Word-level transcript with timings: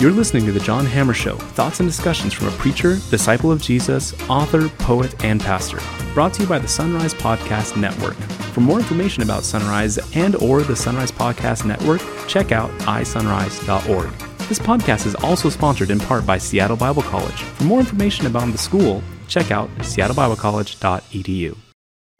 You're 0.00 0.12
listening 0.12 0.46
to 0.46 0.52
The 0.52 0.60
John 0.60 0.86
Hammer 0.86 1.12
Show 1.12 1.34
thoughts 1.34 1.80
and 1.80 1.88
discussions 1.88 2.32
from 2.32 2.46
a 2.46 2.52
preacher, 2.52 2.98
disciple 3.10 3.50
of 3.50 3.60
Jesus, 3.60 4.14
author, 4.30 4.68
poet, 4.68 5.24
and 5.24 5.40
pastor. 5.40 5.80
Brought 6.14 6.34
to 6.34 6.42
you 6.42 6.48
by 6.48 6.60
the 6.60 6.68
Sunrise 6.68 7.12
Podcast 7.12 7.76
Network. 7.76 8.14
For 8.54 8.60
more 8.60 8.78
information 8.78 9.24
about 9.24 9.42
Sunrise 9.42 9.98
and 10.14 10.36
or 10.36 10.62
the 10.62 10.76
Sunrise 10.76 11.10
Podcast 11.10 11.64
Network, 11.64 12.00
check 12.28 12.52
out 12.52 12.70
isunrise.org. 12.82 14.10
This 14.48 14.60
podcast 14.60 15.04
is 15.04 15.16
also 15.16 15.48
sponsored 15.48 15.90
in 15.90 15.98
part 15.98 16.24
by 16.24 16.38
Seattle 16.38 16.76
Bible 16.76 17.02
College. 17.02 17.42
For 17.42 17.64
more 17.64 17.80
information 17.80 18.26
about 18.26 18.52
the 18.52 18.58
school, 18.58 19.02
check 19.26 19.50
out 19.50 19.68
seattlebiblecollege.edu. 19.78 21.56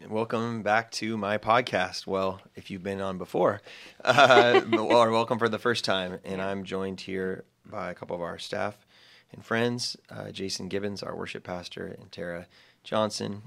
Welcome 0.08 0.62
back 0.62 0.90
to 0.92 1.16
my 1.16 1.38
podcast. 1.38 2.06
Well, 2.06 2.40
if 2.56 2.70
you've 2.70 2.82
been 2.82 3.00
on 3.00 3.18
before, 3.18 3.60
uh, 4.04 4.62
or 4.78 5.10
welcome 5.12 5.38
for 5.38 5.48
the 5.50 5.58
first 5.58 5.84
time. 5.84 6.18
And 6.24 6.40
I'm 6.40 6.64
joined 6.64 7.02
here 7.02 7.44
by 7.70 7.90
a 7.90 7.94
couple 7.94 8.16
of 8.16 8.22
our 8.22 8.38
staff 8.38 8.86
and 9.32 9.44
friends 9.44 9.96
uh, 10.10 10.30
Jason 10.30 10.68
Gibbons, 10.68 11.02
our 11.02 11.14
worship 11.14 11.44
pastor, 11.44 11.86
and 11.86 12.10
Tara 12.10 12.46
Johnson, 12.82 13.42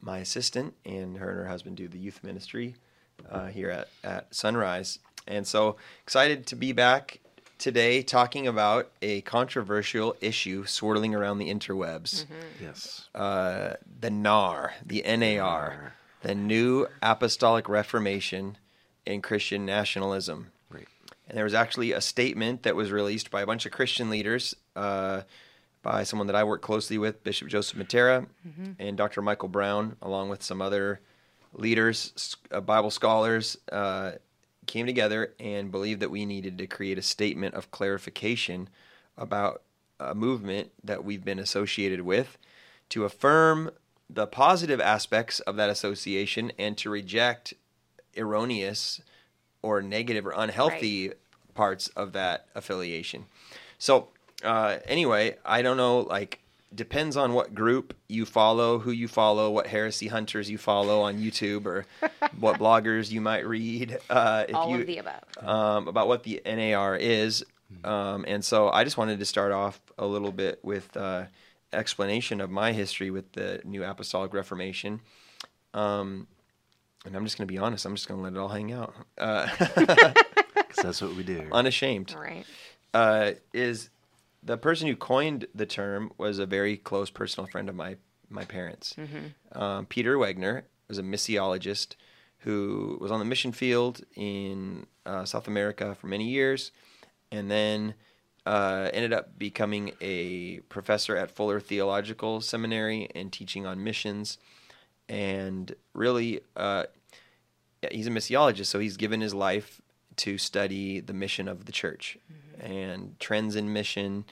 my 0.00 0.18
assistant, 0.18 0.74
and 0.84 1.18
her 1.18 1.30
and 1.30 1.38
her 1.40 1.46
husband 1.46 1.76
do 1.76 1.88
the 1.88 1.98
youth 1.98 2.22
ministry 2.22 2.76
uh, 3.28 3.46
here 3.46 3.70
at, 3.70 3.88
at 4.04 4.34
Sunrise. 4.34 4.98
And 5.26 5.46
so 5.46 5.76
excited 6.02 6.46
to 6.46 6.56
be 6.56 6.72
back 6.72 7.20
today 7.58 8.02
talking 8.02 8.46
about 8.46 8.90
a 9.02 9.20
controversial 9.22 10.16
issue 10.20 10.64
swirling 10.64 11.14
around 11.14 11.38
the 11.38 11.52
interwebs. 11.52 12.24
Yes. 12.60 13.08
Uh, 13.14 13.74
the 14.00 14.10
NAR, 14.10 14.74
the 14.84 15.02
NAR, 15.02 15.94
the 16.22 16.34
New 16.34 16.86
Apostolic 17.02 17.68
Reformation 17.68 18.56
in 19.04 19.20
Christian 19.20 19.66
Nationalism. 19.66 20.52
Right. 21.30 21.32
And 21.32 21.36
there 21.36 21.44
was 21.44 21.54
actually 21.54 21.92
a 21.92 22.00
statement 22.00 22.62
that 22.64 22.76
was 22.76 22.90
released 22.90 23.30
by 23.30 23.42
a 23.42 23.46
bunch 23.46 23.66
of 23.66 23.72
Christian 23.72 24.10
leaders, 24.10 24.54
uh, 24.76 25.22
by 25.82 26.02
someone 26.02 26.26
that 26.26 26.36
I 26.36 26.44
work 26.44 26.60
closely 26.60 26.98
with, 26.98 27.22
Bishop 27.24 27.48
Joseph 27.48 27.78
Mattera 27.78 28.26
and 28.78 28.96
Dr. 28.96 29.22
Michael 29.22 29.48
Brown, 29.48 29.96
along 30.02 30.28
with 30.28 30.42
some 30.42 30.60
other 30.60 31.00
leaders, 31.54 32.36
uh, 32.50 32.60
Bible 32.60 32.90
scholars, 32.90 33.56
uh, 33.72 34.12
came 34.66 34.86
together 34.86 35.34
and 35.40 35.70
believed 35.70 36.00
that 36.00 36.10
we 36.10 36.26
needed 36.26 36.58
to 36.58 36.66
create 36.66 36.98
a 36.98 37.02
statement 37.02 37.54
of 37.54 37.70
clarification 37.70 38.68
about 39.16 39.62
a 39.98 40.14
movement 40.14 40.70
that 40.84 41.04
we've 41.04 41.24
been 41.24 41.38
associated 41.38 42.02
with 42.02 42.36
to 42.90 43.04
affirm 43.04 43.70
the 44.08 44.26
positive 44.26 44.80
aspects 44.80 45.40
of 45.40 45.56
that 45.56 45.70
association 45.70 46.52
and 46.58 46.76
to 46.78 46.90
reject 46.90 47.54
erroneous 48.16 49.00
or 49.62 49.80
negative 49.82 50.26
or 50.26 50.32
unhealthy 50.36 51.12
parts 51.60 51.88
of 51.88 52.12
that 52.12 52.46
affiliation. 52.54 53.26
So, 53.78 54.08
uh, 54.42 54.78
anyway, 54.86 55.36
I 55.44 55.60
don't 55.60 55.76
know, 55.76 55.98
like, 56.00 56.40
depends 56.74 57.18
on 57.18 57.34
what 57.34 57.54
group 57.54 57.94
you 58.08 58.24
follow, 58.24 58.78
who 58.78 58.92
you 58.92 59.08
follow, 59.08 59.50
what 59.50 59.66
heresy 59.66 60.08
hunters 60.08 60.48
you 60.48 60.56
follow 60.56 61.02
on 61.02 61.18
YouTube, 61.18 61.66
or 61.66 61.84
what 62.38 62.58
bloggers 62.58 63.10
you 63.10 63.20
might 63.20 63.46
read. 63.46 63.98
Uh, 64.08 64.44
if 64.48 64.54
All 64.54 64.70
you, 64.70 64.80
of 64.80 64.86
the 64.86 64.98
above. 64.98 65.22
um, 65.42 65.88
about 65.88 66.08
what 66.08 66.22
the 66.22 66.40
NAR 66.46 66.96
is. 66.96 67.44
Um, 67.84 68.24
and 68.26 68.42
so 68.42 68.70
I 68.70 68.82
just 68.84 68.96
wanted 68.96 69.18
to 69.18 69.26
start 69.26 69.52
off 69.52 69.78
a 69.98 70.06
little 70.06 70.32
bit 70.32 70.60
with 70.64 70.96
uh, 70.96 71.24
explanation 71.74 72.40
of 72.40 72.50
my 72.50 72.72
history 72.72 73.10
with 73.10 73.32
the 73.32 73.60
New 73.64 73.84
Apostolic 73.84 74.32
Reformation. 74.32 75.00
Um, 75.74 76.26
and 77.04 77.16
I'm 77.16 77.24
just 77.24 77.36
going 77.38 77.46
to 77.48 77.52
be 77.52 77.58
honest. 77.58 77.84
I'm 77.86 77.94
just 77.94 78.08
going 78.08 78.18
to 78.20 78.24
let 78.24 78.32
it 78.32 78.38
all 78.38 78.48
hang 78.48 78.72
out. 78.72 78.94
Uh, 79.18 79.48
'Cause 80.70 80.84
that's 80.84 81.02
what 81.02 81.14
we 81.14 81.22
do. 81.24 81.48
unashamed 81.52 82.12
All 82.14 82.22
right. 82.22 82.46
uh, 82.94 83.32
is 83.52 83.90
the 84.42 84.56
person 84.56 84.86
who 84.88 84.96
coined 84.96 85.46
the 85.54 85.66
term 85.66 86.12
was 86.16 86.38
a 86.38 86.46
very 86.46 86.76
close 86.76 87.10
personal 87.10 87.46
friend 87.46 87.68
of 87.68 87.74
my 87.74 87.96
my 88.28 88.44
parents. 88.44 88.94
Um, 89.52 89.86
Peter 89.86 90.16
Wagner 90.16 90.64
was 90.88 90.98
a 90.98 91.02
missiologist 91.02 91.96
who 92.38 92.96
was 93.00 93.10
on 93.10 93.18
the 93.18 93.24
mission 93.24 93.50
field 93.52 94.02
in 94.14 94.86
uh, 95.04 95.24
South 95.24 95.48
America 95.48 95.94
for 95.96 96.06
many 96.06 96.28
years, 96.28 96.70
and 97.32 97.50
then 97.50 97.94
uh, 98.46 98.88
ended 98.94 99.12
up 99.12 99.36
becoming 99.38 99.92
a 100.00 100.60
professor 100.68 101.16
at 101.16 101.30
Fuller 101.30 101.60
Theological 101.60 102.40
Seminary 102.40 103.08
and 103.14 103.32
teaching 103.32 103.66
on 103.66 103.82
missions. 103.84 104.38
And 105.08 105.74
really, 105.92 106.40
uh, 106.56 106.84
he's 107.90 108.06
a 108.06 108.10
missiologist, 108.10 108.66
so 108.66 108.78
he's 108.78 108.96
given 108.96 109.20
his 109.20 109.34
life 109.34 109.80
to 110.20 110.36
study 110.38 111.00
the 111.00 111.12
mission 111.14 111.48
of 111.48 111.64
the 111.64 111.72
church 111.72 112.18
and 112.60 113.18
trends 113.18 113.56
in 113.56 113.72
mission, 113.72 114.24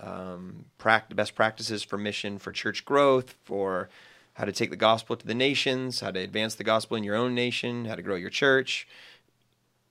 um, 0.00 0.64
pract- 0.78 1.14
best 1.14 1.34
practices 1.34 1.82
for 1.82 1.98
mission, 1.98 2.38
for 2.38 2.50
church 2.50 2.84
growth, 2.84 3.34
for 3.44 3.90
how 4.34 4.44
to 4.44 4.52
take 4.52 4.70
the 4.70 4.76
gospel 4.76 5.16
to 5.16 5.26
the 5.26 5.34
nations, 5.34 6.00
how 6.00 6.10
to 6.10 6.18
advance 6.18 6.54
the 6.54 6.64
gospel 6.64 6.96
in 6.96 7.04
your 7.04 7.14
own 7.14 7.34
nation, 7.34 7.84
how 7.84 7.94
to 7.94 8.02
grow 8.02 8.16
your 8.16 8.30
church, 8.30 8.88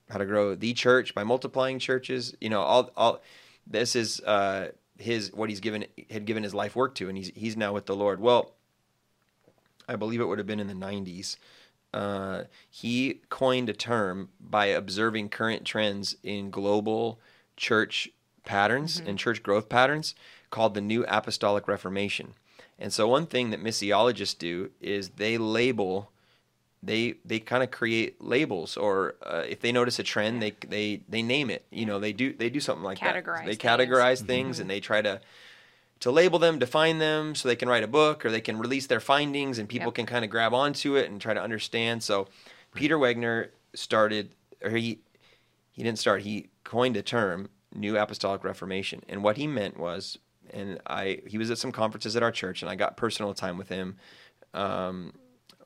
how 0.09 0.17
to 0.17 0.25
grow 0.25 0.55
the 0.55 0.73
church 0.73 1.13
by 1.13 1.23
multiplying 1.23 1.79
churches. 1.79 2.35
You 2.41 2.49
know, 2.49 2.61
all 2.61 2.91
all 2.97 3.21
this 3.67 3.95
is 3.95 4.19
uh, 4.21 4.69
his 4.97 5.31
what 5.33 5.49
he's 5.49 5.59
given 5.59 5.85
had 6.09 6.25
given 6.25 6.43
his 6.43 6.53
life 6.53 6.75
work 6.75 6.95
to, 6.95 7.09
and 7.09 7.17
he's 7.17 7.31
he's 7.35 7.55
now 7.55 7.73
with 7.73 7.85
the 7.85 7.95
Lord. 7.95 8.19
Well, 8.19 8.51
I 9.87 9.95
believe 9.97 10.19
it 10.19 10.25
would 10.25 10.39
have 10.39 10.47
been 10.47 10.59
in 10.59 10.67
the 10.67 10.73
'90s. 10.73 11.37
Uh, 11.93 12.43
he 12.69 13.21
coined 13.29 13.69
a 13.69 13.73
term 13.73 14.29
by 14.39 14.65
observing 14.67 15.29
current 15.29 15.63
trends 15.65 16.15
in 16.23 16.49
global 16.49 17.19
church 17.55 18.09
patterns 18.45 19.01
and 19.05 19.17
church 19.19 19.43
growth 19.43 19.69
patterns 19.69 20.15
called 20.49 20.73
the 20.73 20.81
New 20.81 21.05
Apostolic 21.07 21.67
Reformation. 21.67 22.33
And 22.79 22.91
so, 22.91 23.07
one 23.07 23.27
thing 23.27 23.51
that 23.51 23.63
missiologists 23.63 24.37
do 24.37 24.71
is 24.81 25.09
they 25.09 25.37
label, 25.37 26.11
they 26.81 27.15
they 27.23 27.39
kind 27.39 27.63
of 27.63 27.71
create 27.71 28.21
labels, 28.21 28.75
or 28.75 29.15
uh, 29.23 29.43
if 29.47 29.61
they 29.61 29.71
notice 29.71 29.99
a 29.99 30.03
trend, 30.03 30.41
they 30.41 30.53
they 30.67 31.01
they 31.07 31.21
name 31.21 31.49
it. 31.49 31.65
You 31.71 31.85
know, 31.85 31.99
they 31.99 32.11
do 32.11 32.33
they 32.33 32.49
do 32.49 32.59
something 32.59 32.83
like 32.83 32.99
that. 32.99 33.23
Categorize 33.23 33.45
They 33.45 33.55
things. 33.55 33.57
categorize 33.59 34.21
things, 34.25 34.59
and 34.59 34.69
they 34.69 34.79
try 34.79 35.01
to 35.01 35.21
to 35.99 36.11
label 36.11 36.37
them, 36.39 36.59
define 36.59 36.97
them, 36.97 37.33
so 37.35 37.47
they 37.47 37.55
can 37.55 37.69
write 37.69 37.83
a 37.83 37.87
book 37.87 38.25
or 38.25 38.31
they 38.31 38.41
can 38.41 38.57
release 38.59 38.87
their 38.87 38.99
findings, 38.99 39.57
and 39.57 39.69
people 39.69 39.87
Yep. 39.87 39.95
can 39.95 40.05
kind 40.05 40.25
of 40.25 40.31
grab 40.31 40.53
onto 40.53 40.95
it 40.95 41.09
and 41.09 41.21
try 41.21 41.33
to 41.33 41.41
understand. 41.41 42.03
So, 42.03 42.27
Peter 42.73 42.97
Wagner 42.97 43.51
started, 43.73 44.35
or 44.61 44.71
he 44.71 44.99
he 45.71 45.81
didn't 45.83 45.99
start. 45.99 46.21
He 46.21 46.49
coined 46.63 46.97
a 46.97 47.01
term, 47.01 47.49
New 47.73 47.97
Apostolic 47.97 48.43
Reformation, 48.43 49.01
and 49.09 49.23
what 49.23 49.37
he 49.37 49.47
meant 49.47 49.77
was, 49.79 50.17
and 50.51 50.79
I 50.85 51.21
he 51.25 51.37
was 51.37 51.49
at 51.51 51.57
some 51.57 51.71
conferences 51.71 52.15
at 52.15 52.23
our 52.23 52.31
church, 52.31 52.61
and 52.61 52.69
I 52.69 52.75
got 52.75 52.97
personal 52.97 53.33
time 53.33 53.57
with 53.57 53.69
him. 53.69 53.97
Um, 54.53 55.13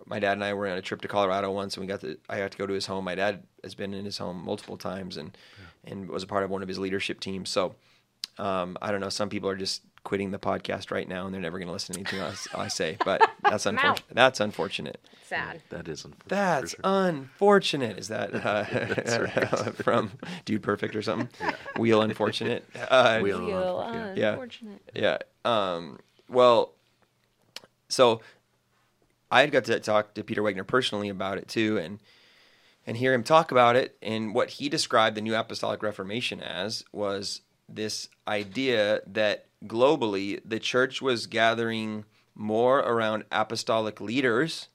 my 0.05 0.19
dad 0.19 0.33
and 0.33 0.43
I 0.43 0.53
were 0.53 0.67
on 0.67 0.77
a 0.77 0.81
trip 0.81 1.01
to 1.01 1.07
Colorado 1.07 1.51
once, 1.51 1.75
and 1.75 1.81
we 1.81 1.87
got 1.87 2.01
to 2.01 2.17
I 2.29 2.37
got 2.37 2.51
to 2.51 2.57
go 2.57 2.65
to 2.67 2.73
his 2.73 2.85
home. 2.85 3.03
My 3.05 3.15
dad 3.15 3.43
has 3.63 3.75
been 3.75 3.93
in 3.93 4.05
his 4.05 4.17
home 4.17 4.43
multiple 4.45 4.77
times, 4.77 5.17
and 5.17 5.35
and 5.83 6.07
was 6.09 6.23
a 6.23 6.27
part 6.27 6.43
of 6.43 6.49
one 6.49 6.61
of 6.61 6.67
his 6.67 6.79
leadership 6.79 7.19
teams. 7.19 7.49
So 7.49 7.75
um, 8.37 8.77
I 8.81 8.91
don't 8.91 9.01
know. 9.01 9.09
Some 9.09 9.29
people 9.29 9.49
are 9.49 9.55
just 9.55 9.81
quitting 10.03 10.31
the 10.31 10.39
podcast 10.39 10.89
right 10.91 11.07
now, 11.07 11.25
and 11.25 11.33
they're 11.33 11.41
never 11.41 11.57
going 11.57 11.67
to 11.67 11.73
listen 11.73 11.93
to 11.95 11.99
anything 11.99 12.19
else 12.19 12.47
I 12.55 12.67
say. 12.69 12.97
But 13.03 13.29
that's 13.43 13.65
unfortunate. 13.65 14.03
That's 14.13 14.39
unfortunate. 14.39 14.99
Sad. 15.25 15.61
That 15.69 15.87
is 15.89 16.05
unfortunate. 16.05 16.29
That's 16.29 16.71
sure. 16.71 16.79
unfortunate. 16.83 17.99
Is 17.99 18.07
that 18.07 18.33
uh, 18.45 18.63
from 19.83 20.11
Dude 20.45 20.63
Perfect 20.63 20.95
or 20.95 21.01
something? 21.01 21.29
Wheel 21.77 22.01
unfortunate. 22.01 22.65
Uh, 22.89 23.19
Wheel 23.19 23.39
Feel 23.39 23.79
unfortunate, 23.81 24.17
Yeah. 24.17 24.29
unfortunate. 24.31 24.81
yeah. 24.95 25.17
Um, 25.43 25.99
well, 26.29 26.73
so 27.89 28.21
I 29.29 29.41
had 29.41 29.51
got 29.51 29.65
to 29.65 29.79
talk 29.79 30.13
to 30.13 30.23
Peter 30.23 30.41
Wagner 30.41 30.63
personally 30.63 31.09
about 31.09 31.37
it 31.37 31.47
too, 31.47 31.77
and 31.77 31.99
and 32.85 32.95
hear 32.95 33.13
him 33.13 33.23
talk 33.23 33.51
about 33.51 33.75
it. 33.75 33.97
And 34.01 34.33
what 34.33 34.51
he 34.51 34.69
described 34.69 35.17
the 35.17 35.21
New 35.21 35.35
Apostolic 35.35 35.83
Reformation 35.83 36.39
as 36.39 36.85
was 36.93 37.41
this 37.69 38.09
idea 38.27 39.01
that 39.07 39.45
globally 39.65 40.39
the 40.45 40.59
church 40.59 41.01
was 41.01 41.27
gathering 41.27 42.05
more 42.35 42.79
around 42.79 43.23
apostolic 43.31 43.99
leaders 43.99 44.67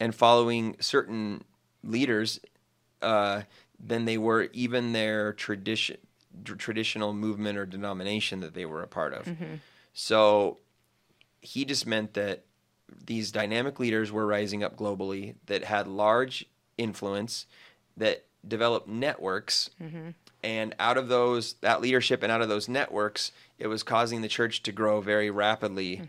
and 0.00 0.14
following 0.14 0.76
certain 0.80 1.42
leaders 1.82 2.40
uh, 3.02 3.42
than 3.84 4.04
they 4.04 4.16
were 4.18 4.48
even 4.52 4.92
their 4.92 5.32
tradition 5.32 5.96
tr- 6.44 6.54
traditional 6.54 7.12
movement 7.12 7.58
or 7.58 7.66
denomination 7.66 8.40
that 8.40 8.54
they 8.54 8.64
were 8.64 8.82
a 8.82 8.88
part 8.88 9.12
of. 9.12 9.28
So 9.92 10.58
he 11.40 11.64
just 11.64 11.86
meant 11.86 12.14
that 12.14 12.44
these 13.06 13.30
dynamic 13.32 13.78
leaders 13.80 14.10
were 14.12 14.26
rising 14.26 14.62
up 14.62 14.76
globally 14.76 15.34
that 15.46 15.64
had 15.64 15.86
large 15.88 16.46
influence 16.76 17.46
that 17.96 18.24
developed 18.46 18.88
networks 18.88 19.70
and 20.42 20.74
out 20.78 20.96
of 20.96 21.08
those 21.08 21.54
that 21.60 21.80
leadership 21.80 22.22
and 22.22 22.30
out 22.30 22.40
of 22.40 22.48
those 22.48 22.68
networks 22.68 23.32
it 23.58 23.66
was 23.66 23.82
causing 23.82 24.22
the 24.22 24.28
church 24.28 24.62
to 24.62 24.72
grow 24.72 25.00
very 25.00 25.30
rapidly 25.30 26.02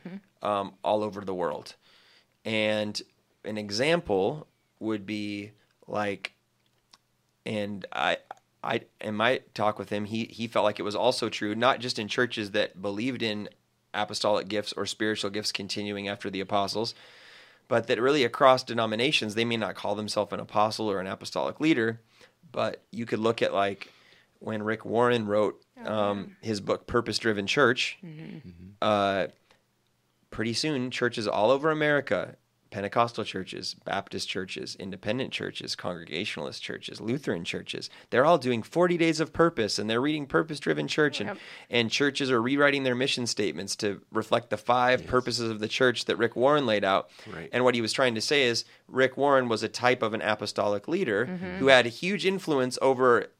um, 0.44 0.74
all 0.84 1.04
over 1.04 1.22
the 1.22 1.34
world. 1.34 1.76
And 2.46 3.02
an 3.44 3.58
example 3.58 4.48
would 4.80 5.06
be 5.06 5.52
like 5.88 6.34
and 7.46 7.86
i 7.92 8.18
I 8.62 8.82
in 9.00 9.16
my 9.16 9.40
talk 9.54 9.80
with 9.80 9.90
him, 9.90 10.06
he 10.06 10.26
he 10.26 10.48
felt 10.48 10.66
like 10.66 10.80
it 10.80 10.84
was 10.84 10.96
also 10.96 11.30
true, 11.30 11.56
not 11.56 11.80
just 11.80 11.98
in 11.98 12.10
churches 12.10 12.52
that 12.52 12.82
believed 12.82 13.22
in 13.22 13.48
apostolic 13.94 14.48
gifts 14.48 14.74
or 14.74 14.86
spiritual 14.86 15.30
gifts 15.30 15.52
continuing 15.52 16.10
after 16.10 16.30
the 16.30 16.42
apostles, 16.42 16.94
but 17.70 17.88
that 17.88 18.02
really 18.02 18.26
across 18.26 18.64
denominations, 18.64 19.36
they 19.36 19.46
may 19.46 19.56
not 19.56 19.76
call 19.76 19.96
themselves 19.96 20.34
an 20.34 20.42
apostle 20.42 20.92
or 20.92 21.00
an 21.00 21.08
apostolic 21.08 21.62
leader, 21.62 22.02
but 22.52 22.82
you 22.92 23.06
could 23.06 23.20
look 23.20 23.42
at 23.42 23.54
like 23.54 23.94
when 24.40 24.64
Rick 24.64 24.86
Warren 24.86 25.28
wrote 25.28 25.62
um, 25.86 26.36
his 26.42 26.62
book 26.62 26.88
Purpose 26.88 27.18
Driven 27.20 27.46
Church. 27.48 27.98
Uh, 28.82 29.28
pretty 30.32 30.54
soon, 30.54 30.92
churches 30.92 31.28
all 31.28 31.52
over 31.52 31.72
America 31.72 32.36
Pentecostal 32.72 33.24
churches, 33.24 33.74
Baptist 33.84 34.30
churches, 34.30 34.76
independent 34.80 35.32
churches, 35.34 35.76
Congregationalist 35.76 36.62
churches, 36.62 37.02
Lutheran 37.02 37.44
churches. 37.44 37.90
They're 38.12 38.26
all 38.26 38.38
doing 38.38 38.62
40 38.62 38.96
days 38.96 39.20
of 39.20 39.34
purpose 39.34 39.80
and 39.80 39.90
they're 39.90 40.00
reading 40.00 40.28
purpose 40.28 40.60
driven 40.60 40.88
church. 40.88 41.20
And, 41.20 41.30
Yep. 41.30 41.38
and 41.72 41.90
churches 41.90 42.30
are 42.30 42.40
rewriting 42.40 42.84
their 42.84 42.94
mission 42.94 43.26
statements 43.26 43.76
to 43.78 44.02
reflect 44.12 44.52
the 44.52 44.58
five 44.58 45.08
purposes 45.08 45.50
of 45.50 45.60
the 45.60 45.68
church 45.68 46.06
that 46.06 46.18
Rick 46.18 46.36
Warren 46.36 46.68
laid 46.68 46.84
out. 46.84 47.10
Right. 47.34 47.50
And 47.52 47.64
what 47.64 47.74
he 47.74 47.82
was 47.82 47.92
trying 47.92 48.14
to 48.14 48.22
say 48.22 48.44
is 48.44 48.66
Rick 48.88 49.18
Warren 49.18 49.50
was 49.50 49.64
a 49.64 49.68
type 49.68 50.04
of 50.04 50.14
an 50.14 50.22
apostolic 50.22 50.88
leader 50.88 51.26
who 51.58 51.68
had 51.70 51.88
a 51.88 51.90
huge 51.90 52.24
influence 52.24 52.78
over 52.84 53.32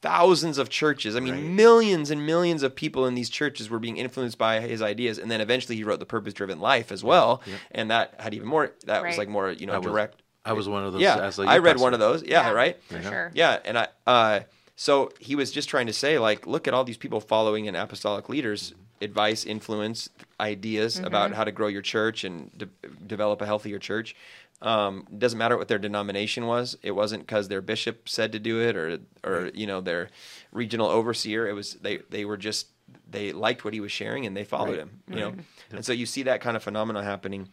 thousands 0.00 0.58
of 0.58 0.68
churches. 0.68 1.16
I 1.16 1.20
mean, 1.20 1.34
Right. 1.34 1.42
millions 1.42 2.10
and 2.10 2.24
millions 2.26 2.62
of 2.62 2.74
people 2.74 3.06
in 3.06 3.14
these 3.14 3.28
churches 3.30 3.68
were 3.68 3.78
being 3.78 3.96
influenced 3.96 4.38
by 4.38 4.60
his 4.60 4.80
ideas. 4.80 5.18
And 5.18 5.30
then 5.30 5.40
eventually 5.40 5.76
he 5.76 5.84
wrote 5.84 5.98
The 5.98 6.06
Purpose 6.06 6.34
Driven 6.34 6.60
Life 6.60 6.92
as 6.92 7.02
well. 7.02 7.42
And 7.72 7.90
that 7.90 8.14
had 8.18 8.34
even 8.34 8.46
more, 8.48 8.72
that 8.86 9.04
was 9.04 9.18
like 9.18 9.28
more, 9.28 9.50
you 9.50 9.66
know, 9.66 9.74
I 9.74 9.78
was, 9.78 9.86
direct. 9.86 10.22
I 10.44 10.52
was 10.52 10.68
one 10.68 10.84
of 10.84 10.92
those. 10.92 11.02
yeah, 11.02 11.18
as 11.18 11.38
a 11.38 11.42
I 11.42 11.56
youth 11.56 11.64
read 11.64 11.72
pastor. 11.72 11.82
one 11.82 11.94
of 11.94 12.00
those. 12.00 12.22
Yeah, 12.22 12.48
Yeah, 12.48 12.50
right? 12.52 12.82
For 12.88 12.94
Yeah. 12.98 13.10
sure. 13.10 13.30
Yeah, 13.34 13.58
and 13.64 13.78
I 13.78 13.88
uh 14.06 14.40
so 14.76 15.10
he 15.18 15.34
was 15.34 15.50
just 15.50 15.68
trying 15.68 15.88
to 15.88 15.92
say 15.92 16.18
like 16.18 16.46
look 16.46 16.68
at 16.68 16.74
all 16.74 16.84
these 16.84 16.96
people 16.96 17.20
following 17.20 17.66
an 17.68 17.74
apostolic 17.74 18.28
leaders 18.28 18.74
advice, 19.00 19.44
influence, 19.44 20.08
ideas 20.40 20.98
about 20.98 21.32
how 21.32 21.44
to 21.44 21.52
grow 21.52 21.68
your 21.68 21.82
church 21.82 22.24
and 22.24 22.50
de- 22.58 22.68
develop 23.06 23.40
a 23.40 23.46
healthier 23.46 23.78
church. 23.78 24.16
Um, 24.60 25.06
doesn't 25.16 25.38
matter 25.38 25.56
what 25.56 25.68
their 25.68 25.78
denomination 25.78 26.46
was. 26.46 26.76
It 26.82 26.90
wasn't 26.90 27.22
because 27.26 27.46
their 27.48 27.60
bishop 27.60 28.08
said 28.08 28.32
to 28.32 28.38
do 28.40 28.60
it 28.60 28.76
or 28.76 28.98
or 29.22 29.50
you 29.54 29.66
know 29.66 29.80
their 29.80 30.08
regional 30.52 30.88
overseer. 30.88 31.46
It 31.46 31.52
was 31.52 31.74
they 31.74 31.98
they 32.10 32.24
were 32.24 32.36
just 32.36 32.66
they 33.08 33.32
liked 33.32 33.64
what 33.64 33.72
he 33.74 33.80
was 33.80 33.92
sharing 33.92 34.26
and 34.26 34.36
they 34.36 34.44
followed 34.44 34.70
Right. 34.70 34.78
him. 34.80 35.00
You 35.08 35.16
know, 35.16 35.34
and 35.70 35.84
so 35.84 35.92
you 35.92 36.06
see 36.06 36.24
that 36.24 36.40
kind 36.40 36.56
of 36.56 36.62
phenomenon 36.62 37.04
happening 37.04 37.48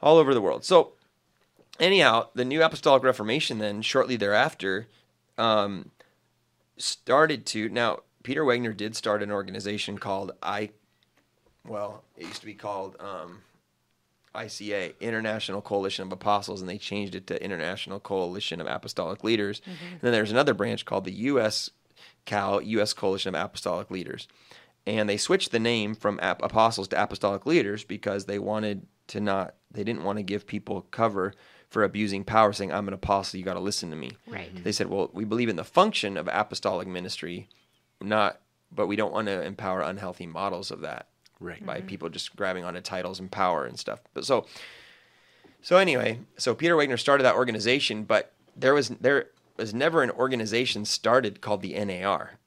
all 0.00 0.16
over 0.18 0.34
the 0.34 0.40
world. 0.40 0.64
So 0.64 0.94
anyhow, 1.78 2.28
the 2.34 2.44
New 2.44 2.60
Apostolic 2.62 3.04
Reformation 3.04 3.58
then 3.58 3.80
shortly 3.82 4.16
thereafter 4.16 4.88
um, 5.38 5.90
started 6.76 7.46
to 7.46 7.68
now 7.68 8.00
Peter 8.24 8.44
Wagner 8.44 8.72
did 8.72 8.96
start 8.96 9.22
an 9.22 9.30
organization 9.30 9.96
called 9.98 10.32
I 10.42 10.70
well 11.66 12.02
it 12.16 12.26
used 12.26 12.40
to 12.40 12.46
be 12.46 12.54
called 12.54 12.96
um, 13.00 13.42
ICA 14.34 14.98
International 15.00 15.60
Coalition 15.60 16.06
of 16.06 16.12
Apostles 16.12 16.60
and 16.60 16.68
they 16.68 16.78
changed 16.78 17.14
it 17.14 17.26
to 17.26 17.44
International 17.44 18.00
Coalition 18.00 18.60
of 18.60 18.66
Apostolic 18.66 19.22
Leaders. 19.24 19.60
Mm-hmm. 19.60 19.92
And 19.92 20.00
then 20.00 20.12
there's 20.12 20.30
another 20.30 20.54
branch 20.54 20.84
called 20.84 21.04
the 21.04 21.12
US 21.12 21.70
Cal 22.24 22.60
US 22.62 22.92
Coalition 22.92 23.34
of 23.34 23.44
Apostolic 23.44 23.90
Leaders. 23.90 24.28
And 24.86 25.08
they 25.08 25.16
switched 25.16 25.52
the 25.52 25.60
name 25.60 25.94
from 25.94 26.18
ap- 26.22 26.42
apostles 26.42 26.88
to 26.88 27.00
apostolic 27.02 27.46
leaders 27.46 27.84
because 27.84 28.24
they 28.24 28.38
wanted 28.38 28.86
to 29.08 29.20
not 29.20 29.54
they 29.70 29.84
didn't 29.84 30.04
want 30.04 30.18
to 30.18 30.22
give 30.22 30.46
people 30.46 30.82
cover 30.90 31.34
for 31.68 31.82
abusing 31.84 32.24
power 32.24 32.52
saying 32.52 32.72
i'm 32.72 32.88
an 32.88 32.94
apostle 32.94 33.38
you 33.38 33.44
got 33.44 33.54
to 33.54 33.60
listen 33.60 33.90
to 33.90 33.96
me. 33.96 34.12
Right. 34.26 34.54
Mm-hmm. 34.54 34.62
they 34.62 34.72
said 34.72 34.88
well 34.88 35.10
we 35.12 35.24
believe 35.24 35.48
in 35.48 35.56
the 35.56 35.64
function 35.64 36.16
of 36.16 36.28
apostolic 36.30 36.86
ministry 36.86 37.48
not 38.00 38.40
but 38.70 38.86
we 38.86 38.96
don't 38.96 39.12
want 39.12 39.26
to 39.26 39.42
empower 39.42 39.82
unhealthy 39.82 40.26
models 40.26 40.70
of 40.70 40.80
that 40.82 41.08
Right. 41.42 41.64
by 41.64 41.78
mm-hmm. 41.78 41.86
people 41.86 42.08
just 42.08 42.34
grabbing 42.36 42.64
onto 42.64 42.80
titles 42.80 43.20
and 43.20 43.30
power 43.30 43.64
and 43.64 43.78
stuff 43.78 44.00
but 44.14 44.24
so 44.24 44.46
so 45.60 45.76
anyway 45.76 46.20
so 46.36 46.54
peter 46.54 46.76
wagner 46.76 46.96
started 46.96 47.24
that 47.24 47.34
organization 47.34 48.04
but 48.04 48.32
there 48.56 48.74
was 48.74 48.88
there 48.88 49.26
was 49.56 49.74
never 49.74 50.02
an 50.02 50.10
organization 50.10 50.84
started 50.84 51.40
called 51.40 51.62
the 51.62 51.72
nar 51.84 52.38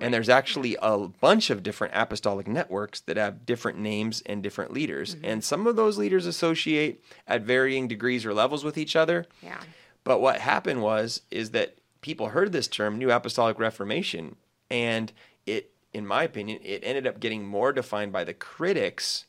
and 0.00 0.14
there's 0.14 0.28
actually 0.28 0.76
a 0.80 1.08
bunch 1.08 1.50
of 1.50 1.62
different 1.62 1.94
apostolic 1.94 2.46
networks 2.46 3.00
that 3.00 3.16
have 3.16 3.46
different 3.46 3.78
names 3.78 4.22
and 4.26 4.42
different 4.42 4.72
leaders. 4.72 5.14
Mm-hmm. 5.14 5.24
And 5.24 5.44
some 5.44 5.66
of 5.66 5.76
those 5.76 5.98
leaders 5.98 6.26
associate 6.26 7.02
at 7.26 7.42
varying 7.42 7.88
degrees 7.88 8.24
or 8.24 8.34
levels 8.34 8.64
with 8.64 8.78
each 8.78 8.96
other. 8.96 9.26
Yeah. 9.42 9.60
But 10.04 10.20
what 10.20 10.40
happened 10.40 10.82
was 10.82 11.22
is 11.30 11.50
that 11.50 11.76
people 12.00 12.28
heard 12.28 12.52
this 12.52 12.68
term 12.68 12.98
New 12.98 13.10
Apostolic 13.10 13.58
Reformation 13.58 14.36
and 14.70 15.12
it 15.46 15.72
in 15.92 16.06
my 16.06 16.22
opinion 16.22 16.60
it 16.62 16.80
ended 16.84 17.06
up 17.06 17.20
getting 17.20 17.46
more 17.46 17.72
defined 17.72 18.12
by 18.12 18.24
the 18.24 18.34
critics 18.34 19.24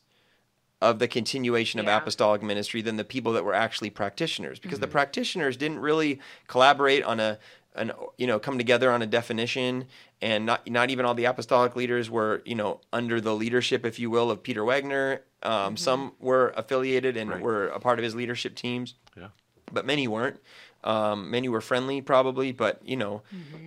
of 0.82 0.98
the 0.98 1.08
continuation 1.08 1.78
of 1.80 1.86
Yeah. 1.86 1.96
apostolic 1.98 2.42
ministry 2.42 2.80
than 2.82 2.96
the 2.96 3.04
people 3.04 3.32
that 3.32 3.44
were 3.44 3.54
actually 3.54 3.90
practitioners 3.90 4.58
because 4.58 4.80
the 4.80 4.86
practitioners 4.88 5.56
didn't 5.56 5.78
really 5.80 6.20
collaborate 6.46 7.02
on 7.04 7.20
a 7.20 7.38
an 7.76 7.92
you 8.18 8.26
know 8.26 8.38
come 8.40 8.58
together 8.58 8.90
on 8.90 9.00
a 9.00 9.06
definition 9.06 9.86
and 10.20 10.44
not 10.44 10.68
not 10.68 10.90
even 10.90 11.04
all 11.04 11.14
the 11.14 11.24
apostolic 11.24 11.76
leaders 11.76 12.10
were 12.10 12.42
you 12.44 12.54
know 12.54 12.80
under 12.92 13.20
the 13.20 13.34
leadership 13.34 13.84
if 13.86 13.98
you 13.98 14.10
will 14.10 14.30
of 14.30 14.42
Peter 14.42 14.64
Wagner 14.64 15.22
um, 15.44 15.76
some 15.76 16.12
were 16.18 16.52
affiliated 16.56 17.16
and 17.16 17.30
Right. 17.30 17.40
were 17.40 17.68
a 17.68 17.78
part 17.78 17.98
of 17.98 18.02
his 18.04 18.14
leadership 18.14 18.54
teams 18.56 18.94
Yeah. 19.16 19.28
but 19.72 19.86
many 19.86 20.08
weren't. 20.08 20.40
Um, 20.84 21.30
many 21.30 21.48
were 21.48 21.60
friendly, 21.60 22.00
probably, 22.00 22.52
but 22.52 22.80
you 22.84 22.96
know. 22.96 23.22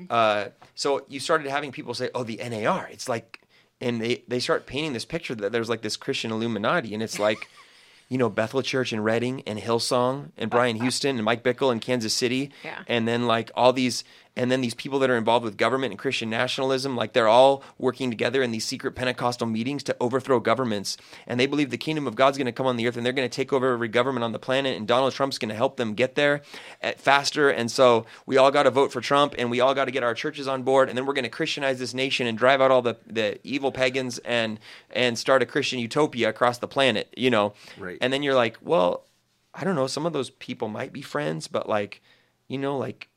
Uh, 0.09 0.45
so 0.75 1.05
you 1.07 1.19
started 1.19 1.49
having 1.49 1.71
people 1.71 1.93
say, 1.93 2.09
"Oh, 2.15 2.23
the 2.23 2.37
NAR." 2.37 2.87
It's 2.91 3.07
like, 3.07 3.41
and 3.81 4.01
they 4.01 4.23
they 4.27 4.39
start 4.39 4.65
painting 4.65 4.93
this 4.93 5.05
picture 5.05 5.35
that 5.35 5.51
there's 5.51 5.69
like 5.69 5.81
this 5.81 5.95
Christian 5.97 6.31
Illuminati, 6.31 6.93
and 6.93 7.03
it's 7.03 7.19
like, 7.19 7.47
you 8.09 8.17
know, 8.17 8.29
Bethel 8.29 8.61
Church 8.61 8.91
in 8.93 9.01
Redding 9.01 9.43
and 9.45 9.59
Hillsong 9.59 10.31
and 10.37 10.49
Brian 10.49 10.75
Houston 10.81 11.15
and 11.17 11.23
Mike 11.25 11.43
Bickle 11.43 11.71
in 11.71 11.79
Kansas 11.79 12.13
City, 12.13 12.51
Yeah. 12.63 12.83
and 12.87 13.07
then 13.07 13.27
like 13.27 13.51
all 13.55 13.73
these. 13.73 14.03
And 14.35 14.51
then 14.51 14.61
these 14.61 14.73
people 14.73 14.99
that 14.99 15.09
are 15.09 15.17
involved 15.17 15.45
with 15.45 15.57
government 15.57 15.91
and 15.91 15.99
Christian 15.99 16.29
nationalism, 16.29 16.95
like 16.95 17.13
they're 17.13 17.27
all 17.27 17.63
working 17.77 18.09
together 18.09 18.41
in 18.41 18.51
these 18.51 18.65
secret 18.65 18.93
Pentecostal 18.93 19.45
meetings 19.45 19.83
to 19.83 19.95
overthrow 19.99 20.39
governments. 20.39 20.97
And 21.27 21.39
they 21.39 21.45
believe 21.45 21.69
the 21.69 21.77
kingdom 21.77 22.07
of 22.07 22.15
God's 22.15 22.37
going 22.37 22.47
to 22.47 22.51
come 22.51 22.65
on 22.65 22.75
the 22.75 22.87
earth 22.87 22.97
and 22.97 23.05
they're 23.05 23.13
going 23.13 23.29
to 23.29 23.35
take 23.35 23.53
over 23.53 23.73
every 23.73 23.89
government 23.89 24.23
on 24.23 24.31
the 24.31 24.39
planet. 24.39 24.75
And 24.75 24.87
Donald 24.87 25.13
Trump's 25.13 25.37
going 25.37 25.49
to 25.49 25.55
help 25.55 25.77
them 25.77 25.93
get 25.93 26.15
there 26.15 26.41
at 26.81 26.99
faster. 26.99 27.49
And 27.49 27.69
so 27.69 28.05
we 28.25 28.37
all 28.37 28.49
got 28.49 28.63
to 28.63 28.71
vote 28.71 28.91
for 28.91 29.01
Trump 29.01 29.35
and 29.37 29.51
we 29.51 29.59
all 29.59 29.75
got 29.75 29.85
to 29.85 29.91
get 29.91 30.03
our 30.03 30.15
churches 30.15 30.47
on 30.47 30.63
board. 30.63 30.89
And 30.89 30.97
then 30.97 31.05
we're 31.05 31.13
going 31.13 31.23
to 31.23 31.29
Christianize 31.29 31.77
this 31.77 31.93
nation 31.93 32.25
and 32.25 32.37
drive 32.37 32.59
out 32.59 32.71
all 32.71 32.81
the, 32.81 32.97
the 33.05 33.39
evil 33.43 33.71
pagans 33.71 34.17
and, 34.19 34.59
and 34.89 35.17
start 35.17 35.43
a 35.43 35.45
Christian 35.45 35.79
utopia 35.79 36.29
across 36.29 36.57
the 36.57 36.67
planet, 36.67 37.13
you 37.15 37.29
know? 37.29 37.53
Right. 37.77 37.99
And 38.01 38.11
then 38.11 38.23
you're 38.23 38.35
like, 38.35 38.57
well, 38.61 39.05
I 39.53 39.63
don't 39.63 39.75
know. 39.75 39.87
Some 39.87 40.07
of 40.07 40.13
those 40.13 40.31
people 40.31 40.67
might 40.67 40.91
be 40.91 41.03
friends, 41.03 41.47
but 41.47 41.69
like, 41.69 42.01
you 42.47 42.57
know, 42.57 42.77
like 42.77 43.09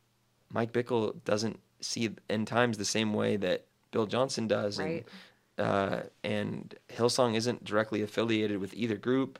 Mike 0.57 0.73
Bickle 0.73 1.23
doesn't 1.27 1.61
see 1.81 2.09
end 2.31 2.47
times 2.49 2.79
the 2.79 2.85
same 2.87 3.13
way 3.13 3.37
that 3.37 3.67
Bill 3.91 4.07
Johnson 4.07 4.49
does, 4.49 4.79
Right. 4.81 5.05
and 5.59 5.67
uh, 5.69 6.01
and 6.25 6.75
Hillsong 6.89 7.35
isn't 7.35 7.63
directly 7.65 8.01
affiliated 8.03 8.59
with 8.59 8.73
either 8.75 8.97
group. 8.97 9.39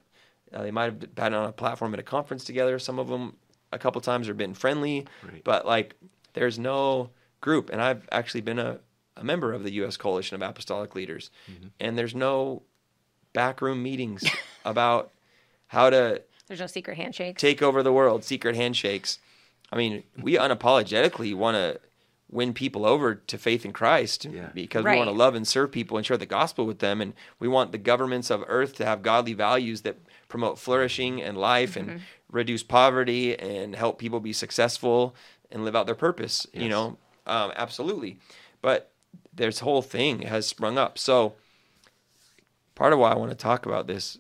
Uh, 0.53 0.63
they 0.63 0.71
might 0.71 0.85
have 0.85 1.15
been 1.15 1.33
on 1.35 1.49
a 1.49 1.53
platform 1.53 1.95
at 1.95 2.01
a 2.01 2.03
conference 2.03 2.45
together. 2.45 2.79
Some 2.79 2.99
of 2.99 3.09
them, 3.09 3.37
a 3.73 3.79
couple 3.79 4.01
times, 4.03 4.27
have 4.27 4.37
been 4.37 4.53
friendly, 4.55 5.07
Right. 5.23 5.43
but 5.43 5.67
like, 5.67 5.95
there's 6.35 6.59
no 6.59 7.11
group. 7.41 7.71
And 7.71 7.81
I've 7.83 8.07
actually 8.13 8.43
been 8.43 8.59
a, 8.59 8.79
a 9.17 9.25
member 9.25 9.53
of 9.55 9.63
the 9.65 9.73
U.S. 9.81 9.97
Coalition 9.97 10.35
of 10.35 10.43
Apostolic 10.43 10.95
Leaders, 10.95 11.31
and 11.81 11.97
there's 11.99 12.15
no 12.15 12.63
backroom 13.33 13.83
meetings 13.83 14.23
about 14.67 15.13
how 15.69 15.89
to 15.91 16.23
There's 16.47 16.61
no 16.61 16.67
secret 16.67 16.97
handshakes. 16.99 17.41
take 17.41 17.63
over 17.63 17.83
the 17.83 17.93
world, 17.93 18.23
secret 18.25 18.55
handshakes. 18.57 19.19
I 19.73 19.77
mean, 19.77 20.03
we 20.21 20.37
unapologetically 20.37 21.35
want 21.35 21.57
to 21.57 21.81
win 22.31 22.53
people 22.53 22.85
over 22.85 23.15
to 23.15 23.39
faith 23.39 23.65
in 23.65 23.73
Christ 23.73 24.25
Yeah. 24.25 24.51
because 24.55 24.85
we 24.85 24.97
want 24.97 25.09
to 25.09 25.13
love 25.17 25.35
and 25.35 25.47
serve 25.47 25.71
people 25.71 25.97
and 25.97 26.05
share 26.05 26.17
the 26.17 26.27
gospel 26.27 26.67
with 26.67 26.81
them. 26.81 27.01
And 27.01 27.15
we 27.39 27.47
want 27.49 27.73
the 27.73 27.79
governments 27.79 28.31
of 28.31 28.45
earth 28.49 28.75
to 28.77 28.85
have 28.85 29.03
godly 29.03 29.33
values 29.33 29.83
that 29.83 29.97
promote 30.29 30.59
flourishing 30.59 31.23
and 31.23 31.37
life 31.39 31.77
and 31.77 32.01
reduce 32.31 32.63
poverty 32.65 33.39
and 33.39 33.77
help 33.77 33.99
people 33.99 34.19
be 34.21 34.33
successful 34.33 35.15
and 35.53 35.65
live 35.65 35.77
out 35.77 35.87
their 35.87 35.95
purpose, 35.95 36.47
you 36.53 36.69
know? 36.69 36.99
Um, 37.27 37.53
absolutely. 37.57 38.19
But 38.61 38.91
this 39.33 39.61
whole 39.61 39.83
thing 39.83 40.23
has 40.23 40.47
sprung 40.49 40.79
up. 40.79 40.99
So, 40.99 41.35
part 42.75 42.93
of 42.93 42.99
why 42.99 43.13
I 43.13 43.17
want 43.17 43.31
to 43.31 43.37
talk 43.37 43.67
about 43.67 43.87
this 43.87 44.19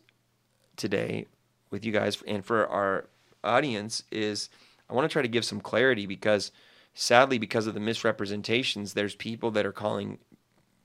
today 0.76 1.26
with 1.70 1.84
you 1.84 1.92
guys 1.92 2.22
and 2.26 2.44
for 2.44 2.66
our 2.68 3.06
audience 3.42 4.02
is 4.12 4.48
I 4.88 4.94
want 4.94 5.08
to 5.08 5.12
try 5.12 5.22
to 5.22 5.28
give 5.28 5.44
some 5.44 5.60
clarity 5.60 6.06
because 6.06 6.52
sadly 6.94 7.38
because 7.38 7.66
of 7.66 7.74
the 7.74 7.80
misrepresentations 7.80 8.94
there's 8.94 9.14
people 9.14 9.50
that 9.52 9.66
are 9.66 9.72
calling 9.72 10.18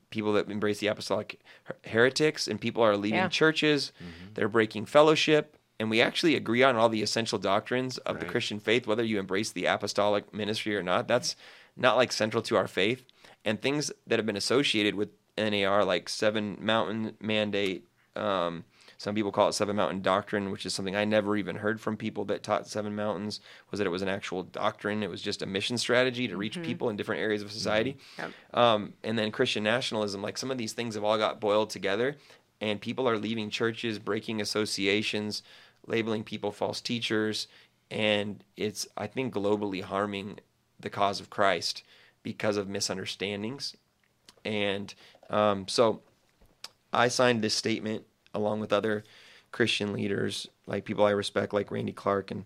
people 0.10 0.34
that 0.34 0.50
embrace 0.50 0.80
the 0.80 0.88
apostolic 0.88 1.40
her- 1.64 1.78
heretics 1.86 2.48
and 2.48 2.60
people 2.60 2.84
are 2.84 2.98
leaving 2.98 3.20
Yeah. 3.20 3.30
churches. 3.30 3.92
They're 4.34 4.50
breaking 4.50 4.86
fellowship. 4.88 5.56
And 5.80 5.90
we 5.90 6.02
actually 6.02 6.36
agree 6.36 6.62
on 6.64 6.76
all 6.76 6.90
the 6.90 7.02
essential 7.02 7.40
doctrines 7.40 7.98
of 8.00 8.20
the 8.20 8.26
Christian 8.26 8.60
faith 8.60 8.86
whether 8.86 9.04
you 9.04 9.20
embrace 9.20 9.52
the 9.52 9.66
apostolic 9.66 10.32
ministry 10.34 10.76
or 10.76 10.84
not. 10.84 11.08
That's 11.08 11.36
not 11.78 11.96
like 11.96 12.12
central 12.12 12.44
to 12.44 12.58
our 12.58 12.68
faith, 12.68 13.06
and 13.46 13.60
things 13.62 13.92
that 14.06 14.20
have 14.20 14.26
been 14.26 14.36
associated 14.36 14.94
with 14.96 15.10
NAR, 15.38 15.84
like 15.86 16.10
Seven 16.10 16.58
Mountain 16.60 17.16
Mandate. 17.22 17.88
Um, 18.16 18.66
some 19.02 19.16
people 19.16 19.32
call 19.32 19.50
it 19.50 19.54
Seven 19.54 19.76
Mountain 19.78 20.04
Doctrine, 20.04 20.52
which 20.52 20.64
is 20.64 20.76
something 20.76 20.96
I 20.96 21.06
never 21.06 21.36
even 21.36 21.56
heard 21.56 21.82
from 21.82 21.98
people 21.98 22.24
that 22.26 22.44
taught 22.44 22.68
Seven 22.68 22.96
Mountains. 22.96 23.40
Was 23.72 23.80
that 23.80 23.88
it 23.88 23.90
was 23.90 24.04
an 24.04 24.08
actual 24.08 24.44
doctrine? 24.44 25.02
It 25.02 25.10
was 25.10 25.24
just 25.24 25.42
a 25.42 25.48
mission 25.48 25.80
strategy 25.80 26.28
to 26.28 26.38
reach 26.38 26.62
people 26.62 26.88
in 26.88 26.98
different 26.98 27.20
areas 27.20 27.42
of 27.42 27.52
society. 27.52 27.98
Yep. 28.20 28.32
Um, 28.54 28.94
and 29.04 29.18
then 29.18 29.32
Christian 29.32 29.64
nationalism, 29.64 30.22
like 30.22 30.38
some 30.38 30.52
of 30.52 30.60
these 30.60 30.74
things 30.74 30.94
have 30.94 31.04
all 31.04 31.18
got 31.18 31.40
boiled 31.40 31.72
together, 31.72 32.16
and 32.62 32.80
people 32.80 33.10
are 33.10 33.18
leaving 33.18 33.50
churches, 33.50 33.98
breaking 33.98 34.40
associations, 34.40 35.42
labeling 35.88 36.24
people 36.24 36.52
false 36.52 36.80
teachers, 36.80 37.48
and 37.90 38.44
it's 38.56 38.88
I 38.96 39.08
think 39.08 39.34
globally 39.34 39.82
harming 39.82 40.42
the 40.80 40.92
cause 40.92 41.20
of 41.20 41.32
Christ 41.32 41.82
because 42.22 42.56
of 42.56 42.70
misunderstandings. 42.70 43.76
And 44.46 44.94
um, 45.32 45.68
so 45.68 46.02
I 46.94 47.08
signed 47.08 47.42
this 47.42 47.56
statement 47.56 48.06
along 48.34 48.60
with 48.60 48.74
other 48.74 49.04
Christian 49.52 49.94
leaders, 49.94 50.48
like 50.68 50.86
people 50.86 51.06
I 51.06 51.12
respect, 51.12 51.54
like 51.54 51.72
Randy 51.72 51.92
Clark 51.94 52.32
and 52.32 52.46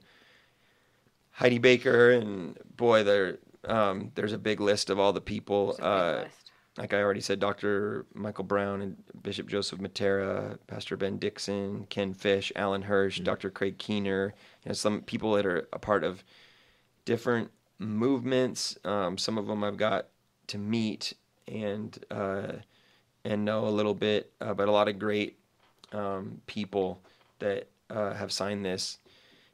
Heidi 1.32 1.58
Baker, 1.58 2.12
and 2.12 2.58
boy, 2.78 3.04
there 3.04 3.38
um, 3.66 4.12
there's 4.16 4.34
a 4.34 4.38
big 4.38 4.60
list 4.62 4.90
of 4.90 5.00
all 5.00 5.12
the 5.14 5.22
people. 5.22 5.74
A 5.74 5.76
big 5.76 5.84
Uh, 5.86 6.22
list. 6.24 6.52
like 6.78 6.94
I 6.94 7.02
already 7.02 7.22
said, 7.22 7.40
Dr. 7.40 8.06
Michael 8.14 8.44
Brown 8.44 8.82
and 8.82 8.96
Bishop 9.22 9.48
Joseph 9.48 9.80
Mattera, 9.80 10.58
Pastor 10.68 10.96
Ben 10.98 11.18
Dixon, 11.18 11.86
Ken 11.90 12.14
Fish, 12.14 12.52
Alan 12.56 12.84
Hirsch, 12.84 13.20
Dr. 13.20 13.50
Craig 13.50 13.78
Keener, 13.78 14.34
you 14.64 14.70
know, 14.70 14.74
some 14.74 15.02
people 15.02 15.34
that 15.34 15.46
are 15.46 15.68
a 15.74 15.80
part 15.80 16.04
of 16.04 16.24
different 17.06 17.52
movements. 17.80 18.78
Um, 18.86 19.18
some 19.18 19.38
of 19.38 19.48
them 19.48 19.64
I've 19.64 19.78
got 19.78 20.08
to 20.48 20.58
meet 20.58 21.14
and 21.48 21.98
uh, 22.12 22.54
and 23.26 23.44
know 23.46 23.68
a 23.68 23.70
little 23.70 23.96
bit, 23.96 24.32
uh, 24.42 24.54
but 24.54 24.68
a 24.68 24.72
lot 24.72 24.88
of 24.88 25.00
great 25.00 25.38
um, 25.96 26.42
people 26.46 27.02
that 27.40 27.68
uh, 27.90 28.14
have 28.14 28.32
signed 28.32 28.66
this 28.66 28.98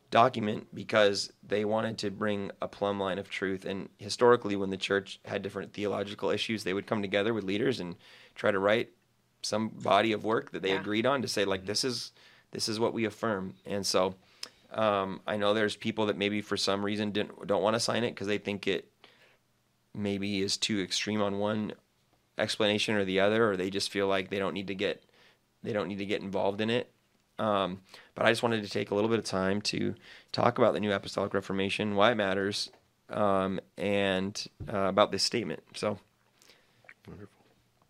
document 0.10 0.68
because 0.74 1.32
they 1.48 1.64
wanted 1.64 1.98
to 2.00 2.12
bring 2.12 2.52
a 2.62 2.68
plumb 2.68 3.00
line 3.00 3.18
of 3.18 3.30
truth. 3.30 3.66
And 3.66 3.90
historically, 3.98 4.56
when 4.56 4.70
the 4.70 4.78
church 4.78 5.20
had 5.26 5.42
different 5.42 5.74
theological 5.74 6.30
issues, 6.30 6.64
they 6.64 6.74
would 6.74 6.88
come 6.88 7.02
together 7.02 7.34
with 7.34 7.44
leaders 7.44 7.80
and 7.80 7.96
try 8.36 8.52
to 8.52 8.60
write 8.60 8.90
some 9.42 9.70
body 9.70 10.12
of 10.12 10.24
work 10.24 10.52
that 10.52 10.62
they 10.62 10.72
Yeah. 10.72 10.82
agreed 10.82 11.06
on 11.06 11.22
to 11.22 11.28
say 11.28 11.46
like 11.46 11.66
this 11.66 11.84
is 11.84 12.12
this 12.52 12.68
is 12.68 12.80
what 12.80 12.94
we 12.94 13.06
affirm. 13.06 13.54
And 13.66 13.86
so 13.86 14.16
um, 14.72 15.22
I 15.26 15.38
know 15.38 15.54
there's 15.54 15.76
people 15.76 16.06
that 16.08 16.18
maybe 16.18 16.42
for 16.42 16.58
some 16.58 16.84
reason 16.84 17.12
didn't 17.12 17.48
don't 17.48 17.64
want 17.64 17.76
to 17.76 17.80
sign 17.80 18.04
it 18.04 18.12
because 18.12 18.28
they 18.28 18.38
think 18.38 18.68
it 18.68 18.92
maybe 19.94 20.42
is 20.42 20.58
too 20.58 20.82
extreme 20.82 21.22
on 21.22 21.40
one 21.40 21.74
explanation 22.38 22.96
or 22.96 23.06
the 23.06 23.20
other, 23.20 23.50
or 23.50 23.58
they 23.58 23.70
just 23.70 23.90
feel 23.92 24.08
like 24.08 24.30
they 24.30 24.40
don't 24.40 24.54
need 24.54 24.68
to 24.68 24.76
get 24.76 25.04
they 25.64 25.74
don't 25.74 25.88
need 25.88 25.98
to 26.00 26.06
get 26.06 26.22
involved 26.22 26.62
in 26.62 26.70
it. 26.70 26.92
Um, 27.40 27.82
but 28.14 28.26
I 28.26 28.32
just 28.32 28.44
wanted 28.44 28.64
to 28.64 28.70
take 28.70 28.92
a 28.92 28.96
little 28.96 29.10
bit 29.10 29.20
of 29.20 29.26
time 29.26 29.62
to 29.64 29.96
talk 30.32 30.58
about 30.58 30.74
the 30.74 30.80
New 30.80 30.92
Apostolic 30.92 31.34
Reformation, 31.34 31.96
why 31.96 32.12
it 32.12 32.16
matters, 32.16 32.70
um, 33.10 33.60
and 33.78 34.46
uh, 34.72 34.78
about 34.78 35.12
this 35.12 35.24
statement. 35.24 35.64
So, 35.76 35.98
Wonderful. 37.08 37.34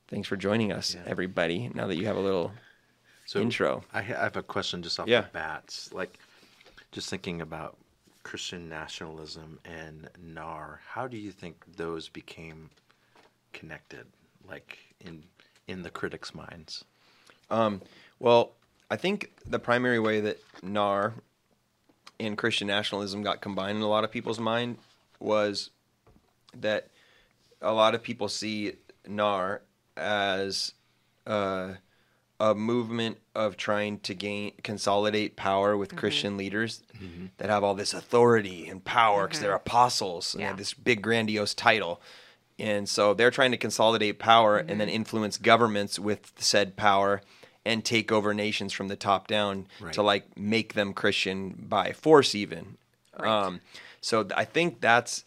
thanks 0.08 0.28
for 0.28 0.38
joining 0.38 0.72
us, 0.72 0.96
Yeah. 0.96 1.02
everybody. 1.06 1.70
Now 1.74 1.88
that 1.88 1.98
you 1.98 2.06
have 2.06 2.16
a 2.18 2.22
little 2.22 2.54
intro. 3.36 3.84
I, 3.94 4.00
I 4.00 4.02
have 4.04 4.38
a 4.38 4.44
question 4.44 4.84
just 4.84 5.00
off 5.00 5.08
Yeah. 5.08 5.22
the 5.22 5.28
bat. 5.30 5.88
Like, 5.92 6.18
just 6.92 7.10
thinking 7.10 7.42
about 7.42 7.78
Christian 8.24 8.70
nationalism 8.70 9.60
and 9.66 10.10
NAR. 10.22 10.82
How 10.88 11.08
do 11.08 11.18
you 11.18 11.32
think 11.32 11.64
those 11.76 12.08
became 12.10 12.70
connected? 13.54 14.06
Like 14.48 14.78
in 15.00 15.24
in 15.68 15.84
the 15.84 15.90
critics' 15.90 16.34
minds. 16.34 16.84
Um, 17.52 17.82
well, 18.20 18.54
I 18.90 18.96
think 18.96 19.32
the 19.46 19.60
primary 19.60 20.00
way 20.00 20.22
that 20.22 20.40
NAR 20.64 21.14
and 22.20 22.38
Christian 22.38 22.68
nationalism 22.68 23.22
got 23.22 23.42
combined 23.42 23.78
in 23.78 23.84
a 23.84 23.88
lot 23.88 24.04
of 24.04 24.12
people's 24.12 24.40
mind 24.40 24.78
was 25.20 25.70
that 26.60 26.88
a 27.62 27.74
lot 27.74 27.94
of 27.94 28.02
people 28.02 28.28
see 28.28 28.74
NAR 29.08 29.62
as 29.98 30.74
uh, 31.28 31.74
a 32.40 32.56
movement 32.56 33.18
of 33.36 33.58
trying 33.58 34.00
to 34.00 34.14
gain 34.14 34.54
consolidate 34.64 35.36
power 35.36 35.78
with 35.78 35.96
Christian 35.96 36.38
leaders 36.38 36.82
that 37.38 37.50
have 37.50 37.64
all 37.64 37.76
this 37.76 37.94
authority 37.94 38.68
and 38.68 38.84
power 38.84 39.28
because 39.28 39.40
they're 39.40 39.54
apostles 39.54 40.34
and 40.34 40.42
they 40.42 40.48
have 40.48 40.58
this 40.58 40.74
big 40.74 41.02
grandiose 41.02 41.54
title. 41.54 42.02
And 42.60 42.88
so 42.88 43.14
they're 43.16 43.32
trying 43.32 43.52
to 43.52 43.58
consolidate 43.58 44.20
power 44.20 44.58
and 44.58 44.80
then 44.80 44.90
influence 44.90 45.38
governments 45.38 45.98
with 45.98 46.32
said 46.38 46.76
power 46.76 47.22
and 47.66 47.86
take 47.86 48.12
over 48.12 48.34
nations 48.34 48.74
from 48.74 48.88
the 48.88 48.96
top 48.96 49.28
down 49.28 49.68
Right. 49.80 49.94
to 49.94 50.02
like 50.02 50.38
make 50.38 50.74
them 50.74 50.94
Christian 50.94 51.66
by 51.70 51.92
force 51.94 52.34
even. 52.36 52.78
Um, 53.18 53.62
so 54.02 54.28
I 54.36 54.46
think 54.46 54.82
that's 54.82 55.26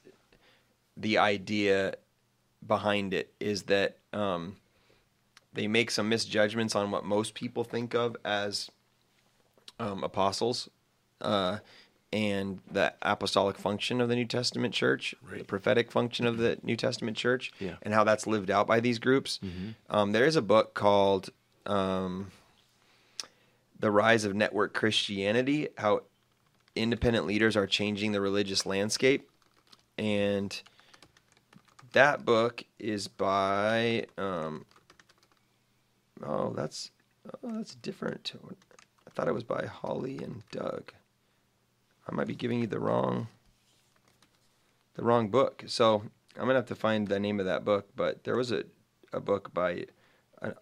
the 0.97 1.19
idea 1.19 1.95
behind 2.67 3.13
it 3.15 3.33
is 3.41 3.65
that 3.65 3.97
um, 4.13 4.57
they 5.53 5.69
make 5.69 5.91
some 5.91 6.09
misjudgments 6.09 6.75
on 6.75 6.91
what 6.91 7.05
most 7.05 7.35
people 7.35 7.63
think 7.63 7.95
of 7.95 8.17
as 8.25 8.71
um, 9.79 10.03
apostles 10.03 10.69
uh, 11.21 11.59
and 12.13 12.61
the 12.71 12.95
apostolic 13.03 13.59
function 13.59 14.01
of 14.01 14.09
the 14.09 14.15
New 14.17 14.25
Testament 14.25 14.73
church, 14.75 15.15
the 15.33 15.45
prophetic 15.45 15.91
function 15.93 16.27
of 16.27 16.39
the 16.39 16.59
New 16.63 16.77
Testament 16.77 17.17
church, 17.17 17.53
Yeah. 17.61 17.75
and 17.83 17.93
how 17.93 18.03
that's 18.05 18.27
lived 18.27 18.51
out 18.51 18.67
by 18.67 18.81
these 18.81 18.99
groups. 18.99 19.41
Um, 19.91 20.13
there 20.13 20.25
is 20.27 20.37
a 20.37 20.43
book 20.43 20.75
called 20.75 21.31
um, 21.67 22.31
The 23.81 23.91
Rise 23.91 24.25
of 24.25 24.35
Network 24.35 24.75
Christianity 24.75 25.69
How 25.79 26.03
Independent 26.77 27.27
Leaders 27.27 27.57
Are 27.57 27.67
Changing 27.67 28.13
the 28.13 28.21
Religious 28.21 28.67
Landscape. 28.67 29.29
And 29.97 30.61
that 31.95 32.25
book 32.25 32.65
is 32.79 33.09
by 33.09 34.07
um, 34.19 34.67
oh 36.27 36.53
that's 36.55 36.91
oh, 37.27 37.57
that's 37.57 37.75
different 37.77 38.33
i 39.07 39.11
thought 39.11 39.29
it 39.29 39.35
was 39.35 39.45
by 39.45 39.65
holly 39.67 40.19
and 40.19 40.43
doug. 40.51 40.93
I 42.07 42.15
might 42.15 42.27
be 42.27 42.35
giving 42.35 42.61
you 42.61 42.67
the 42.67 42.81
wrong 42.81 43.29
the 44.95 45.03
wrong 45.03 45.29
book. 45.29 45.65
So 45.67 46.03
i'm 46.37 46.47
gonna 46.47 46.55
have 46.55 46.67
to 46.67 46.75
find 46.75 47.09
the 47.09 47.21
name 47.21 47.41
of 47.41 47.47
that 47.47 47.65
book 47.65 47.89
but 47.97 48.25
there 48.25 48.37
was 48.37 48.51
a, 48.51 48.65
a 49.13 49.21
book 49.21 49.55
by 49.55 49.87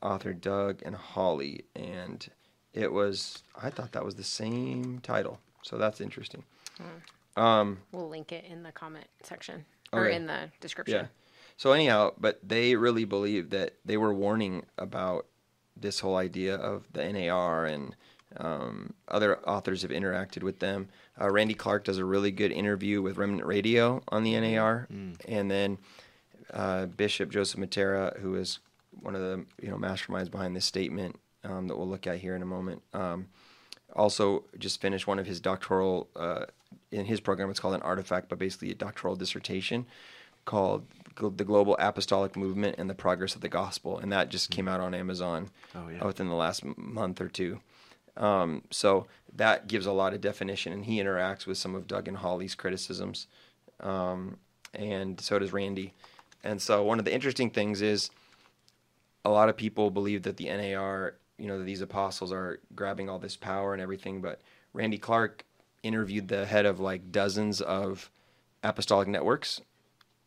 author 0.02 0.32
doug 0.32 0.80
and 0.84 0.94
holly 0.94 1.64
and 1.74 2.28
it 2.74 2.92
was 2.92 3.42
i 3.60 3.68
thought 3.70 3.92
that 3.92 4.04
was 4.04 4.14
the 4.14 4.24
same 4.24 4.98
title 5.02 5.38
so 5.62 5.76
that's 5.78 6.00
interesting 6.00 6.42
um, 7.36 7.78
We'll 7.92 8.08
link 8.10 8.30
it 8.32 8.44
in 8.44 8.62
the 8.62 8.72
comment 8.72 9.06
section 9.22 9.64
or 9.92 10.06
Okay. 10.06 10.16
in 10.16 10.26
the 10.26 10.50
description. 10.60 10.96
Yeah. 10.96 11.06
So 11.56 11.72
anyhow, 11.72 12.12
but 12.18 12.38
they 12.46 12.76
really 12.76 13.04
believe 13.06 13.50
that 13.50 13.74
they 13.84 13.96
were 13.96 14.12
warning 14.12 14.64
about 14.76 15.26
this 15.76 16.00
whole 16.00 16.16
idea 16.16 16.56
of 16.56 16.84
the 16.92 17.10
NAR 17.10 17.64
and 17.64 17.94
um, 18.36 18.92
other 19.08 19.38
authors 19.48 19.80
have 19.82 19.90
interacted 19.90 20.42
with 20.42 20.58
them. 20.58 20.88
Uh, 21.20 21.30
Randy 21.30 21.54
Clark 21.54 21.84
does 21.84 21.96
a 21.98 22.04
really 22.04 22.30
good 22.32 22.52
interview 22.52 23.00
with 23.00 23.16
Remnant 23.16 23.46
Radio 23.46 24.02
on 24.08 24.24
the 24.24 24.38
NAR, 24.38 24.88
and 25.26 25.50
then 25.50 25.78
uh, 26.52 26.86
Bishop 26.86 27.30
Joseph 27.30 27.60
Mattera, 27.60 28.18
who 28.20 28.34
is 28.34 28.58
one 29.00 29.14
of 29.14 29.20
the 29.22 29.44
you 29.60 29.68
know 29.70 29.76
masterminds 29.76 30.30
behind 30.30 30.54
this 30.56 30.64
statement 30.64 31.18
um, 31.44 31.68
that 31.68 31.76
we'll 31.76 31.88
look 31.88 32.06
at 32.06 32.18
here 32.18 32.36
in 32.36 32.42
a 32.42 32.46
moment. 32.46 32.82
Um, 32.92 33.28
also, 33.94 34.44
just 34.58 34.80
finished 34.80 35.06
one 35.06 35.18
of 35.18 35.26
his 35.26 35.40
doctoral 35.40 36.08
uh, 36.16 36.46
in 36.90 37.04
his 37.04 37.20
program. 37.20 37.50
It's 37.50 37.60
called 37.60 37.74
an 37.74 37.82
artifact, 37.82 38.28
but 38.28 38.38
basically 38.38 38.70
a 38.70 38.74
doctoral 38.74 39.16
dissertation 39.16 39.86
called 40.44 40.86
"The 41.16 41.44
Global 41.44 41.76
Apostolic 41.78 42.36
Movement 42.36 42.76
and 42.78 42.88
the 42.88 42.94
Progress 42.94 43.34
of 43.34 43.42
the 43.42 43.48
Gospel," 43.48 43.98
and 43.98 44.10
that 44.12 44.28
just 44.30 44.50
came 44.50 44.66
out 44.68 44.80
on 44.80 44.94
Amazon 44.94 45.50
Oh, 45.74 45.88
yeah. 45.88 46.00
uh, 46.02 46.06
within 46.06 46.28
the 46.28 46.34
last 46.34 46.64
month 46.78 47.20
or 47.20 47.28
two. 47.28 47.60
Um, 48.16 48.62
so 48.70 49.06
that 49.36 49.68
gives 49.68 49.86
a 49.86 49.92
lot 49.92 50.14
of 50.14 50.20
definition, 50.20 50.72
and 50.72 50.84
he 50.84 50.98
interacts 50.98 51.46
with 51.46 51.58
some 51.58 51.74
of 51.74 51.86
Doug 51.86 52.08
and 52.08 52.16
Holly's 52.18 52.54
criticisms, 52.54 53.26
um, 53.80 54.36
and 54.74 55.20
so 55.20 55.38
does 55.38 55.52
Randy. 55.52 55.92
And 56.44 56.60
so 56.60 56.82
one 56.82 56.98
of 56.98 57.04
the 57.04 57.14
interesting 57.14 57.50
things 57.50 57.80
is 57.82 58.10
a 59.24 59.30
lot 59.30 59.48
of 59.48 59.56
people 59.56 59.90
believe 59.90 60.22
that 60.24 60.36
the 60.36 60.46
NAR, 60.46 61.14
you 61.38 61.46
know, 61.46 61.58
that 61.58 61.64
these 61.64 61.80
apostles 61.80 62.32
are 62.32 62.60
grabbing 62.74 63.08
all 63.08 63.18
this 63.18 63.36
power 63.36 63.72
and 63.72 63.82
everything, 63.82 64.20
but 64.20 64.40
Randy 64.72 64.98
Clark 64.98 65.44
interviewed 65.82 66.28
the 66.28 66.46
head 66.46 66.66
of 66.66 66.80
like 66.80 67.10
dozens 67.12 67.60
of 67.60 68.10
apostolic 68.62 69.08
networks, 69.08 69.60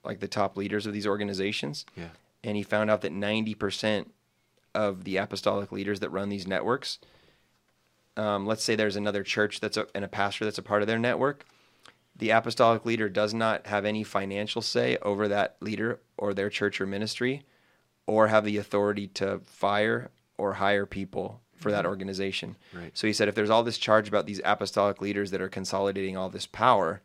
like 0.04 0.20
the 0.20 0.28
top 0.28 0.58
leaders 0.58 0.86
of 0.86 0.94
these 0.94 1.08
organizations, 1.08 1.86
Yeah. 1.96 2.10
and 2.44 2.56
he 2.58 2.64
found 2.64 2.90
out 2.90 3.02
that 3.02 3.14
90% 3.14 4.08
of 4.74 5.04
the 5.06 5.18
apostolic 5.18 5.72
leaders 5.72 6.00
that 6.02 6.10
run 6.10 6.30
these 6.30 6.46
networks, 6.48 7.00
um, 8.18 8.46
let's 8.46 8.64
say 8.64 8.76
there's 8.76 8.96
another 8.96 9.24
church 9.24 9.60
that's 9.60 9.78
a, 9.78 9.88
and 9.96 10.06
a 10.06 10.10
pastor 10.10 10.46
that's 10.46 10.58
a 10.58 10.62
part 10.64 10.82
of 10.82 10.88
their 10.88 11.00
network, 11.00 11.46
the 12.18 12.30
apostolic 12.30 12.86
leader 12.86 13.10
does 13.10 13.34
not 13.34 13.68
have 13.68 13.84
any 13.84 14.04
financial 14.04 14.62
say 14.62 14.98
over 15.02 15.28
that 15.28 15.58
leader 15.60 16.00
or 16.18 16.34
their 16.34 16.50
church 16.50 16.80
or 16.80 16.86
ministry 16.86 17.44
or 18.08 18.28
have 18.28 18.46
the 18.46 18.58
authority 18.58 19.08
to 19.08 19.40
fire 19.46 20.10
or 20.38 20.54
hire 20.54 20.86
people 20.86 21.42
for 21.56 21.72
that 21.72 21.86
organization. 21.86 22.56
Right. 22.74 22.92
So 22.96 23.08
he 23.08 23.14
said 23.14 23.28
if 23.28 23.36
there's 23.36 23.50
all 23.50 23.64
this 23.64 23.78
charge 23.78 24.08
about 24.08 24.26
these 24.28 24.42
apostolic 24.44 25.02
leaders 25.02 25.32
that 25.32 25.42
are 25.42 25.50
consolidating 25.50 26.16
all 26.18 26.30
this 26.30 26.46
power 26.46 27.02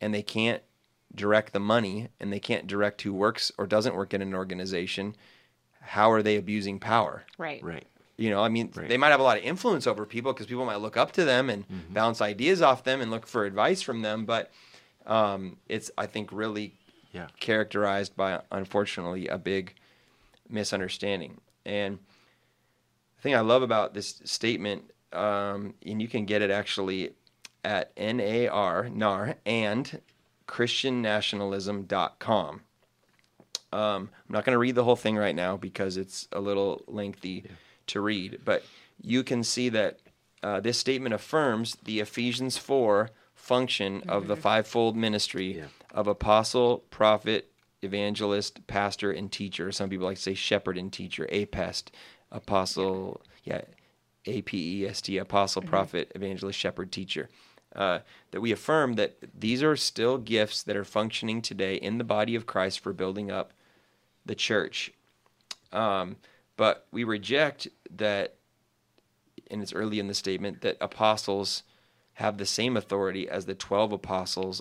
and 0.00 0.14
they 0.14 0.22
can't 0.22 0.62
direct 1.14 1.52
the 1.52 1.60
money 1.60 2.08
and 2.20 2.32
they 2.32 2.38
can't 2.38 2.66
direct 2.66 3.02
who 3.02 3.12
works 3.12 3.50
or 3.58 3.66
doesn't 3.66 3.96
work 3.96 4.14
in 4.14 4.22
an 4.22 4.32
organization, 4.34 5.16
how 5.80 6.10
are 6.10 6.22
they 6.22 6.36
abusing 6.36 6.78
power? 6.78 7.24
Right. 7.36 7.62
Right. 7.62 7.86
You 8.16 8.30
know, 8.30 8.42
I 8.42 8.48
mean, 8.48 8.70
Right. 8.74 8.88
they 8.88 8.96
might 8.96 9.08
have 9.08 9.20
a 9.20 9.24
lot 9.24 9.38
of 9.38 9.44
influence 9.44 9.86
over 9.86 10.06
people 10.06 10.32
because 10.32 10.46
people 10.46 10.64
might 10.64 10.76
look 10.80 10.96
up 10.96 11.10
to 11.12 11.24
them 11.24 11.50
and 11.50 11.64
bounce 11.92 12.20
ideas 12.20 12.62
off 12.62 12.84
them 12.84 13.00
and 13.00 13.10
look 13.10 13.26
for 13.26 13.44
advice 13.44 13.82
from 13.82 14.02
them. 14.02 14.24
But 14.24 14.50
um, 15.06 15.56
it's, 15.68 15.90
I 15.98 16.06
think, 16.06 16.30
really 16.32 16.74
Yeah. 17.12 17.26
characterized 17.40 18.14
by, 18.16 18.40
unfortunately, 18.52 19.26
a 19.26 19.38
big 19.38 19.74
misunderstanding. 20.50 21.40
And 21.64 21.98
the 23.16 23.22
thing 23.22 23.34
I 23.34 23.40
love 23.40 23.62
about 23.62 23.94
this 23.94 24.20
statement, 24.24 24.90
um, 25.12 25.74
and 25.84 26.00
you 26.00 26.08
can 26.08 26.24
get 26.24 26.42
it 26.42 26.50
actually 26.50 27.12
at 27.64 27.92
NAR, 27.98 28.88
NAR, 28.88 29.36
and 29.44 30.00
ChristianNationalism.com. 30.48 32.60
Um, 33.72 34.10
I'm 34.28 34.28
not 34.28 34.44
going 34.44 34.54
to 34.54 34.58
read 34.58 34.74
the 34.74 34.82
whole 34.84 34.96
thing 34.96 35.16
right 35.16 35.34
now 35.34 35.56
because 35.56 35.96
it's 35.96 36.26
a 36.32 36.40
little 36.40 36.82
lengthy 36.88 37.44
to 37.88 38.00
read, 38.00 38.40
but 38.44 38.64
you 39.00 39.22
can 39.22 39.44
see 39.44 39.68
that 39.68 40.00
uh, 40.42 40.58
this 40.60 40.78
statement 40.78 41.14
affirms 41.14 41.76
the 41.84 42.00
Ephesians 42.00 42.56
4 42.58 43.10
function 43.34 44.02
of 44.08 44.26
the 44.26 44.36
fivefold 44.36 44.96
ministry 44.96 45.58
Yeah. 45.58 45.66
of 45.92 46.06
apostle, 46.08 46.78
prophet, 46.90 47.50
evangelist, 47.82 48.66
pastor, 48.66 49.10
and 49.10 49.30
teacher. 49.30 49.72
Some 49.72 49.90
people 49.90 50.06
like 50.06 50.16
to 50.16 50.22
say 50.22 50.34
shepherd 50.34 50.78
and 50.78 50.92
teacher, 50.92 51.28
apest, 51.32 51.84
apostle, 52.30 53.20
yeah, 53.44 53.62
A 54.26 54.42
P 54.42 54.82
E 54.82 54.86
S 54.86 55.00
T, 55.00 55.18
apostle, 55.18 55.62
prophet, 55.62 56.12
evangelist, 56.14 56.58
shepherd, 56.58 56.92
teacher. 56.92 57.28
Uh, 57.74 58.00
that 58.32 58.40
we 58.40 58.50
affirm 58.50 58.94
that 58.94 59.16
these 59.38 59.62
are 59.62 59.76
still 59.76 60.18
gifts 60.18 60.62
that 60.64 60.76
are 60.76 60.84
functioning 60.84 61.40
today 61.40 61.76
in 61.76 61.98
the 61.98 62.04
body 62.04 62.34
of 62.34 62.44
Christ 62.44 62.80
for 62.80 62.92
building 62.92 63.30
up 63.30 63.52
the 64.26 64.34
church. 64.34 64.92
Um, 65.72 66.16
but 66.56 66.86
we 66.90 67.04
reject 67.04 67.68
that, 67.96 68.34
and 69.50 69.62
it's 69.62 69.72
early 69.72 70.00
in 70.00 70.08
the 70.08 70.14
statement, 70.14 70.62
that 70.62 70.76
apostles 70.80 71.62
have 72.14 72.38
the 72.38 72.46
same 72.46 72.76
authority 72.76 73.28
as 73.28 73.46
the 73.46 73.54
12 73.54 73.92
apostles 73.92 74.60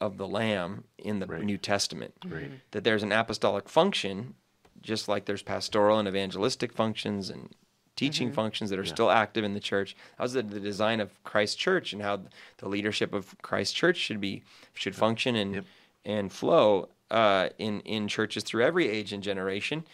of 0.00 0.16
the 0.18 0.26
Lamb 0.28 0.84
in 0.98 1.18
the 1.20 1.26
Right. 1.26 1.42
New 1.42 1.56
Testament. 1.58 2.14
Right. 2.26 2.50
That 2.72 2.84
there's 2.84 3.02
an 3.02 3.12
apostolic 3.12 3.68
function, 3.68 4.34
just 4.82 5.08
like 5.08 5.24
there's 5.24 5.42
pastoral 5.42 5.98
and 5.98 6.08
evangelistic 6.08 6.72
functions 6.72 7.30
and 7.30 7.54
teaching 7.96 8.32
functions 8.32 8.70
that 8.70 8.78
are 8.78 8.82
Yeah. 8.82 8.92
still 8.92 9.10
active 9.10 9.44
in 9.44 9.54
the 9.54 9.60
church. 9.60 9.96
How's 10.18 10.34
was 10.34 10.44
the, 10.44 10.54
the 10.54 10.60
design 10.60 11.00
of 11.00 11.22
Christ's 11.22 11.56
church 11.56 11.92
and 11.92 12.02
how 12.02 12.22
the 12.58 12.68
leadership 12.68 13.14
of 13.14 13.34
Christ's 13.40 13.72
church 13.74 13.96
should 13.98 14.20
be 14.20 14.42
should 14.72 14.96
function 14.96 15.36
and 15.36 15.54
Yep. 15.54 15.64
and 16.04 16.32
flow 16.32 16.88
uh, 17.10 17.50
in 17.58 17.80
in 17.80 18.08
churches 18.08 18.42
through 18.42 18.64
every 18.64 18.88
age 18.88 19.12
and 19.12 19.22
generation. 19.22 19.84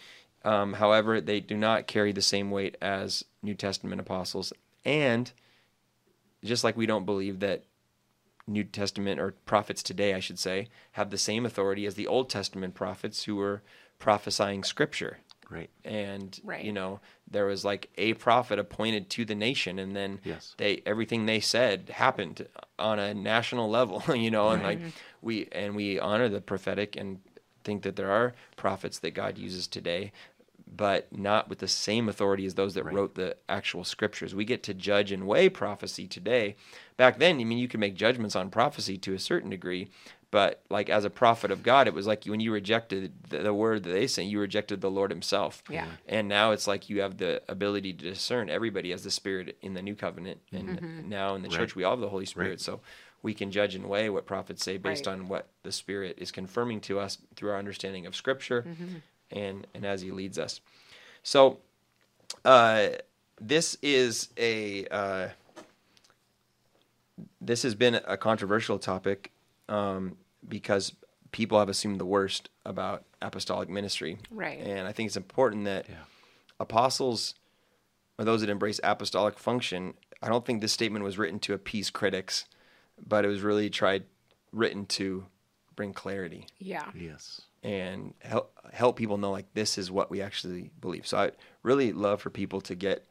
Um, 0.43 0.73
however, 0.73 1.21
they 1.21 1.39
do 1.39 1.55
not 1.55 1.85
carry 1.85 2.11
the 2.11 2.21
same 2.23 2.49
weight 2.49 2.75
as 2.81 3.23
New 3.43 3.53
Testament 3.53 4.01
apostles, 4.01 4.51
and 4.83 5.31
just 6.43 6.63
like 6.63 6.75
we 6.75 6.87
don't 6.87 7.05
believe 7.05 7.39
that 7.41 7.63
New 8.51 8.63
Testament 8.63 9.19
or 9.19 9.31
prophets 9.45 9.81
today, 9.83 10.13
I 10.13 10.19
should 10.19 10.39
say, 10.39 10.67
have 10.93 11.09
the 11.09 11.17
same 11.17 11.45
authority 11.45 11.85
as 11.85 11.95
the 11.95 12.07
Old 12.07 12.29
Testament 12.29 12.73
prophets 12.75 13.23
who 13.23 13.35
were 13.35 13.61
prophesying 13.99 14.63
Scripture 14.63 15.19
Right. 15.49 15.69
and 15.83 16.39
Right. 16.45 16.63
you 16.63 16.71
know 16.71 17.01
there 17.29 17.45
was 17.45 17.65
like 17.65 17.89
a 17.97 18.13
prophet 18.13 18.57
appointed 18.57 19.09
to 19.11 19.25
the 19.25 19.35
nation 19.35 19.79
and 19.79 19.93
then 19.95 20.19
Yes. 20.23 20.55
they 20.57 20.81
everything 20.85 21.25
they 21.25 21.39
said 21.41 21.89
happened 21.89 22.47
on 22.79 22.99
a 22.99 23.13
national 23.13 23.69
level 23.69 24.01
you 24.15 24.31
know 24.31 24.49
and 24.49 24.63
like 24.63 24.79
we 25.21 25.47
and 25.51 25.75
we 25.75 25.99
honor 25.99 26.29
the 26.29 26.39
prophetic 26.41 26.95
and 26.95 27.19
think 27.65 27.83
that 27.83 27.95
there 27.97 28.09
are 28.09 28.33
prophets 28.55 28.97
that 28.99 29.11
God 29.13 29.37
uses 29.37 29.67
today 29.67 30.11
but 30.75 31.15
not 31.15 31.49
with 31.49 31.59
the 31.59 31.67
same 31.67 32.07
authority 32.07 32.45
as 32.45 32.55
those 32.55 32.73
that 32.73 32.85
Right. 32.85 32.95
wrote 32.95 33.15
the 33.15 33.35
actual 33.49 33.83
scriptures 33.83 34.33
we 34.33 34.45
get 34.45 34.63
to 34.63 34.73
judge 34.73 35.11
and 35.11 35.27
weigh 35.27 35.49
prophecy 35.49 36.07
today 36.07 36.55
back 36.97 37.19
then 37.19 37.39
i 37.39 37.43
mean 37.43 37.57
you 37.57 37.67
could 37.67 37.79
make 37.79 37.95
judgments 37.95 38.35
on 38.35 38.49
prophecy 38.49 38.97
to 38.97 39.13
a 39.13 39.19
certain 39.19 39.49
degree 39.49 39.89
but 40.31 40.63
like 40.69 40.89
as 40.89 41.03
a 41.03 41.09
prophet 41.09 41.51
of 41.51 41.61
God, 41.61 41.87
it 41.87 41.93
was 41.93 42.07
like 42.07 42.23
when 42.23 42.39
you 42.39 42.53
rejected 42.53 43.11
the, 43.29 43.39
the 43.39 43.53
word 43.53 43.83
that 43.83 43.91
they 43.91 44.07
sent, 44.07 44.29
you 44.29 44.39
rejected 44.39 44.79
the 44.79 44.89
Lord 44.89 45.11
Himself. 45.11 45.61
Yeah. 45.69 45.87
And 46.07 46.29
now 46.29 46.51
it's 46.51 46.67
like 46.67 46.89
you 46.89 47.01
have 47.01 47.17
the 47.17 47.41
ability 47.49 47.91
to 47.93 48.09
discern 48.11 48.49
everybody 48.49 48.93
as 48.93 49.03
the 49.03 49.11
Spirit 49.11 49.57
in 49.61 49.73
the 49.73 49.81
new 49.81 49.93
covenant, 49.93 50.39
and 50.53 50.79
mm-hmm. 50.79 51.09
now 51.09 51.35
in 51.35 51.41
the 51.41 51.49
church 51.49 51.75
we 51.75 51.83
all 51.83 51.91
have 51.91 51.99
the 51.99 52.07
Holy 52.07 52.25
Spirit, 52.25 52.49
Right. 52.49 52.61
so 52.61 52.79
we 53.21 53.33
can 53.33 53.51
judge 53.51 53.75
and 53.75 53.87
weigh 53.89 54.09
what 54.09 54.25
prophets 54.25 54.63
say 54.63 54.77
based 54.77 55.05
Right. 55.05 55.13
on 55.13 55.27
what 55.27 55.49
the 55.63 55.71
Spirit 55.73 56.15
is 56.17 56.31
confirming 56.31 56.79
to 56.81 56.97
us 56.97 57.17
through 57.35 57.51
our 57.51 57.59
understanding 57.59 58.05
of 58.05 58.15
Scripture, 58.15 58.63
mm-hmm. 58.63 58.95
And 59.31 59.67
and 59.73 59.85
as 59.85 60.01
He 60.01 60.11
leads 60.11 60.37
us. 60.37 60.61
So, 61.23 61.59
uh, 62.45 62.89
this 63.39 63.77
is 63.81 64.29
a 64.37 64.85
uh, 64.87 65.29
this 67.39 67.63
has 67.63 67.75
been 67.75 67.95
a 67.95 68.17
controversial 68.17 68.79
topic 68.79 69.31
um, 69.69 70.17
because 70.47 70.93
people 71.31 71.59
have 71.59 71.69
assumed 71.69 71.99
the 71.99 72.05
worst 72.05 72.49
about 72.65 73.03
apostolic 73.21 73.69
ministry. 73.69 74.17
Right. 74.29 74.59
And 74.59 74.87
I 74.87 74.91
think 74.91 75.07
it's 75.07 75.17
important 75.17 75.65
that 75.65 75.87
Yeah. 75.89 75.95
apostles 76.59 77.35
or 78.19 78.25
those 78.25 78.41
that 78.41 78.49
embrace 78.49 78.79
apostolic 78.83 79.39
function, 79.39 79.93
I 80.21 80.29
don't 80.29 80.45
think 80.45 80.61
this 80.61 80.73
statement 80.73 81.03
was 81.05 81.17
written 81.17 81.39
to 81.41 81.53
appease 81.53 81.89
critics, 81.89 82.45
but 83.03 83.25
it 83.25 83.27
was 83.27 83.41
really 83.41 83.69
tried 83.69 84.03
written 84.51 84.85
to 84.85 85.25
bring 85.75 85.93
clarity 85.93 86.47
Yeah. 86.59 86.91
Yes. 86.93 87.41
And 87.63 88.13
help 88.21 88.57
help 88.73 88.95
people 88.95 89.17
know 89.17 89.31
like 89.31 89.53
this 89.53 89.77
is 89.77 89.91
what 89.91 90.09
we 90.09 90.21
actually 90.21 90.71
believe. 90.79 91.05
So 91.05 91.17
I 91.17 91.31
really 91.63 91.91
love 91.93 92.21
for 92.21 92.29
people 92.29 92.61
to 92.61 92.75
get 92.75 93.05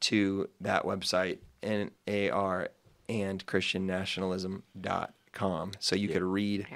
to 0.00 0.50
that 0.60 0.84
website 0.84 1.38
NAR 1.62 2.68
and 3.08 3.46
christiannationalism.com 3.46 5.72
so 5.78 5.96
you 5.96 6.08
could 6.08 6.22
read 6.22 6.66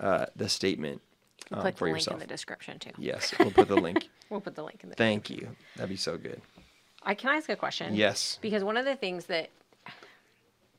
uh, 0.00 0.24
the 0.34 0.48
statement 0.48 1.02
We'll 1.50 1.60
um, 1.60 1.66
put 1.66 1.74
the 1.74 1.78
for 1.78 1.92
link 1.92 2.08
in 2.08 2.18
the 2.18 2.26
description 2.26 2.78
too. 2.78 2.92
Yes, 2.98 3.34
we'll 3.38 3.50
put 3.50 3.68
the 3.68 3.76
link. 3.76 4.08
We'll 4.30 4.40
put 4.40 4.54
the 4.56 4.64
link 4.64 4.80
in 4.82 4.88
the. 4.88 4.94
Thank 4.96 5.28
you. 5.28 5.54
That'd 5.76 5.90
be 5.90 5.96
so 5.96 6.16
good. 6.16 6.40
I 7.02 7.14
can 7.14 7.28
I 7.30 7.36
ask 7.36 7.50
a 7.50 7.56
question. 7.56 7.94
Yes. 7.94 8.38
Because 8.40 8.64
one 8.64 8.78
of 8.78 8.86
the 8.86 8.96
things 8.96 9.26
that 9.26 9.50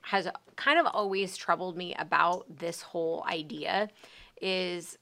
has 0.01 0.27
kind 0.55 0.79
of 0.79 0.87
always 0.87 1.37
troubled 1.37 1.77
me 1.77 1.93
about 1.97 2.45
this 2.49 2.81
whole 2.81 3.23
idea 3.29 3.89
is 4.41 4.97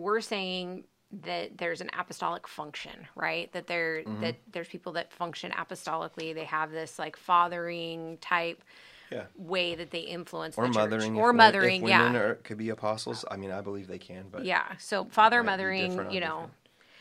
we're 0.00 0.20
saying 0.20 0.84
that 1.24 1.58
there's 1.58 1.80
an 1.80 1.90
apostolic 1.98 2.46
function, 2.46 3.06
right? 3.16 3.52
That 3.52 3.66
there 3.66 4.02
Mm-hmm. 4.02 4.20
that 4.22 4.36
there's 4.52 4.68
people 4.68 4.92
that 4.92 5.12
function 5.12 5.50
apostolically. 5.52 6.34
They 6.34 6.44
have 6.44 6.70
this 6.70 6.98
like 6.98 7.16
fathering 7.16 8.18
type 8.20 8.62
Yeah. 9.10 9.24
way 9.36 9.74
that 9.74 9.90
they 9.90 10.00
influence 10.00 10.56
Or 10.56 10.68
the 10.68 10.72
mothering. 10.72 11.16
or 11.18 11.32
mothering, 11.32 11.82
If 11.82 11.88
yeah. 11.88 12.14
are, 12.14 12.34
could 12.36 12.58
be 12.58 12.68
apostles, 12.68 13.24
I 13.30 13.36
mean, 13.36 13.50
I 13.50 13.60
believe 13.60 13.88
they 13.88 13.98
can, 13.98 14.26
but 14.30 14.44
yeah. 14.44 14.76
So 14.78 15.04
father 15.06 15.42
mothering, 15.42 16.12
you 16.12 16.20
know, 16.20 16.50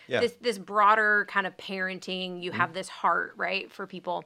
yeah. 0.08 0.22
this 0.22 0.34
this 0.42 0.58
broader 0.58 1.26
kind 1.30 1.46
of 1.46 1.56
parenting, 1.58 2.32
Mm-hmm. 2.32 2.42
you 2.42 2.52
have 2.52 2.74
this 2.74 2.90
heart, 2.90 3.34
right, 3.38 3.72
for 3.72 3.86
people. 3.86 4.24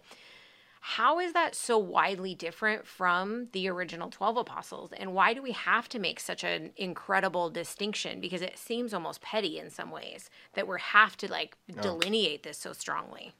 How 0.85 1.17
is 1.17 1.31
that 1.31 1.55
so 1.55 1.77
widely 1.77 2.35
different 2.35 2.85
from 2.85 3.47
the 3.53 3.69
original 3.69 4.09
12 4.09 4.35
apostles? 4.35 4.91
And 4.91 5.13
why 5.13 5.33
do 5.33 5.41
we 5.41 5.53
have 5.53 5.87
to 5.89 5.97
make 5.97 6.19
such 6.19 6.43
an 6.43 6.71
incredible 6.75 7.49
distinction? 7.49 8.19
Because 8.19 8.41
it 8.41 8.57
seems 8.57 8.93
almost 8.93 9.21
petty 9.21 9.57
in 9.57 9.69
some 9.69 9.91
ways 9.91 10.29
that 10.55 10.67
we 10.67 10.75
have 10.77 11.15
to 11.17 11.31
like 11.31 11.55
delineate 11.81 12.43
this 12.43 12.57
so 12.57 12.73
strongly. 12.73 13.31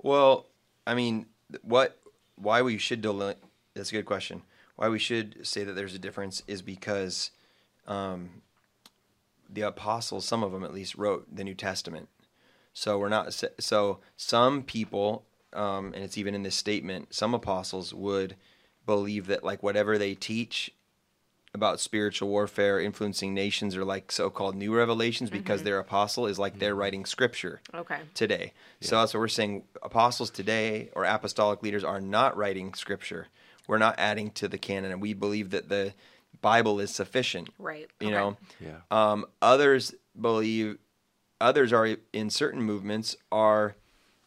Well, 0.00 0.46
I 0.86 0.94
mean, 0.94 1.26
what? 1.62 1.98
Why 2.36 2.62
we 2.62 2.78
should 2.78 3.02
delineate, 3.02 3.42
That's 3.74 3.88
a 3.88 3.92
good 3.92 4.06
question. 4.06 4.42
Why 4.76 4.88
we 4.88 5.00
should 5.00 5.44
say 5.44 5.64
that 5.64 5.72
there's 5.72 5.94
a 5.94 5.98
difference 5.98 6.44
is 6.46 6.62
because 6.62 7.32
um, 7.88 8.42
the 9.50 9.62
apostles, 9.62 10.24
some 10.24 10.44
of 10.44 10.52
them 10.52 10.62
at 10.62 10.72
least, 10.72 10.94
wrote 10.94 11.26
the 11.34 11.42
New 11.42 11.54
Testament. 11.54 12.08
So 12.72 12.96
we're 12.96 13.08
not. 13.08 13.34
So 13.58 13.98
some 14.16 14.62
people, 14.62 15.24
um, 15.52 15.92
and 15.94 16.02
it's 16.04 16.18
even 16.18 16.34
in 16.34 16.42
this 16.42 16.54
statement, 16.56 17.14
some 17.14 17.34
apostles 17.34 17.92
would 17.94 18.36
believe 18.84 19.26
that 19.26 19.42
like 19.44 19.62
whatever 19.62 19.98
they 19.98 20.14
teach 20.14 20.72
about 21.54 21.80
spiritual 21.80 22.28
warfare 22.28 22.78
influencing 22.80 23.32
nations 23.32 23.74
are 23.76 23.84
like 23.84 24.12
so-called 24.12 24.54
new 24.54 24.74
revelations 24.76 25.30
because 25.30 25.62
their 25.62 25.78
apostle 25.78 26.26
is 26.26 26.38
like 26.38 26.58
they're 26.58 26.74
writing 26.74 27.06
scripture 27.06 27.60
Okay. 27.74 28.00
today. 28.14 28.52
So 28.82 28.98
that's 29.00 29.14
what 29.14 29.20
we're 29.20 29.28
saying. 29.28 29.62
Apostles 29.82 30.28
today 30.30 30.90
or 30.94 31.04
apostolic 31.04 31.62
leaders 31.62 31.82
are 31.82 32.00
not 32.00 32.36
writing 32.36 32.74
scripture. 32.74 33.28
We're 33.66 33.78
not 33.78 33.94
adding 33.98 34.30
to 34.32 34.48
the 34.48 34.58
canon, 34.58 34.92
and 34.92 35.00
we 35.00 35.14
believe 35.14 35.50
that 35.50 35.68
the 35.70 35.94
Bible 36.42 36.78
is 36.78 36.94
sufficient. 36.94 37.48
Right. 37.58 37.88
You 38.00 38.08
Okay. 38.08 38.14
know, 38.16 38.36
Yeah. 38.60 38.80
um, 38.90 39.24
others 39.40 39.94
believe, 40.20 40.78
others 41.40 41.72
are 41.72 41.96
in 42.12 42.28
certain 42.30 42.62
movements 42.62 43.16
are 43.32 43.76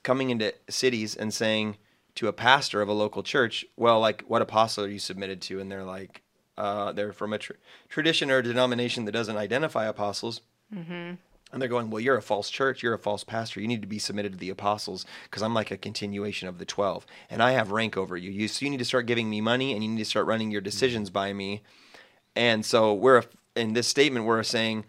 coming 0.04 0.30
into 0.30 0.54
cities 0.70 1.16
and 1.16 1.34
saying 1.34 1.78
to 2.16 2.28
a 2.28 2.34
pastor 2.34 2.82
of 2.82 2.90
a 2.90 2.94
local 2.94 3.24
church, 3.24 3.66
"Well, 3.78 4.00
like 4.00 4.24
what 4.28 4.42
apostle 4.42 4.86
are 4.86 4.90
you 4.90 5.00
submitted 5.00 5.42
to?" 5.44 5.60
And 5.60 5.72
they're 5.72 5.84
like, 5.84 6.24
uh, 6.60 6.92
they're 6.92 7.14
from 7.14 7.34
a 7.34 7.38
tr- 7.38 7.54
tradition 7.88 8.30
or 8.30 8.40
a 8.40 8.44
denomination 8.44 9.06
that 9.06 9.14
doesn't 9.14 9.38
identify 9.38 9.86
apostles. 9.86 10.42
And 11.52 11.60
they're 11.60 11.70
going, 11.70 11.90
well, 11.90 12.02
you're 12.02 12.18
a 12.18 12.22
false 12.22 12.50
church. 12.50 12.84
You're 12.84 12.94
a 12.94 13.00
false 13.00 13.24
pastor. 13.24 13.60
You 13.60 13.68
need 13.68 13.82
to 13.82 13.88
be 13.88 13.98
submitted 13.98 14.34
to 14.34 14.38
the 14.38 14.52
apostles 14.52 15.06
because 15.24 15.42
I'm 15.42 15.54
like 15.54 15.72
a 15.72 15.78
continuation 15.78 16.48
of 16.48 16.60
the 16.60 16.66
12 16.66 17.08
and 17.30 17.42
I 17.42 17.52
have 17.52 17.72
rank 17.72 17.98
over 17.98 18.16
you. 18.16 18.30
you. 18.30 18.48
So 18.48 18.66
you 18.66 18.70
need 18.70 18.78
to 18.78 18.86
start 18.86 19.08
giving 19.08 19.30
me 19.30 19.42
money 19.42 19.74
and 19.74 19.84
you 19.84 19.90
need 19.90 19.98
to 19.98 20.06
start 20.06 20.28
running 20.28 20.52
your 20.52 20.62
decisions 20.62 21.10
by 21.10 21.34
me. 21.34 21.64
And 22.36 22.64
so 22.64 22.94
we're, 22.94 23.24
in 23.56 23.74
this 23.74 23.88
statement, 23.88 24.26
we're 24.26 24.44
saying 24.44 24.86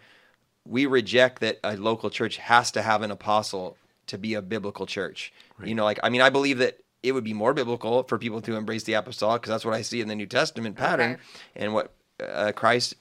we 0.67 0.85
reject 0.85 1.41
that 1.41 1.61
a 1.65 1.77
local 1.77 2.11
church 2.11 2.37
has 2.37 2.71
to 2.73 2.83
have 2.83 3.01
an 3.01 3.11
apostle 3.11 3.79
to 4.11 4.19
be 4.19 4.35
a 4.35 4.43
biblical 4.43 4.87
church. 4.87 5.33
You 5.65 5.75
know, 5.75 5.85
like, 5.85 5.99
I 6.03 6.09
mean, 6.09 6.21
I 6.21 6.31
believe 6.31 6.59
that 6.59 6.79
it 7.03 7.13
would 7.13 7.25
be 7.25 7.33
more 7.35 7.55
biblical 7.55 8.03
for 8.05 8.19
people 8.19 8.41
to 8.43 8.57
embrace 8.57 8.85
the 8.85 8.93
apostolic 8.95 9.43
because 9.43 9.53
that's 9.53 9.65
what 9.65 9.75
I 9.75 9.83
see 9.83 10.01
in 10.01 10.09
the 10.09 10.15
New 10.15 10.27
Testament 10.27 10.77
pattern 10.77 11.13
Okay. 11.13 11.21
and 11.57 11.75
what 11.75 11.93
uh, 12.23 12.53
Christ 12.55 12.95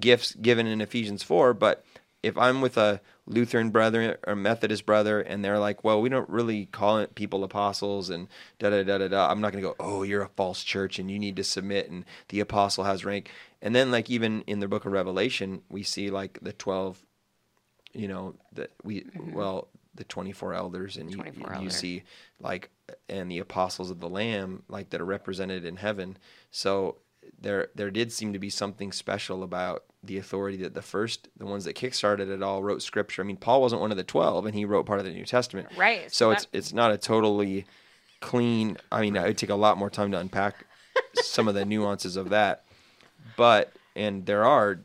gifts 0.00 0.34
given 0.34 0.66
in 0.66 0.80
Ephesians 0.80 1.22
4. 1.22 1.52
But 1.54 1.84
if 2.22 2.38
I'm 2.38 2.60
with 2.60 2.78
a 2.78 3.00
Lutheran 3.26 3.70
brother 3.70 4.18
or 4.26 4.34
Methodist 4.34 4.86
brother 4.86 5.20
and 5.20 5.44
they're 5.44 5.58
like, 5.58 5.84
well, 5.84 6.00
we 6.00 6.08
don't 6.08 6.28
really 6.28 6.66
call 6.66 6.98
it 6.98 7.14
people 7.14 7.44
apostles 7.44 8.08
and 8.10 8.28
da 8.58 8.70
da 8.70 8.82
da 8.84 8.98
da 8.98 9.08
da, 9.08 9.28
I'm 9.28 9.40
not 9.40 9.52
going 9.52 9.62
to 9.62 9.68
go, 9.70 9.76
oh, 9.78 10.02
you're 10.02 10.22
a 10.22 10.28
false 10.28 10.62
church 10.64 10.98
and 10.98 11.10
you 11.10 11.18
need 11.18 11.36
to 11.36 11.44
submit 11.44 11.90
and 11.90 12.04
the 12.28 12.40
apostle 12.40 12.84
has 12.84 13.04
rank. 13.04 13.30
And 13.60 13.74
then, 13.76 13.90
like, 13.90 14.08
even 14.10 14.42
in 14.46 14.60
the 14.60 14.66
book 14.68 14.86
of 14.86 14.92
Revelation, 14.92 15.62
we 15.68 15.82
see 15.82 16.10
like 16.10 16.38
the 16.42 16.52
12, 16.52 17.04
you 17.92 18.08
know, 18.08 18.34
that 18.52 18.70
we, 18.82 19.04
well, 19.32 19.68
the 19.94 20.04
24 20.04 20.54
elders 20.54 20.96
and 20.96 21.10
you, 21.10 21.16
24 21.16 21.48
you 21.48 21.54
elders. 21.54 21.76
see 21.76 22.02
like 22.40 22.70
and 23.08 23.30
the 23.30 23.38
apostles 23.38 23.90
of 23.90 24.00
the 24.00 24.08
lamb 24.08 24.62
like 24.68 24.90
that 24.90 25.00
are 25.00 25.06
represented 25.06 25.64
in 25.64 25.76
heaven. 25.76 26.16
So 26.50 26.96
there 27.40 27.68
there 27.74 27.90
did 27.90 28.12
seem 28.12 28.32
to 28.32 28.38
be 28.38 28.50
something 28.50 28.90
special 28.92 29.42
about 29.42 29.84
the 30.02 30.18
authority 30.18 30.56
that 30.58 30.74
the 30.74 30.82
first 30.82 31.28
the 31.36 31.46
ones 31.46 31.64
that 31.64 31.76
kickstarted 31.76 32.28
it 32.28 32.42
all 32.42 32.62
wrote 32.62 32.82
scripture. 32.82 33.22
I 33.22 33.24
mean 33.24 33.36
paul 33.36 33.60
wasn't 33.60 33.80
one 33.80 33.90
of 33.90 33.96
the 33.96 34.04
12 34.04 34.46
and 34.46 34.54
he 34.54 34.64
wrote 34.64 34.86
part 34.86 34.98
of 34.98 35.04
the 35.04 35.12
new 35.12 35.24
testament. 35.24 35.68
Right, 35.76 36.12
so 36.12 36.26
so 36.26 36.30
it's 36.32 36.46
it's 36.52 36.72
not 36.72 36.90
a 36.90 36.98
totally 36.98 37.66
clean 38.20 38.76
i 38.92 39.00
mean 39.00 39.16
it 39.16 39.22
would 39.24 39.36
take 39.36 39.50
a 39.50 39.54
lot 39.56 39.76
more 39.76 39.90
time 39.90 40.12
to 40.12 40.18
unpack 40.18 40.64
some 41.14 41.48
of 41.48 41.54
the 41.54 41.64
nuances 41.64 42.16
of 42.16 42.30
that. 42.30 42.64
But 43.36 43.72
and 43.94 44.26
there 44.26 44.44
are 44.44 44.80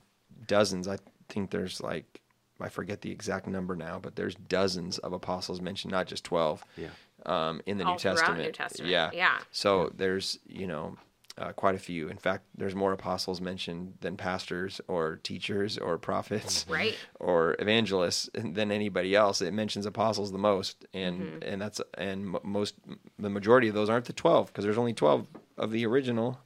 dozens. 0.47 0.87
I 0.87 0.97
think 1.29 1.51
there's 1.51 1.81
like 1.81 2.21
i 2.61 2.69
forget 2.69 3.01
the 3.01 3.11
exact 3.11 3.47
number 3.47 3.75
now 3.75 3.99
but 4.01 4.15
there's 4.15 4.35
dozens 4.35 4.97
of 4.99 5.13
apostles 5.13 5.61
mentioned 5.61 5.91
not 5.91 6.07
just 6.07 6.23
12 6.23 6.63
Yeah. 6.77 6.87
um, 7.25 7.61
in 7.65 7.77
the 7.77 7.85
All 7.85 7.93
new 7.93 7.99
throughout 7.99 8.15
testament 8.17 8.43
New 8.45 8.51
Testament, 8.51 8.91
yeah 8.91 9.09
yeah. 9.13 9.39
so 9.51 9.91
there's 9.95 10.39
you 10.47 10.67
know 10.67 10.97
uh, 11.39 11.51
quite 11.51 11.75
a 11.75 11.77
few 11.77 12.07
in 12.09 12.17
fact 12.17 12.45
there's 12.57 12.73
more 12.73 12.93
apostles 12.93 13.39
mentioned 13.39 13.93
than 14.01 14.17
pastors 14.17 14.81
or 14.87 15.17
teachers 15.17 15.77
or 15.77 15.97
prophets 15.99 16.65
Right. 16.69 16.95
or 17.19 17.55
evangelists 17.59 18.27
than 18.33 18.71
anybody 18.71 19.13
else 19.13 19.39
it 19.41 19.53
mentions 19.53 19.85
apostles 19.85 20.31
the 20.31 20.39
most 20.39 20.85
and 20.95 21.21
Mm-hmm. 21.21 21.43
and 21.43 21.61
that's 21.61 21.79
and 21.95 22.35
most 22.43 22.73
the 23.19 23.29
majority 23.29 23.67
of 23.67 23.75
those 23.75 23.87
aren't 23.87 24.05
the 24.05 24.13
12 24.13 24.47
because 24.47 24.63
there's 24.65 24.79
only 24.79 24.93
12 24.93 25.27
of 25.59 25.69
the 25.71 25.85
original 25.85 26.39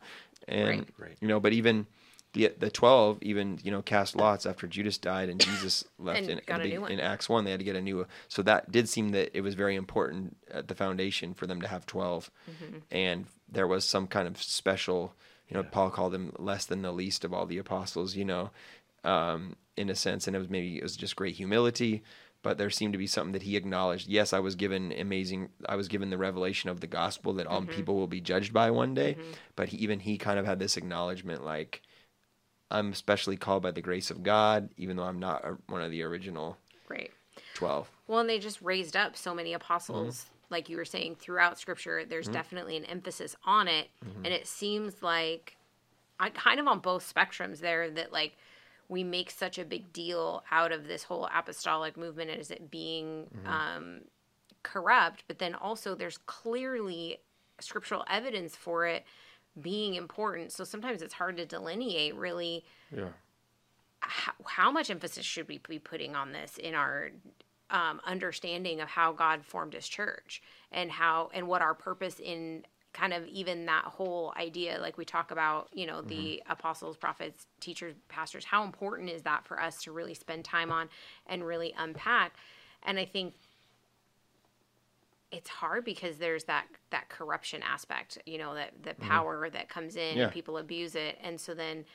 and 0.50 0.68
Right. 0.80 0.90
Right. 0.98 1.18
you 1.22 1.28
know 1.30 1.40
but 1.40 1.54
even 1.54 1.88
the 2.34 2.52
the 2.60 2.70
12 2.72 3.18
even 3.22 3.60
you 3.64 3.72
know 3.72 3.82
cast 3.82 4.16
lots 4.16 4.46
after 4.46 4.66
judas 4.68 4.98
died 4.98 5.28
and 5.30 5.40
jesus 5.40 5.84
left 6.00 6.20
And 6.20 6.30
in, 6.30 6.42
got 6.46 6.62
in, 6.62 6.62
a 6.62 6.64
the- 6.70 6.74
new 6.76 6.82
one. 6.82 6.92
in 6.92 7.00
acts 7.00 7.28
1 7.28 7.44
they 7.44 7.52
had 7.52 7.60
to 7.60 7.66
get 7.66 7.76
a 7.76 7.82
new 7.82 8.06
so 8.30 8.42
that 8.44 8.72
did 8.72 8.88
seem 8.88 9.10
that 9.10 9.36
it 9.38 9.42
was 9.42 9.54
very 9.56 9.76
important 9.76 10.38
at 10.50 10.68
the 10.68 10.76
foundation 10.76 11.34
for 11.34 11.46
them 11.48 11.60
to 11.62 11.68
have 11.68 11.86
12 11.86 12.32
Mm-hmm. 12.50 12.78
and 12.92 13.26
there 13.50 13.68
was 13.68 13.84
some 13.86 14.08
kind 14.08 14.28
of 14.28 14.42
special 14.42 15.14
you 15.50 15.56
know 15.58 15.64
paul 15.64 15.90
called 15.90 16.14
them 16.14 16.32
less 16.40 16.66
than 16.66 16.82
the 16.82 16.92
least 16.94 17.26
of 17.26 17.34
all 17.34 17.46
the 17.46 17.58
apostles 17.58 18.16
you 18.16 18.24
know 18.26 18.50
um, 19.04 19.56
in 19.78 19.90
a 19.90 19.96
sense 19.96 20.28
and 20.28 20.36
it 20.36 20.40
was 20.40 20.50
maybe 20.50 20.78
it 20.78 20.84
was 20.84 20.96
just 20.96 21.16
great 21.16 21.36
humility 21.36 22.04
but 22.44 22.58
there 22.58 22.70
seemed 22.72 22.94
to 22.94 22.98
be 23.00 23.08
something 23.08 23.34
that 23.34 23.44
he 23.44 23.56
acknowledged 23.58 24.08
yes 24.08 24.32
i 24.34 24.40
was 24.40 24.56
given 24.56 24.92
amazing 24.94 25.50
i 25.68 25.76
was 25.76 25.88
given 25.88 26.10
the 26.10 26.18
revelation 26.18 26.70
of 26.70 26.80
the 26.80 26.88
gospel 26.88 27.34
that 27.34 27.48
all 27.48 27.62
people 27.64 27.96
will 27.96 28.08
be 28.08 28.22
judged 28.22 28.54
by 28.54 28.70
one 28.72 28.94
day 28.94 29.16
but 29.56 29.70
he, 29.70 29.78
even 29.78 30.00
he 30.00 30.18
kind 30.18 30.40
of 30.40 30.46
had 30.46 30.60
this 30.60 30.78
acknowledgement 30.78 31.44
like 31.44 31.82
i'm 32.72 32.92
especially 32.92 33.38
called 33.38 33.62
by 33.64 33.72
the 33.72 33.82
grace 33.82 34.10
of 34.12 34.24
god 34.24 34.70
even 34.78 34.96
though 34.98 35.04
i'm 35.04 35.20
not 35.20 35.44
a, 35.46 35.58
one 35.68 35.82
of 35.82 35.92
the 35.92 36.02
original 36.04 36.58
Right. 36.90 37.12
12 37.54 37.90
Well, 38.08 38.20
and 38.20 38.30
they 38.30 38.38
just 38.40 38.62
raised 38.62 38.96
up 38.98 39.16
so 39.16 39.34
many 39.34 39.54
apostles, 39.54 40.26
Mm-hmm. 40.26 40.54
like 40.54 40.68
you 40.70 40.76
were 40.76 40.84
saying, 40.86 41.16
throughout 41.16 41.58
Scripture. 41.58 42.04
There's 42.04 42.28
definitely 42.28 42.76
an 42.76 42.84
emphasis 42.86 43.36
on 43.46 43.70
it, 43.70 43.88
Mm-hmm. 44.06 44.26
and 44.26 44.34
it 44.34 44.46
seems 44.48 45.02
like 45.02 45.56
I 46.20 46.30
kind 46.32 46.60
of 46.60 46.68
on 46.68 46.80
both 46.80 47.12
spectrums 47.14 47.60
there 47.60 47.90
that 47.92 48.12
like 48.12 48.36
we 48.90 49.04
make 49.06 49.32
such 49.32 49.58
a 49.58 49.64
big 49.64 49.94
deal 49.94 50.44
out 50.52 50.74
of 50.74 50.88
this 50.88 51.04
whole 51.04 51.30
apostolic 51.34 51.96
movement 51.96 52.30
as 52.32 52.52
it 52.52 52.70
being 52.70 53.28
Mm-hmm. 53.38 53.48
um, 53.48 54.02
corrupt, 54.64 55.24
but 55.28 55.40
then 55.40 55.56
also 55.56 55.96
there's 55.96 56.18
clearly 56.26 57.20
scriptural 57.60 58.04
evidence 58.10 58.56
for 58.56 58.86
it 58.86 59.06
being 59.60 59.96
important. 59.96 60.52
So 60.52 60.64
sometimes 60.64 61.02
it's 61.02 61.14
hard 61.14 61.38
to 61.38 61.46
delineate 61.46 62.16
really 62.16 62.64
yeah 62.96 63.10
how, 64.02 64.34
how 64.46 64.72
much 64.72 64.90
emphasis 64.90 65.26
should 65.26 65.48
we 65.48 65.60
be 65.60 65.80
putting 65.80 66.16
on 66.16 66.32
this 66.32 66.58
in 66.58 66.76
our 66.76 67.12
um, 67.70 68.02
understanding 68.06 68.82
of 68.82 68.90
how 68.90 69.14
God 69.14 69.46
formed 69.46 69.74
His 69.74 69.88
church 69.88 70.42
and 70.72 70.92
how 70.92 71.30
and 71.34 71.48
what 71.48 71.62
our 71.62 71.74
purpose 71.74 72.20
in 72.20 72.66
kind 72.94 73.14
of 73.14 73.26
even 73.28 73.66
that 73.68 73.86
whole 73.86 74.34
idea, 74.38 74.78
like 74.82 74.98
we 74.98 75.06
talk 75.06 75.32
about, 75.32 75.70
you 75.72 75.86
know, 75.86 76.02
the 76.02 76.44
apostles, 76.50 76.98
prophets, 76.98 77.48
teachers, 77.62 77.96
pastors. 78.10 78.44
How 78.44 78.66
important 78.66 79.10
is 79.10 79.22
that 79.22 79.46
for 79.46 79.62
us 79.62 79.82
to 79.84 79.94
really 79.94 80.14
spend 80.14 80.44
time 80.44 80.74
on 80.74 80.90
and 81.26 81.46
really 81.46 81.74
unpack? 81.78 82.34
And 82.84 83.00
I 83.00 83.06
think 83.06 83.36
it's 85.32 85.50
hard 85.50 85.86
because 85.86 86.18
there's 86.18 86.44
that 86.46 86.66
that 86.90 87.10
corruption 87.10 87.62
aspect, 87.64 88.18
you 88.26 88.38
know, 88.38 88.54
that 88.56 88.72
the 88.84 88.92
mm-hmm. 88.92 89.08
power 89.08 89.50
that 89.50 89.70
comes 89.70 89.96
in 89.96 90.18
Yeah. 90.18 90.24
and 90.26 90.32
people 90.32 90.58
abuse 90.58 90.96
it, 90.96 91.18
and 91.22 91.40
so 91.40 91.54
then 91.54 91.86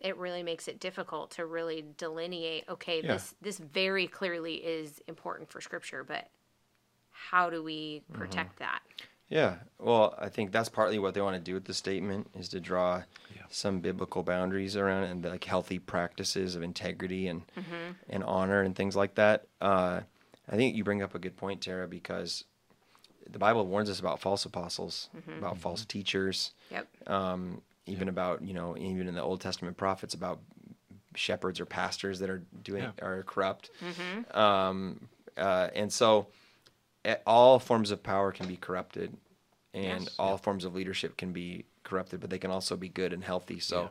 it 0.00 0.16
really 0.16 0.42
makes 0.42 0.68
it 0.68 0.78
difficult 0.78 1.30
to 1.32 1.46
really 1.46 1.84
delineate. 1.96 2.64
Okay, 2.68 3.02
Yeah. 3.02 3.14
this 3.14 3.34
this 3.40 3.58
very 3.58 4.06
clearly 4.06 4.56
is 4.56 5.02
important 5.06 5.50
for 5.50 5.60
Scripture, 5.60 6.04
but 6.04 6.28
how 7.10 7.50
do 7.50 7.62
we 7.62 8.02
mm-hmm. 8.10 8.18
protect 8.18 8.58
that? 8.58 8.80
Yeah, 9.28 9.56
well, 9.80 10.14
I 10.18 10.28
think 10.28 10.52
that's 10.52 10.68
partly 10.68 11.00
what 11.00 11.14
they 11.14 11.20
want 11.20 11.34
to 11.34 11.42
do 11.42 11.54
with 11.54 11.64
the 11.64 11.74
statement 11.74 12.30
is 12.34 12.48
to 12.50 12.60
draw 12.60 13.02
Yeah. 13.34 13.42
some 13.50 13.80
biblical 13.80 14.22
boundaries 14.22 14.76
around 14.76 15.04
it 15.04 15.10
and 15.10 15.24
like 15.24 15.44
healthy 15.44 15.78
practices 15.80 16.54
of 16.54 16.62
integrity 16.62 17.26
and 17.26 17.42
mm-hmm. 17.48 17.92
and 18.08 18.24
honor 18.24 18.62
and 18.62 18.76
things 18.76 18.94
like 18.94 19.16
that. 19.16 19.46
Uh, 19.60 20.02
I 20.48 20.56
think 20.56 20.76
you 20.76 20.84
bring 20.84 21.02
up 21.02 21.14
a 21.14 21.18
good 21.18 21.36
point, 21.36 21.60
Tara, 21.60 21.88
because 21.88 22.44
the 23.30 23.38
Bible 23.38 23.66
warns 23.66 23.90
us 23.90 24.00
about 24.00 24.20
false 24.20 24.44
apostles, 24.44 25.08
about 25.38 25.58
false 25.58 25.84
teachers, 25.84 26.52
Yep. 26.70 26.86
um, 27.08 27.62
even 27.86 28.08
about 28.08 28.42
you 28.42 28.54
know 28.54 28.76
even 28.76 29.08
in 29.08 29.14
the 29.14 29.22
Old 29.22 29.40
Testament 29.40 29.76
prophets 29.76 30.14
about 30.14 30.40
shepherds 31.14 31.60
or 31.60 31.64
pastors 31.66 32.18
that 32.20 32.28
are 32.30 32.42
doing 32.62 32.82
Yeah. 32.82 32.92
are 33.06 33.22
corrupt, 33.22 33.70
um, 34.32 35.08
uh, 35.36 35.70
and 35.74 35.92
so 35.92 36.26
all 37.26 37.58
forms 37.58 37.90
of 37.90 38.02
power 38.02 38.32
can 38.32 38.46
be 38.46 38.56
corrupted, 38.56 39.16
and 39.72 40.02
Yes. 40.04 40.14
all 40.18 40.36
forms 40.38 40.64
of 40.64 40.74
leadership 40.74 41.16
can 41.16 41.32
be 41.32 41.64
corrupted, 41.84 42.20
but 42.20 42.30
they 42.30 42.38
can 42.38 42.50
also 42.50 42.76
be 42.76 42.88
good 42.88 43.12
and 43.12 43.24
healthy. 43.24 43.60
So. 43.60 43.90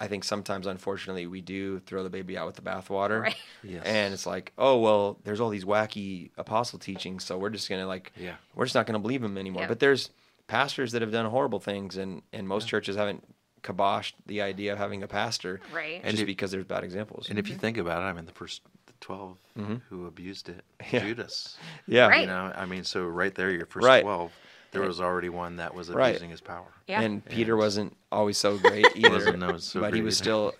I 0.00 0.06
think 0.06 0.24
sometimes, 0.24 0.66
unfortunately, 0.66 1.26
we 1.26 1.42
do 1.42 1.78
throw 1.80 2.02
the 2.02 2.08
baby 2.10 2.38
out 2.38 2.46
with 2.46 2.56
the 2.56 2.62
bathwater, 2.62 3.20
Right. 3.22 3.36
Yes. 3.62 3.82
and 3.84 4.14
it's 4.14 4.24
like, 4.26 4.52
oh 4.56 4.78
well, 4.78 5.18
there's 5.24 5.40
all 5.40 5.50
these 5.50 5.64
wacky 5.66 6.30
apostle 6.38 6.78
teachings, 6.78 7.22
so 7.24 7.36
we're 7.36 7.50
just 7.50 7.68
gonna 7.68 7.86
like, 7.86 8.12
Yeah. 8.16 8.34
we're 8.54 8.64
just 8.64 8.74
not 8.74 8.86
gonna 8.86 8.98
believe 8.98 9.20
them 9.20 9.36
anymore. 9.36 9.62
Yep. 9.62 9.68
But 9.68 9.80
there's 9.80 10.10
pastors 10.46 10.92
that 10.92 11.02
have 11.02 11.12
done 11.12 11.26
horrible 11.26 11.60
things, 11.60 11.96
and 11.98 12.22
and 12.32 12.48
most 12.48 12.66
churches 12.66 12.96
haven't 12.96 13.22
kiboshed 13.62 14.14
the 14.24 14.40
idea 14.40 14.72
of 14.72 14.78
having 14.78 15.02
a 15.02 15.06
pastor, 15.06 15.60
Right. 15.72 16.02
Just 16.02 16.20
if- 16.20 16.26
because 16.26 16.50
there's 16.50 16.64
bad 16.64 16.82
examples. 16.82 17.28
And 17.28 17.38
if 17.38 17.48
you 17.48 17.54
think 17.56 17.76
about 17.76 18.02
it, 18.02 18.06
I 18.06 18.12
mean, 18.14 18.24
the 18.24 18.32
first 18.32 18.62
the 18.86 18.94
12 19.00 19.36
who 19.90 20.06
abused 20.06 20.48
it, 20.48 20.64
Mm-hmm. 20.80 20.96
Yeah. 20.96 21.02
Judas. 21.02 21.58
yeah, 21.86 22.06
Right. 22.08 22.22
You 22.22 22.26
know, 22.26 22.50
I 22.56 22.64
mean, 22.64 22.84
so 22.84 23.04
right 23.04 23.34
there, 23.34 23.50
your 23.50 23.66
first 23.66 23.86
Right. 23.86 24.02
12, 24.02 24.32
there 24.72 24.82
was 24.82 25.00
already 25.00 25.28
one 25.28 25.56
that 25.56 25.74
was 25.74 25.88
Right. 25.90 26.10
abusing 26.10 26.30
his 26.30 26.40
power. 26.40 26.66
Yeah. 26.86 27.00
and 27.02 27.24
Peter 27.24 27.56
wasn't 27.56 27.96
always 28.10 28.36
so 28.38 28.58
great 28.58 28.86
either. 28.96 29.10
Wasn't 29.10 29.42
always 29.44 29.64
so 29.64 29.80
but 29.80 29.94
he 29.94 30.02
was 30.02 30.16
either. 30.20 30.24
still, 30.24 30.54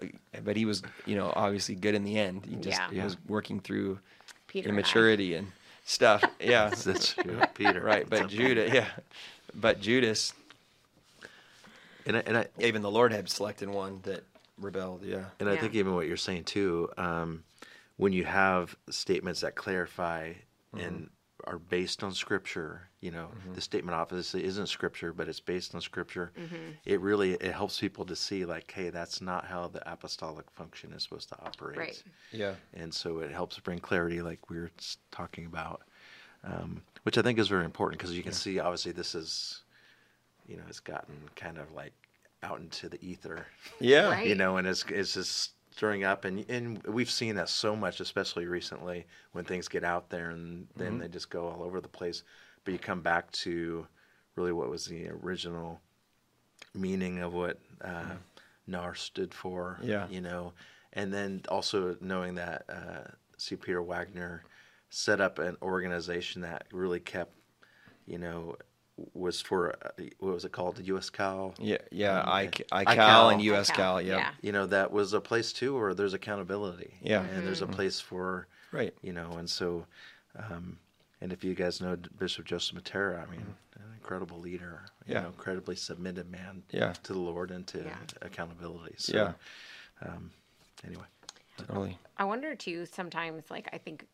but 0.45 0.57
he 0.57 0.65
was, 0.65 0.83
you 1.07 1.17
know, 1.17 1.33
obviously 1.35 1.75
good 1.75 1.95
in 1.95 2.05
the 2.05 2.19
end. 2.19 2.45
He 2.47 2.57
just 2.57 2.81
Yeah. 2.93 3.05
was 3.05 3.17
working 3.27 3.61
through 3.61 3.99
Peter 4.47 4.69
immaturity 4.69 5.35
and 5.35 5.53
stuff. 5.85 6.25
Yeah, 6.41 6.71
That's 6.71 7.15
true. 7.15 7.41
Peter. 7.55 7.81
right. 7.81 8.09
But 8.09 8.29
Judah, 8.29 8.69
yeah, 8.73 8.89
but 9.55 9.81
Judas, 9.81 10.33
And 12.07 12.17
I, 12.17 12.23
and 12.27 12.37
I, 12.39 12.47
even 12.59 12.83
the 12.83 12.91
Lord 12.91 13.13
had 13.13 13.29
selected 13.29 13.69
one 13.69 14.01
that 14.05 14.23
rebelled. 14.59 15.03
Yeah. 15.05 15.27
And 15.39 15.49
I 15.49 15.55
Yeah. 15.55 15.61
think 15.61 15.75
even 15.75 15.95
what 15.95 16.07
you're 16.07 16.17
saying 16.17 16.45
too, 16.45 16.89
um, 16.97 17.45
when 17.97 18.13
you 18.13 18.25
have 18.25 18.75
statements 18.89 19.41
that 19.43 19.55
clarify 19.55 20.33
and 20.77 21.11
are 21.45 21.59
based 21.59 22.03
on 22.03 22.13
scripture, 22.13 22.89
you 23.01 23.11
know, 23.11 23.29
the 23.55 23.61
statement 23.61 23.95
obviously 23.97 24.45
isn't 24.45 24.67
scripture, 24.69 25.13
but 25.13 25.29
it's 25.29 25.41
based 25.41 25.75
on 25.75 25.81
scripture. 25.81 26.33
It 26.85 27.01
really 27.01 27.33
it 27.35 27.53
helps 27.53 27.79
people 27.81 28.05
to 28.07 28.17
see 28.17 28.45
like, 28.45 28.71
hey, 28.71 28.91
that's 28.91 29.21
not 29.21 29.45
how 29.47 29.69
the 29.69 29.83
apostolic 29.91 30.51
function 30.51 30.93
is 30.93 31.03
supposed 31.03 31.29
to 31.31 31.37
operate. 31.45 31.79
Right. 31.79 32.03
Yeah. 32.33 32.55
And 32.75 32.93
so 32.93 33.19
it 33.19 33.31
helps 33.31 33.59
bring 33.59 33.79
clarity, 33.79 34.23
like 34.23 34.51
we 34.51 34.59
were 34.59 34.71
s- 34.79 34.99
talking 35.11 35.47
about, 35.47 35.83
um, 36.45 36.83
which 37.05 37.19
I 37.19 37.23
think 37.23 37.39
is 37.39 37.49
very 37.49 37.65
important 37.65 37.99
because 37.99 38.17
you 38.17 38.23
can 38.23 38.33
see 38.33 38.59
obviously 38.59 38.93
this 38.93 39.15
is, 39.15 39.63
you 40.47 40.57
know, 40.57 40.63
it's 40.69 40.81
gotten 40.81 41.15
kind 41.37 41.59
of 41.59 41.73
like 41.73 41.93
out 42.43 42.59
into 42.61 42.89
the 42.89 42.99
ether 43.05 43.47
Yeah. 43.81 44.11
Right. 44.11 44.27
you 44.27 44.35
know, 44.35 44.57
and 44.57 44.67
it's 44.67 44.85
it's 44.89 45.15
just 45.15 45.53
stirring 45.81 46.05
up, 46.05 46.27
and 46.27 46.45
and 46.51 46.83
we've 46.83 47.11
seen 47.11 47.37
that 47.37 47.49
so 47.49 47.75
much, 47.75 48.01
especially 48.01 48.45
recently 48.45 49.07
when 49.33 49.47
things 49.47 49.67
get 49.67 49.83
out 49.83 50.11
there 50.11 50.29
and 50.29 50.67
then 50.77 50.99
they 50.99 51.09
just 51.09 51.31
go 51.31 51.49
all 51.49 51.63
over 51.63 51.81
the 51.81 51.89
place. 51.89 52.23
But 52.65 52.73
you 52.73 52.79
come 52.79 53.01
back 53.01 53.33
to 53.45 53.87
really 54.37 54.53
what 54.53 54.69
was 54.69 54.85
the 54.85 55.09
original 55.09 55.81
meaning 56.75 57.21
of 57.21 57.33
what 57.33 57.59
uh, 57.83 58.17
NAR 58.67 58.95
stood 58.95 59.33
for, 59.33 59.79
Yeah. 59.83 60.07
you 60.11 60.21
know, 60.21 60.53
and 60.93 61.11
then 61.11 61.41
also 61.49 61.97
knowing 62.03 62.35
that 62.35 62.65
uh, 62.69 63.11
C. 63.39 63.57
Peter 63.57 63.81
Wagner 63.83 64.43
set 64.91 65.19
up 65.19 65.39
an 65.39 65.57
organization 65.63 66.43
that 66.43 66.67
really 66.73 67.01
kept, 67.01 67.33
you 68.07 68.19
know, 68.19 68.55
was 69.15 69.41
for 69.41 69.75
uh, 69.85 69.91
what 70.19 70.35
was 70.35 70.45
it 70.45 70.53
called, 70.53 70.77
the 70.77 70.85
U.S. 70.85 71.11
Cal 71.11 71.55
Yeah. 71.59 71.79
Yeah. 71.91 72.23
I, 72.27 72.47
ICAL. 72.49 72.85
ICAL 72.87 73.33
and 73.33 73.43
US 73.43 73.71
Cal. 73.71 73.97
ICAL, 73.97 74.07
Yeah. 74.07 74.17
yeah. 74.19 74.31
you 74.43 74.53
know 74.53 74.67
that 74.67 74.91
was 74.93 75.13
a 75.13 75.21
place 75.21 75.53
too 75.53 75.79
where 75.79 75.95
there's 75.95 76.15
accountability 76.15 76.95
Yeah. 77.03 77.23
and 77.23 77.47
there's 77.47 77.63
a 77.63 77.67
place 77.67 78.01
for 78.01 78.47
Right. 78.73 78.95
you 79.03 79.13
know 79.13 79.33
and 79.33 79.49
so 79.51 79.87
um, 80.39 80.79
and 81.21 81.33
if 81.33 81.43
you 81.45 81.55
guys 81.55 81.81
know 81.81 81.97
bishop 82.19 82.45
joseph 82.47 82.77
mattera 82.77 83.27
i 83.27 83.31
mean 83.31 83.45
an 83.77 83.93
incredible 83.95 84.39
leader 84.39 84.83
you 85.07 85.15
Yeah. 85.15 85.23
know 85.23 85.29
incredibly 85.29 85.75
submitted 85.77 86.31
man 86.31 86.63
Yeah. 86.71 86.93
to 87.03 87.13
the 87.13 87.19
lord 87.19 87.51
and 87.51 87.67
to 87.69 87.79
Yeah. 87.79 87.97
accountability 88.23 88.95
so 88.99 89.13
Yeah. 89.17 90.09
um, 90.09 90.31
anyway 90.87 91.05
Totally. 91.67 91.99
I 92.17 92.25
wonder 92.25 92.55
too, 92.55 92.87
sometimes, 92.87 93.51
like, 93.51 93.69
I 93.71 93.77
think 93.77 94.07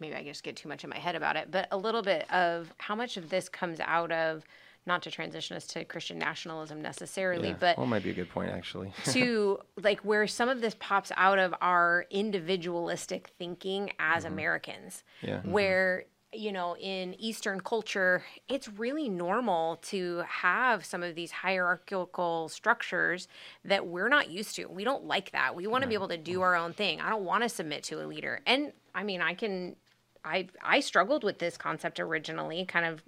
maybe 0.00 0.14
I 0.14 0.22
just 0.24 0.42
get 0.42 0.56
too 0.56 0.68
much 0.68 0.84
in 0.84 0.90
my 0.90 0.98
head 0.98 1.14
about 1.14 1.36
it, 1.36 1.50
but 1.50 1.68
a 1.70 1.76
little 1.76 2.02
bit 2.02 2.30
of 2.32 2.72
how 2.78 2.94
much 2.94 3.16
of 3.16 3.30
this 3.30 3.48
comes 3.48 3.80
out 3.80 4.10
of, 4.12 4.44
not 4.86 5.02
to 5.02 5.10
transition 5.10 5.56
us 5.56 5.66
to 5.68 5.84
Christian 5.84 6.18
nationalism 6.18 6.82
necessarily, 6.82 7.48
Yeah. 7.48 7.56
but 7.58 7.78
well, 7.78 7.86
might 7.86 8.02
be 8.04 8.10
a 8.10 8.14
good 8.14 8.28
point 8.28 8.50
actually. 8.50 8.92
to 9.06 9.58
like 9.82 10.00
where 10.00 10.26
some 10.26 10.48
of 10.50 10.60
this 10.60 10.76
pops 10.78 11.10
out 11.16 11.38
of 11.38 11.54
our 11.62 12.04
individualistic 12.10 13.30
thinking 13.38 13.92
as 13.98 14.24
Americans. 14.24 15.02
Mm-hmm. 15.22 15.26
Yeah. 15.28 15.40
Mhm. 15.40 15.50
Where, 15.52 16.04
you 16.34 16.52
know, 16.52 16.76
in 16.76 17.14
Eastern 17.20 17.60
culture, 17.60 18.24
it's 18.48 18.68
really 18.68 19.08
normal 19.08 19.76
to 19.76 20.24
have 20.28 20.84
some 20.84 21.02
of 21.02 21.14
these 21.14 21.30
hierarchical 21.30 22.48
structures 22.48 23.28
that 23.64 23.86
we're 23.86 24.08
not 24.08 24.30
used 24.30 24.56
to. 24.56 24.66
We 24.66 24.84
don't 24.84 25.04
like 25.04 25.30
that. 25.32 25.54
We 25.54 25.66
want 25.66 25.82
to 25.82 25.88
be 25.88 25.94
able 25.94 26.08
to 26.08 26.18
do 26.18 26.42
our 26.42 26.56
own 26.56 26.72
thing. 26.74 27.00
I 27.00 27.08
don't 27.08 27.24
want 27.24 27.42
to 27.44 27.48
submit 27.48 27.84
to 27.84 28.04
a 28.04 28.06
leader. 28.06 28.40
And 28.46 28.72
I 28.94 29.02
mean, 29.04 29.22
I 29.22 29.34
can 29.34 29.76
I 30.24 30.48
I 30.62 30.80
struggled 30.80 31.24
with 31.24 31.38
this 31.38 31.56
concept 31.56 32.00
originally, 32.00 32.64
kind 32.64 32.86
of 32.86 33.02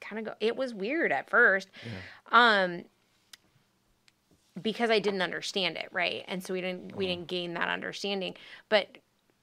kind 0.00 0.18
of 0.18 0.24
go 0.24 0.34
it 0.40 0.56
was 0.56 0.74
weird 0.74 1.12
at 1.12 1.28
first. 1.30 1.68
Um 2.32 2.84
because 4.60 4.90
I 4.90 4.98
didn't 4.98 5.22
understand 5.22 5.76
it, 5.76 5.88
right? 5.92 6.24
And 6.28 6.42
so 6.42 6.52
we 6.54 6.60
didn't 6.60 6.96
we 6.96 7.06
didn't 7.06 7.28
gain 7.28 7.54
that 7.54 7.68
understanding. 7.68 8.34
But 8.68 8.98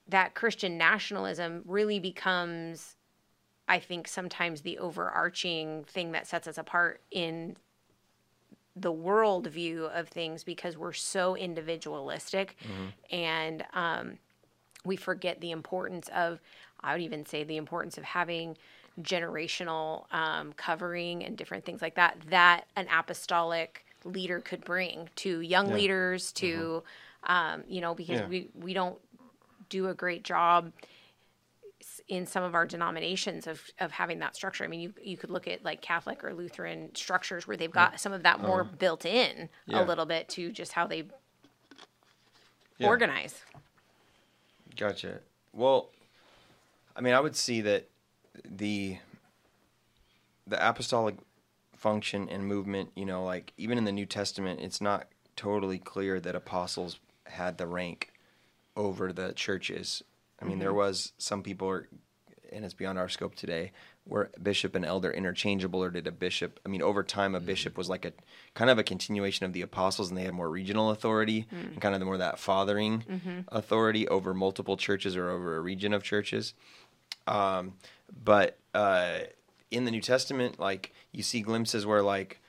that 0.10 0.36
Christian 0.36 0.78
nationalism 0.78 1.64
really 1.66 2.00
becomes 2.00 2.96
I 3.68 3.80
think 3.80 4.08
sometimes 4.08 4.62
the 4.62 4.78
overarching 4.78 5.84
thing 5.86 6.12
that 6.14 6.28
sets 6.28 6.48
us 6.48 6.58
apart 6.58 7.02
in 7.12 7.58
the 8.76 8.92
world 8.92 9.48
view 9.48 9.86
of 9.86 10.08
things 10.08 10.44
because 10.44 10.78
we're 10.78 10.94
so 10.94 11.36
individualistic 11.36 12.56
and 13.12 13.66
um, 13.74 14.20
we 14.86 14.96
forget 14.96 15.40
the 15.42 15.52
importance 15.52 16.10
of 16.16 16.40
i 16.82 16.94
would 16.94 17.02
even 17.02 17.26
say 17.26 17.44
the 17.44 17.58
importance 17.58 17.98
of 17.98 18.04
having 18.04 18.58
generational 19.02 20.12
um, 20.14 20.54
covering 20.54 21.24
and 21.24 21.38
different 21.38 21.64
things 21.66 21.82
like 21.82 21.96
that 21.96 22.18
that 22.30 22.66
an 22.76 22.88
apostolic 22.92 23.86
leader 24.06 24.40
could 24.40 24.64
bring 24.64 25.10
to 25.16 25.42
young 25.42 25.72
leaders 25.72 26.32
to 26.32 26.84
um, 27.26 27.64
you 27.68 27.82
know 27.82 27.94
because 27.94 28.20
Yeah. 28.20 28.28
we 28.28 28.50
we 28.56 28.74
don't 28.74 28.98
do 29.70 29.88
a 29.90 29.94
great 29.94 30.24
job 30.24 30.72
in 32.08 32.26
some 32.26 32.44
of 32.44 32.56
our 32.56 32.66
denominations 32.66 33.48
of, 33.48 33.62
of 33.80 33.92
having 33.92 34.20
that 34.20 34.36
structure. 34.36 34.64
I 34.64 34.68
mean, 34.68 34.80
you 34.80 34.94
you 35.02 35.18
could 35.18 35.30
look 35.30 35.48
at 35.48 35.64
like 35.64 35.82
Catholic 35.82 36.24
or 36.24 36.34
Lutheran 36.34 36.96
structures 36.96 37.48
where 37.48 37.58
they've 37.58 37.72
got 37.72 38.00
some 38.00 38.14
of 38.14 38.24
that 38.24 38.42
more 38.42 38.64
built 38.64 39.06
in 39.06 39.50
Yeah. 39.68 39.80
a 39.80 39.84
little 39.84 40.06
bit 40.06 40.30
to 40.30 40.52
just 40.52 40.74
how 40.74 40.88
they 40.88 41.04
Yeah. 42.80 42.88
organize. 42.88 43.44
Gotcha. 44.78 45.20
Well, 45.54 45.90
I 46.96 47.02
mean, 47.02 47.14
I 47.14 47.20
would 47.20 47.36
see 47.36 47.62
that 47.62 47.90
the 48.46 48.98
the 50.46 50.70
apostolic 50.70 51.16
function 51.76 52.30
and 52.30 52.46
movement, 52.46 52.92
you 52.96 53.06
know, 53.06 53.24
like 53.24 53.54
even 53.58 53.78
in 53.78 53.84
the 53.84 53.92
New 53.92 54.06
Testament, 54.06 54.60
it's 54.62 54.82
not 54.82 55.08
totally 55.36 55.78
clear 55.78 56.20
that 56.20 56.36
apostles 56.36 57.00
had 57.26 57.58
the 57.58 57.68
rank 57.68 58.14
over 58.76 59.12
the 59.12 59.34
churches. 59.34 60.04
I 60.42 60.46
mean, 60.46 60.60
there 60.60 60.70
mm-hmm. 60.70 60.78
was 60.78 61.14
some 61.18 61.44
people, 61.44 61.68
are, 61.70 61.88
and 62.52 62.64
it's 62.64 62.74
beyond 62.74 62.98
our 62.98 63.10
scope 63.10 63.36
today, 63.36 63.72
were 64.08 64.30
bishop 64.42 64.76
and 64.76 64.86
elder 64.86 65.12
interchangeable, 65.12 65.84
or 65.84 65.90
did 65.90 66.08
a 66.08 66.12
bishop? 66.12 66.60
I 66.66 66.70
mean, 66.70 66.82
over 66.82 67.04
time, 67.04 67.36
a 67.36 67.40
bishop 67.40 67.78
was 67.78 67.90
like 67.90 68.06
a 68.06 68.14
kind 68.54 68.70
of 68.70 68.80
a 68.80 68.84
continuation 68.84 69.46
of 69.46 69.54
the 69.54 69.62
apostles, 69.62 70.10
and 70.10 70.18
they 70.18 70.24
had 70.24 70.34
more 70.34 70.50
regional 70.50 70.90
authority 70.92 71.48
and 71.52 71.82
kind 71.82 71.94
of 71.94 72.00
the 72.00 72.06
more 72.06 72.18
that 72.18 72.40
fathering 72.40 73.44
authority 73.50 74.08
over 74.08 74.34
multiple 74.34 74.78
churches 74.78 75.16
or 75.16 75.30
over 75.30 75.58
a 75.58 75.60
region 75.62 75.94
of 75.94 76.04
churches. 76.04 76.54
Um, 77.28 77.74
but 78.24 78.58
uh, 78.74 79.20
in 79.72 79.86
the 79.86 79.92
New 79.92 80.02
Testament, 80.02 80.60
like 80.60 80.94
you 81.12 81.24
see 81.24 81.42
glimpses 81.42 81.86
where 81.86 82.02
like 82.02 82.40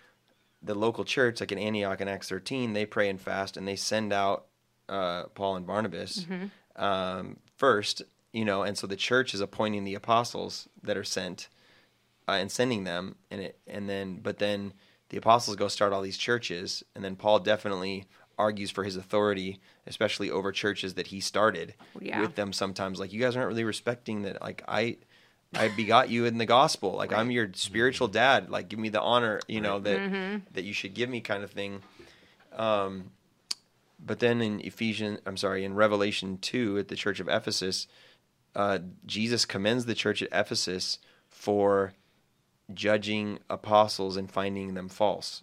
the 0.63 0.75
local 0.75 1.05
church, 1.05 1.41
like 1.41 1.53
in 1.53 1.59
Antioch 1.59 2.01
in 2.01 2.09
Acts 2.09 2.29
13, 2.29 2.73
they 2.73 2.87
pray 2.87 3.09
and 3.09 3.21
fast 3.21 3.57
and 3.57 3.67
they 3.67 3.77
send 3.77 4.13
out 4.13 4.47
uh, 4.89 5.25
Paul 5.35 5.57
and 5.57 5.67
Barnabas 5.67 6.27
um, 6.77 7.37
first, 7.57 8.03
you 8.33 8.45
know, 8.45 8.63
and 8.63 8.77
so 8.77 8.87
the 8.87 8.97
church 8.97 9.35
is 9.35 9.41
appointing 9.41 9.85
the 9.85 9.95
apostles 9.95 10.69
that 10.83 10.97
are 10.97 11.05
sent 11.05 11.49
uh, 12.29 12.33
and 12.33 12.51
sending 12.51 12.85
them, 12.85 13.17
and 13.31 13.41
it, 13.41 13.59
and 13.67 13.89
then, 13.89 14.21
but 14.23 14.39
then 14.39 14.73
the 15.09 15.17
apostles 15.17 15.57
go 15.57 15.69
start 15.69 15.93
all 15.93 16.03
these 16.03 16.19
churches, 16.19 16.83
and 16.95 17.03
then 17.03 17.17
Paul 17.17 17.39
definitely 17.39 18.07
argues 18.39 18.71
for 18.71 18.85
his 18.85 18.97
authority, 18.97 19.59
especially 19.87 20.31
over 20.31 20.53
churches 20.53 20.95
that 20.95 21.09
he 21.09 21.21
started 21.21 21.75
Yeah. 22.01 22.21
with 22.21 22.35
them. 22.37 22.53
Sometimes, 22.53 23.01
like 23.01 23.13
you 23.13 23.21
guys 23.21 23.35
aren't 23.35 23.49
really 23.49 23.65
respecting 23.65 24.23
that. 24.23 24.41
Like 24.43 24.63
I, 24.69 24.99
I 25.55 25.69
begot 25.69 26.11
you 26.11 26.27
in 26.27 26.37
the 26.39 26.45
gospel. 26.47 26.93
Like 26.93 27.13
I'm 27.13 27.31
your 27.31 27.49
spiritual 27.55 28.07
dad. 28.09 28.51
Like 28.51 28.69
give 28.69 28.79
me 28.79 28.91
the 28.91 29.01
honor, 29.01 29.41
you 29.49 29.61
know 29.63 29.79
that 29.81 30.03
that 30.53 30.65
you 30.65 30.73
should 30.75 30.93
give 30.95 31.09
me, 31.09 31.21
kind 31.23 31.43
of 31.43 31.51
thing. 31.51 31.81
Um, 32.55 33.11
but 34.05 34.21
then 34.21 34.41
in 34.41 34.61
Ephesians, 34.61 35.21
I'm 35.27 35.37
sorry, 35.37 35.65
in 35.65 35.75
Revelation 35.75 36.39
two 36.39 36.79
at 36.79 36.89
the 36.89 36.95
church 36.97 37.19
of 37.21 37.29
Ephesus, 37.29 37.87
uh, 38.59 38.81
Jesus 39.07 39.47
commends 39.47 39.87
the 39.87 39.95
church 39.95 40.21
at 40.21 40.29
Ephesus 40.33 40.99
for 41.29 41.95
judging 42.75 43.39
apostles 43.49 44.17
and 44.19 44.31
finding 44.31 44.75
them 44.75 44.89
false. 44.89 45.43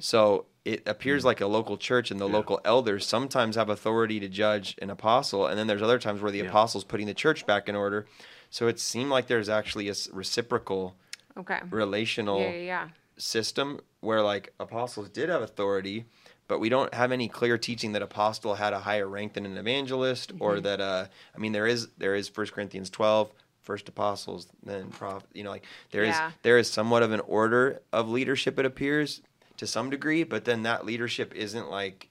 So 0.00 0.46
it 0.64 0.82
appears 0.86 1.24
like 1.24 1.40
a 1.40 1.46
local 1.46 1.76
church, 1.78 2.10
and 2.10 2.18
the 2.18 2.28
local 2.28 2.60
elders 2.64 3.06
sometimes 3.06 3.54
have 3.56 3.68
authority 3.68 4.18
to 4.20 4.28
judge 4.28 4.76
an 4.82 4.90
apostle, 4.90 5.46
and 5.46 5.56
then 5.58 5.68
there's 5.68 5.80
other 5.82 5.98
times 6.00 6.20
where 6.20 6.32
the 6.32 6.40
apostle's 6.50 6.82
putting 6.84 7.06
the 7.06 7.14
church 7.14 7.46
back 7.46 7.68
in 7.68 7.76
order. 7.76 8.06
So 8.50 8.66
it 8.66 8.80
seemed 8.80 9.10
like 9.10 9.26
there's 9.28 9.48
actually 9.48 9.88
a 9.88 9.94
reciprocal 10.12 10.96
Okay. 11.38 11.60
relational 11.70 12.40
Yeah, 12.40 12.50
yeah, 12.50 12.58
yeah. 12.58 12.88
system 13.16 13.80
where 14.00 14.22
like 14.22 14.52
apostles 14.58 15.08
did 15.08 15.28
have 15.28 15.40
authority, 15.42 16.04
but 16.50 16.58
we 16.58 16.68
don't 16.68 16.92
have 16.92 17.12
any 17.12 17.28
clear 17.28 17.56
teaching 17.56 17.92
that 17.92 18.02
apostle 18.02 18.56
had 18.56 18.72
a 18.72 18.80
higher 18.80 19.06
rank 19.08 19.34
than 19.34 19.46
an 19.46 19.56
evangelist 19.56 20.32
or 20.40 20.58
that 20.60 20.80
uh 20.80 21.06
I 21.34 21.38
mean 21.38 21.52
there 21.52 21.66
is 21.68 21.88
there 21.96 22.16
is 22.16 22.28
1 22.36 22.48
Corinthians 22.48 22.90
12 22.90 23.32
first 23.62 23.88
apostles 23.88 24.48
then 24.64 24.90
prophet 24.90 25.28
you 25.32 25.44
know 25.44 25.50
like 25.50 25.64
there 25.92 26.02
is 26.02 26.16
Yeah. 26.16 26.32
there 26.42 26.58
is 26.58 26.68
somewhat 26.68 27.04
of 27.04 27.12
an 27.12 27.20
order 27.20 27.80
of 27.92 28.08
leadership 28.08 28.58
it 28.58 28.66
appears 28.66 29.22
to 29.58 29.66
some 29.66 29.90
degree 29.90 30.24
but 30.24 30.44
then 30.44 30.64
that 30.64 30.84
leadership 30.84 31.32
isn't 31.34 31.70
like 31.70 32.08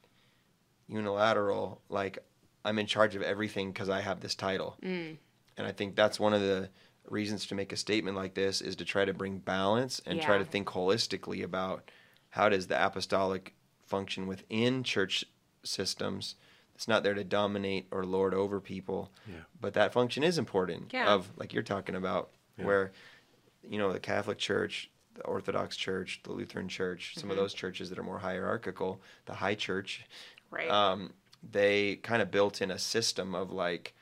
unilateral 0.87 1.81
like 1.89 2.19
I'm 2.65 2.79
in 2.79 2.85
charge 2.85 3.15
of 3.15 3.21
everything 3.21 3.73
cuz 3.73 3.89
I 3.89 4.01
have 4.01 4.21
this 4.21 4.35
title. 4.35 4.77
And 5.57 5.67
I 5.67 5.71
think 5.73 5.95
that's 5.95 6.19
one 6.19 6.33
of 6.33 6.41
the 6.41 6.69
reasons 7.09 7.45
to 7.47 7.55
make 7.55 7.73
a 7.73 7.77
statement 7.77 8.15
like 8.15 8.33
this 8.35 8.61
is 8.61 8.75
to 8.77 8.85
try 8.85 9.03
to 9.03 9.13
bring 9.13 9.39
balance 9.39 10.01
and 10.05 10.21
try 10.21 10.37
to 10.37 10.45
think 10.45 10.67
holistically 10.69 11.43
about 11.43 11.89
how 12.29 12.47
does 12.49 12.67
the 12.67 12.85
apostolic 12.85 13.55
function 13.89 14.27
within 14.27 14.83
church 14.83 15.25
systems. 15.63 16.35
It's 16.75 16.87
not 16.87 17.03
there 17.03 17.13
to 17.15 17.23
dominate 17.25 17.87
or 17.91 18.05
lord 18.05 18.33
over 18.33 18.61
people, 18.61 19.11
Yeah. 19.27 19.41
but 19.59 19.73
that 19.73 19.91
function 19.91 20.23
is 20.23 20.37
important. 20.37 20.93
Yeah. 20.93 21.13
Of 21.13 21.29
like 21.37 21.51
you're 21.53 21.63
talking 21.63 21.95
about, 21.95 22.29
Yeah. 22.57 22.65
where 22.65 22.91
you 23.67 23.77
know 23.77 23.91
the 23.91 23.99
Catholic 23.99 24.37
Church, 24.37 24.89
the 25.15 25.23
Orthodox 25.23 25.75
Church, 25.75 26.21
the 26.23 26.31
Lutheran 26.31 26.69
Church, 26.69 27.15
some 27.17 27.29
of 27.29 27.35
those 27.35 27.53
churches 27.53 27.89
that 27.89 27.99
are 27.99 28.03
more 28.03 28.19
hierarchical, 28.19 29.01
the 29.25 29.33
High 29.33 29.55
Church, 29.55 30.05
Right. 30.49 30.69
um, 30.69 31.13
they 31.43 31.97
kind 31.97 32.21
of 32.21 32.31
built 32.31 32.61
in 32.61 32.71
a 32.71 32.79
system 32.79 33.35
of 33.35 33.51
like 33.51 33.93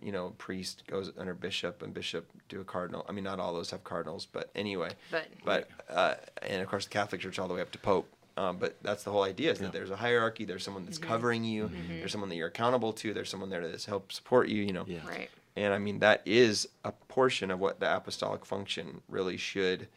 you 0.00 0.10
know 0.12 0.30
priest 0.38 0.84
goes 0.88 1.12
under 1.16 1.32
bishop 1.34 1.80
and 1.82 1.94
bishop 1.94 2.28
do 2.48 2.60
a 2.60 2.64
cardinal 2.64 3.06
i 3.08 3.12
mean 3.12 3.22
not 3.22 3.38
all 3.38 3.52
those 3.54 3.70
have 3.70 3.84
cardinals 3.84 4.26
but 4.26 4.50
anyway 4.56 4.90
But- 5.12 5.28
but 5.44 5.70
uh, 5.88 6.14
and 6.42 6.60
of 6.60 6.66
course 6.68 6.86
the 6.86 6.90
catholic 6.90 7.20
church 7.20 7.38
all 7.38 7.46
the 7.46 7.54
way 7.54 7.60
up 7.60 7.70
to 7.72 7.78
pope 7.78 8.10
um, 8.36 8.56
but 8.58 8.76
that's 8.82 9.04
the 9.04 9.10
whole 9.10 9.22
idea 9.24 9.50
is 9.52 9.58
that 9.58 9.72
there's 9.72 9.90
a 9.90 9.96
hierarchy 9.96 10.44
there's 10.44 10.62
someone 10.64 10.84
that's 10.84 10.98
covering 10.98 11.44
you 11.44 11.70
there's 11.88 12.12
someone 12.12 12.28
that 12.30 12.36
you're 12.36 12.48
accountable 12.48 12.92
to 12.92 13.12
there's 13.12 13.28
someone 13.30 13.50
there 13.50 13.60
to 13.60 13.86
help 13.88 14.10
support 14.12 14.48
you 14.48 14.62
you 14.62 14.72
know 14.72 14.84
Yeah. 14.86 15.06
right. 15.06 15.30
and 15.56 15.74
I 15.74 15.78
mean, 15.78 15.98
that 16.00 16.22
is 16.24 16.68
a 16.84 16.92
portion 16.92 17.50
of 17.50 17.58
what 17.60 17.78
the 17.80 17.94
apostolic 17.94 18.44
function 18.46 19.02
really 19.08 19.36
should 19.36 19.88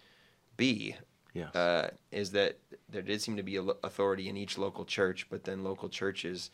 be. 0.57 0.95
Yes. 1.33 1.53
Uh, 1.55 1.89
is 2.11 2.31
that 2.31 2.57
there 2.89 3.01
did 3.01 3.21
seem 3.21 3.35
to 3.37 3.43
be 3.43 3.57
a 3.57 3.61
lo- 3.61 3.77
authority 3.83 4.29
in 4.29 4.37
each 4.37 4.57
local 4.57 4.85
church, 4.85 5.27
but 5.29 5.43
then 5.43 5.63
local 5.65 5.89
churches 5.89 6.49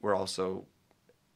were 0.00 0.14
also 0.14 0.64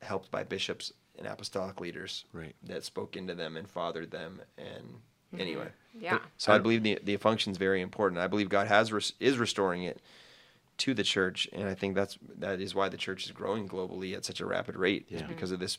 helped 0.03 0.31
by 0.31 0.45
bishops 0.45 0.93
and 1.19 1.27
apostolic 1.27 1.81
leaders 1.81 2.25
Right. 2.33 2.55
that 2.64 2.85
spoke 2.85 3.17
into 3.17 3.35
them 3.35 3.57
and 3.57 3.69
fathered 3.69 4.11
them. 4.12 4.40
And 4.57 5.01
Mm-hmm. 5.35 5.42
anyway, 5.42 5.68
Yeah. 5.99 6.18
so 6.37 6.53
I 6.53 6.59
believe 6.59 6.83
the 6.83 6.99
the 7.03 7.16
function 7.16 7.53
is 7.53 7.59
very 7.59 7.81
important. 7.81 8.20
I 8.20 8.27
believe 8.27 8.49
God 8.49 8.66
has 8.66 8.92
res- 8.92 9.12
is 9.20 9.38
restoring 9.38 9.83
it 9.85 10.01
to 10.79 10.92
the 10.94 11.05
church, 11.05 11.49
and 11.53 11.68
I 11.68 11.75
think 11.75 11.94
that's 11.94 12.18
that 12.38 12.61
is 12.61 12.75
why 12.75 12.88
the 12.88 12.97
church 12.97 13.25
is 13.27 13.31
growing 13.33 13.68
globally 13.68 14.14
at 14.14 14.25
such 14.25 14.40
a 14.40 14.47
rapid 14.47 14.77
rate. 14.77 15.07
Is 15.11 15.20
Yeah. 15.20 15.27
because 15.29 15.53
of 15.53 15.61
this 15.61 15.79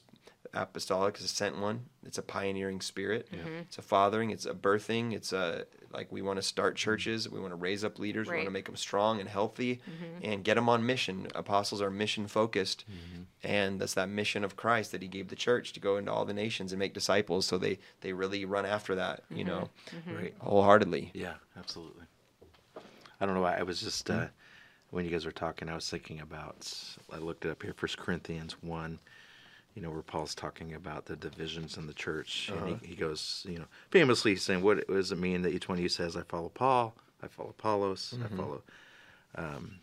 apostolic 0.54 1.18
is 1.18 1.26
a 1.26 1.28
sent 1.28 1.58
one. 1.60 1.86
It's 2.06 2.18
a 2.18 2.22
pioneering 2.22 2.82
spirit. 2.82 3.28
Mm-hmm. 3.32 3.48
It's 3.62 3.78
a 3.78 3.82
fathering. 3.82 4.30
It's 4.30 4.46
a 4.46 4.54
birthing. 4.54 5.14
It's 5.14 5.34
a 5.34 5.66
like 5.92 6.12
we 6.12 6.22
want 6.22 6.38
to 6.38 6.44
start 6.44 6.76
churches. 6.76 7.30
We 7.30 7.40
want 7.40 7.52
to 7.52 7.56
raise 7.58 7.84
up 7.84 8.00
leaders. 8.00 8.28
We 8.28 8.36
want 8.36 8.46
to 8.46 8.52
make 8.52 8.66
them 8.66 8.76
strong 8.76 9.20
and 9.20 9.30
healthy, 9.30 9.76
Mm-hmm. 9.90 10.26
and 10.32 10.44
get 10.44 10.56
them 10.56 10.68
on 10.70 10.86
mission. 10.86 11.28
Apostles 11.36 11.82
are 11.82 11.90
mission 11.90 12.28
focused, 12.28 12.86
and 13.44 13.80
that's 13.80 13.94
that 13.96 14.10
mission 14.10 14.44
of 14.44 14.56
Christ 14.56 14.92
that 14.92 15.02
He 15.02 15.08
gave 15.08 15.30
the 15.30 15.36
church 15.36 15.74
to 15.74 15.80
go 15.80 15.98
into 15.98 16.12
all 16.12 16.26
the 16.26 16.34
nations 16.34 16.72
and 16.74 16.80
make 16.80 16.94
disciples. 16.94 17.46
So 17.46 17.58
they 17.58 17.80
they 18.02 18.14
really 18.14 18.46
run 18.46 18.66
after 18.66 18.96
that. 18.96 19.24
You 19.30 19.46
Mm-hmm. 19.46 19.48
know, 19.48 19.70
Right. 20.16 20.34
wholeheartedly. 20.40 21.12
Yeah, 21.14 21.36
absolutely. 21.58 22.04
I 23.20 23.26
don't 23.26 23.36
know 23.36 23.42
why. 23.42 23.58
I 23.58 23.64
was 23.64 23.82
just 23.82 24.10
uh, 24.10 24.28
when 24.92 25.06
you 25.06 25.12
guys 25.12 25.26
were 25.26 25.32
talking, 25.32 25.70
I 25.70 25.76
was 25.76 25.90
thinking 25.90 26.20
about. 26.20 26.72
I 27.12 27.18
looked 27.18 27.46
it 27.46 27.52
up 27.52 27.64
here. 27.64 27.74
First 27.74 27.98
Corinthians 27.98 28.62
one. 28.62 29.00
You 29.76 29.82
know 29.82 29.92
where 29.92 30.02
Paul's 30.02 30.34
talking 30.34 30.74
about 30.74 31.06
the 31.06 31.16
divisions 31.18 31.78
in 31.78 31.86
the 31.86 31.94
church, 31.94 32.50
and 32.56 32.80
he, 32.82 32.88
he 32.88 32.96
goes, 32.96 33.46
you 33.48 33.60
know, 33.60 33.66
famously 33.92 34.36
saying, 34.38 34.62
"What 34.64 34.88
does 34.88 35.12
it 35.12 35.18
mean 35.18 35.42
that 35.42 35.54
each 35.54 35.68
one 35.68 35.78
of 35.78 35.84
you 35.84 35.90
says, 35.90 36.16
I 36.16 36.22
follow 36.24 36.48
Paul, 36.50 36.96
I 37.22 37.28
follow 37.28 37.50
Apollos, 37.50 38.16
I 38.24 38.28
follow 38.38 38.62
um, 39.36 39.80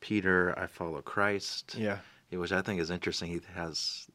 Peter, 0.00 0.56
I 0.58 0.66
follow 0.66 1.00
Christ." 1.00 1.76
Yeah. 1.78 1.98
which 2.30 2.52
I 2.52 2.60
think 2.62 2.78
is 2.80 2.90
interesting. 2.90 3.30
He 3.30 3.40
has, 3.54 4.06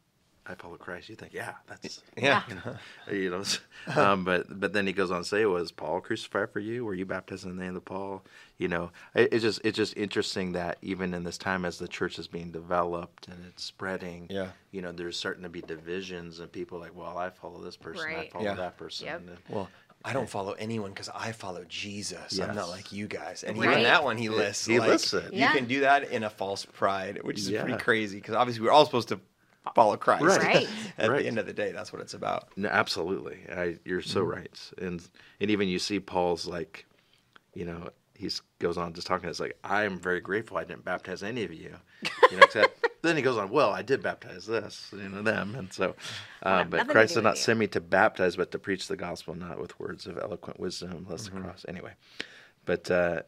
I 0.49 0.55
follow 0.55 0.77
Christ. 0.77 1.09
You 1.09 1.15
think, 1.15 1.33
yeah, 1.33 1.53
that's 1.67 2.01
Yeah. 2.15 2.43
you 2.47 2.55
know, 2.55 2.77
you 3.11 3.29
know. 3.29 3.43
Um, 3.95 4.23
but 4.25 4.59
but 4.59 4.73
then 4.73 4.85
he 4.85 4.91
goes 4.93 5.11
on 5.11 5.19
to 5.21 5.27
say, 5.27 5.45
"Was 5.45 5.71
Paul 5.71 6.01
crucified 6.01 6.51
for 6.51 6.59
you? 6.59 6.83
Were 6.83 6.93
you 6.93 7.05
baptized 7.05 7.45
in 7.45 7.55
the 7.55 7.63
name 7.63 7.75
of 7.77 7.85
Paul?" 7.85 8.23
You 8.57 8.67
know, 8.67 8.91
it, 9.15 9.31
it's 9.31 9.43
just 9.43 9.61
it's 9.63 9.77
just 9.77 9.95
interesting 9.95 10.51
that 10.53 10.77
even 10.81 11.13
in 11.13 11.23
this 11.23 11.37
time, 11.37 11.63
as 11.63 11.77
the 11.77 11.87
church 11.87 12.19
is 12.19 12.27
being 12.27 12.51
developed 12.51 13.27
and 13.29 13.45
it's 13.47 13.63
spreading, 13.63 14.27
Yeah. 14.29 14.49
you 14.71 14.81
know, 14.81 14.91
there's 14.91 15.17
starting 15.17 15.43
to 15.43 15.49
be 15.49 15.61
divisions 15.61 16.39
and 16.39 16.51
people 16.51 16.79
like, 16.79 16.95
"Well, 16.95 17.17
I 17.17 17.29
follow 17.29 17.61
this 17.63 17.77
person, 17.77 18.09
I 18.09 18.27
follow 18.27 18.43
Yeah. 18.45 18.55
that 18.55 18.77
person." 18.77 19.05
Yep. 19.07 19.19
And- 19.27 19.37
Well, 19.47 19.69
I 20.03 20.11
don't 20.13 20.29
follow 20.29 20.51
anyone 20.53 20.91
because 20.91 21.09
I 21.13 21.31
follow 21.31 21.63
Jesus. 21.69 22.39
I'm 22.39 22.55
not 22.55 22.69
like 22.69 22.91
you 22.91 23.07
guys. 23.07 23.43
And 23.43 23.57
Right. 23.57 23.71
even 23.71 23.83
that 23.83 24.03
one, 24.03 24.17
he 24.17 24.27
lists. 24.29 24.65
he 24.65 24.79
like, 24.79 24.89
lists 24.89 25.13
it. 25.13 25.33
You 25.33 25.39
Yeah. 25.39 25.53
can 25.53 25.65
do 25.65 25.79
that 25.81 26.11
in 26.11 26.23
a 26.23 26.29
false 26.29 26.65
pride, 26.65 27.23
which 27.23 27.39
is 27.39 27.49
Yeah. 27.49 27.63
pretty 27.63 27.77
crazy 27.81 28.17
because 28.17 28.35
obviously 28.35 28.63
we're 28.65 28.71
all 28.71 28.85
supposed 28.85 29.07
to 29.09 29.19
follow 29.75 29.97
Christ. 29.97 30.23
Right. 30.23 30.41
Right. 30.43 30.69
At 30.97 31.09
Right. 31.09 31.21
the 31.21 31.27
end 31.27 31.39
of 31.39 31.45
the 31.45 31.53
day, 31.53 31.71
that's 31.71 31.91
what 31.93 32.01
it's 32.01 32.13
about. 32.13 32.49
No, 32.57 32.69
absolutely. 32.69 33.39
I, 33.51 33.77
you're 33.85 34.01
so 34.01 34.21
Mm-hmm. 34.21 34.29
right. 34.29 34.71
And 34.79 35.07
and 35.39 35.51
even 35.51 35.67
you 35.67 35.79
see 35.79 35.99
Paul's 35.99 36.45
like, 36.47 36.85
you 37.53 37.65
know, 37.65 37.89
he 38.15 38.29
goes 38.59 38.77
on 38.77 38.93
just 38.93 39.05
talking. 39.07 39.29
It's 39.29 39.39
like 39.39 39.57
I 39.63 39.83
am 39.83 39.99
very 39.99 40.19
grateful 40.19 40.57
I 40.57 40.63
didn't 40.63 40.85
baptize 40.85 41.21
any 41.23 41.43
of 41.43 41.53
you. 41.53 41.75
You 42.31 42.37
know, 42.37 42.43
except 42.43 42.85
then 43.03 43.15
he 43.15 43.21
goes 43.21 43.37
on. 43.37 43.49
Well, 43.49 43.69
I 43.71 43.81
did 43.83 44.01
baptize 44.01 44.45
this, 44.47 44.89
you 44.91 45.07
know, 45.09 45.21
them, 45.21 45.55
and 45.55 45.71
so. 45.71 45.95
Uh, 46.43 46.59
have 46.59 46.69
but 46.71 46.87
Christ 46.87 47.13
do 47.13 47.19
did 47.19 47.23
not 47.25 47.35
you. 47.35 47.41
send 47.41 47.59
me 47.59 47.67
to 47.67 47.79
baptize, 47.81 48.35
but 48.35 48.51
to 48.51 48.59
preach 48.59 48.87
the 48.87 48.95
gospel, 48.97 49.35
not 49.35 49.59
with 49.59 49.79
words 49.79 50.07
of 50.07 50.17
eloquent 50.17 50.59
wisdom, 50.59 51.05
lest 51.09 51.27
Mm-hmm. 51.27 51.37
the 51.37 51.43
cross. 51.43 51.65
Anyway, 51.67 51.93
but 52.65 52.89
uh, 52.89 53.21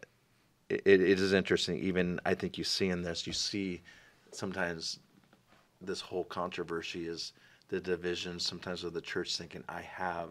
it, 0.69 0.82
it 0.86 1.02
is 1.19 1.34
interesting. 1.34 1.78
Even 1.80 2.19
I 2.25 2.34
think 2.34 2.58
you 2.58 2.63
see 2.63 2.89
in 2.89 3.02
this, 3.04 3.25
you 3.28 3.34
see 3.34 3.82
sometimes 4.32 4.99
this 5.82 6.02
whole 6.02 6.24
controversy 6.24 7.08
is 7.08 7.34
the 7.70 7.80
division 7.80 8.39
sometimes 8.39 8.84
of 8.84 8.94
the 8.94 9.02
church 9.02 9.38
thinking 9.38 9.63
I 9.70 9.82
have, 9.82 10.30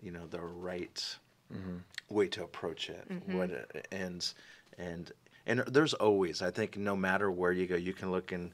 you 0.00 0.10
know, 0.10 0.26
the 0.26 0.40
right 0.40 1.16
mm-hmm. 1.52 2.14
way 2.14 2.28
to 2.28 2.44
approach 2.44 2.90
it. 2.90 3.08
Mm-hmm. 3.08 3.36
What 3.36 3.84
and 3.90 4.32
and 4.78 5.12
and 5.46 5.60
there's 5.66 5.94
always 5.94 6.42
I 6.42 6.50
think 6.50 6.76
no 6.76 6.94
matter 6.94 7.30
where 7.30 7.52
you 7.52 7.66
go, 7.66 7.76
you 7.76 7.92
can 7.92 8.10
look 8.10 8.32
in 8.32 8.52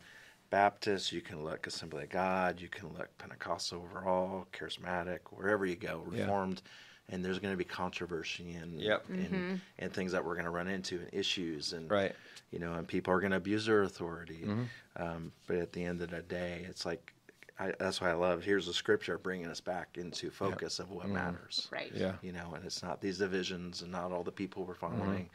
Baptist, 0.50 1.12
you 1.12 1.20
can 1.20 1.44
look 1.44 1.66
Assembly 1.66 2.04
of 2.04 2.10
God, 2.10 2.60
you 2.60 2.68
can 2.68 2.88
look 2.96 3.08
Pentecostal 3.18 3.82
overall, 3.82 4.46
charismatic, 4.52 5.18
wherever 5.30 5.66
you 5.66 5.76
go, 5.76 6.06
Yeah. 6.10 6.22
Reformed. 6.22 6.62
And 7.10 7.24
there's 7.24 7.38
going 7.38 7.54
to 7.54 7.58
be 7.58 7.64
controversy 7.64 8.52
and 8.52 8.80
Yep. 8.80 9.08
and, 9.08 9.24
mm-hmm. 9.24 9.54
and 9.78 9.92
things 9.92 10.12
that 10.12 10.24
we're 10.24 10.34
going 10.34 10.44
to 10.44 10.50
run 10.50 10.68
into 10.68 10.96
and 10.96 11.08
issues 11.12 11.72
and 11.72 11.90
Right. 11.90 12.14
You 12.50 12.58
know, 12.58 12.74
and 12.74 12.86
people 12.88 13.12
are 13.12 13.20
going 13.20 13.32
to 13.32 13.36
abuse 13.36 13.66
their 13.66 13.82
authority. 13.82 14.44
Mm-hmm. 14.46 14.62
Um, 15.02 15.32
but 15.46 15.56
at 15.56 15.72
the 15.72 15.84
end 15.84 16.00
of 16.02 16.10
the 16.10 16.22
day, 16.22 16.64
it's 16.68 16.84
like 16.86 17.12
I, 17.60 17.72
that's 17.78 18.00
why 18.00 18.10
I 18.10 18.14
love. 18.14 18.42
Here's 18.44 18.66
the 18.66 18.72
scripture 18.72 19.18
bringing 19.18 19.48
us 19.48 19.60
back 19.60 19.96
into 19.96 20.30
focus 20.30 20.78
of 20.78 20.90
what 20.90 21.08
matters. 21.08 21.68
Right. 21.72 21.92
Mm-hmm. 21.92 22.02
Yeah. 22.02 22.12
You 22.22 22.32
know, 22.32 22.52
and 22.54 22.64
it's 22.64 22.82
not 22.82 23.00
these 23.00 23.18
divisions 23.18 23.82
and 23.82 23.90
not 23.92 24.12
all 24.12 24.22
the 24.22 24.32
people 24.32 24.64
we're 24.64 24.74
Mm-hmm. 24.74 24.98
following, 24.98 25.30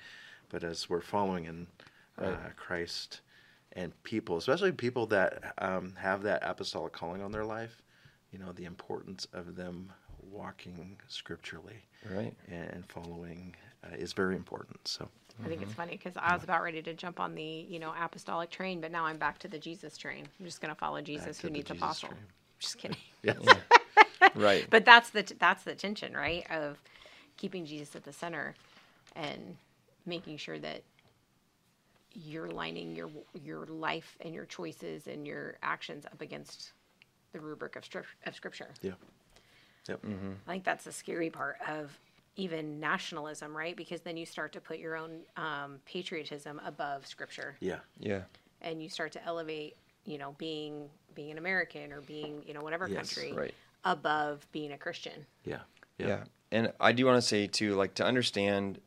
but 0.50 0.64
as 0.64 0.90
we're 0.90 1.02
following 1.02 1.46
in 1.46 1.68
uh, 2.18 2.36
Christ 2.56 3.22
and 3.74 3.92
people, 4.04 4.38
especially 4.38 4.72
people 4.72 5.06
that 5.08 5.54
um, 5.58 5.94
have 5.98 6.22
that 6.24 6.42
apostolic 6.44 6.94
calling 6.94 7.22
on 7.22 7.32
their 7.32 7.44
life, 7.46 7.82
you 8.32 8.40
know, 8.40 8.52
the 8.54 8.66
importance 8.66 9.28
of 9.34 9.56
them 9.56 9.92
walking 10.32 10.98
scripturally 11.08 11.84
Right. 12.10 12.34
and, 12.48 12.70
and 12.70 12.86
following 12.90 13.56
uh, 13.84 13.96
is 13.96 14.14
very 14.14 14.36
important. 14.36 14.88
So. 14.88 15.10
I 15.42 15.48
think 15.48 15.62
it's 15.62 15.72
mm-hmm. 15.72 15.82
funny 15.82 15.92
because 15.92 16.14
I 16.16 16.34
was 16.34 16.44
about 16.44 16.62
ready 16.62 16.82
to 16.82 16.94
jump 16.94 17.20
on 17.20 17.34
the 17.36 17.44
you 17.44 17.80
know 17.80 17.94
apostolic 18.00 18.50
train, 18.50 18.82
but 18.82 18.92
now 18.92 19.06
I'm 19.06 19.18
back 19.18 19.40
to 19.40 19.48
the 19.48 19.58
Jesus 19.58 19.98
train. 19.98 20.28
I'm 20.40 20.46
just 20.46 20.62
gonna 20.62 20.76
follow 20.76 21.02
Jesus 21.02 21.38
to 21.38 21.44
who 21.44 21.48
the 21.48 21.54
needs 21.54 21.68
Jesus 21.70 21.82
apostle. 21.82 22.10
train. 22.10 22.22
Just 22.60 22.78
kidding. 22.78 22.98
Yes. 23.24 23.38
Right. 24.36 24.66
But 24.70 24.86
that's 24.86 25.10
the 25.12 25.24
t- 25.24 25.36
that's 25.38 25.64
the 25.64 25.76
tension, 25.76 26.14
right? 26.14 26.50
Of 26.50 26.82
keeping 27.38 27.66
Jesus 27.66 27.96
at 27.96 28.04
the 28.04 28.14
center 28.14 28.56
and 29.16 29.58
making 30.06 30.38
sure 30.38 30.58
that 30.60 30.82
you're 32.14 32.50
lining 32.50 32.96
your 32.96 33.10
your 33.44 33.66
life 33.66 34.18
and 34.22 34.34
your 34.34 34.46
choices 34.46 35.08
and 35.08 35.28
your 35.28 35.58
actions 35.62 36.06
up 36.06 36.22
against 36.22 36.72
the 37.34 37.40
rubric 37.40 37.76
of, 37.76 37.84
stri- 37.84 38.04
of 38.26 38.36
scripture. 38.36 38.70
Yeah. 38.82 38.92
Yep. 39.88 40.02
Mm-hmm. 40.04 40.32
I 40.48 40.52
think 40.52 40.64
that's 40.64 40.86
the 40.86 40.92
scary 40.92 41.30
part 41.30 41.58
of 41.68 41.98
even 42.36 42.80
nationalism, 42.80 43.56
right? 43.56 43.76
Because 43.76 44.02
then 44.02 44.18
you 44.18 44.26
start 44.26 44.54
to 44.54 44.62
put 44.62 44.80
your 44.80 44.96
own 44.96 45.20
um, 45.38 45.80
patriotism 45.86 46.60
above 46.66 47.06
scripture, 47.06 47.56
Yeah. 47.60 47.80
Yeah. 48.00 48.22
and 48.62 48.82
you 48.82 48.90
start 48.90 49.12
to 49.14 49.24
elevate, 49.26 49.76
you 50.06 50.18
know, 50.18 50.36
being 50.38 50.90
being 51.16 51.30
an 51.32 51.38
American 51.38 51.94
or 51.94 52.02
being, 52.02 52.42
you 52.46 52.56
know, 52.56 52.62
whatever 52.62 52.88
Yes, 52.88 53.14
country 53.14 53.34
right. 53.34 53.54
above 53.86 54.48
being 54.52 54.72
a 54.72 54.78
Christian. 54.78 55.26
Yeah. 55.46 55.60
Yeah. 56.00 56.24
And 56.52 56.74
I 56.80 56.92
do 56.92 57.06
want 57.06 57.18
to 57.18 57.22
say 57.22 57.46
too, 57.48 57.76
like 57.76 57.94
to 57.96 58.06
understand 58.06 58.80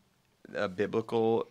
a 0.55 0.68
biblical 0.68 1.49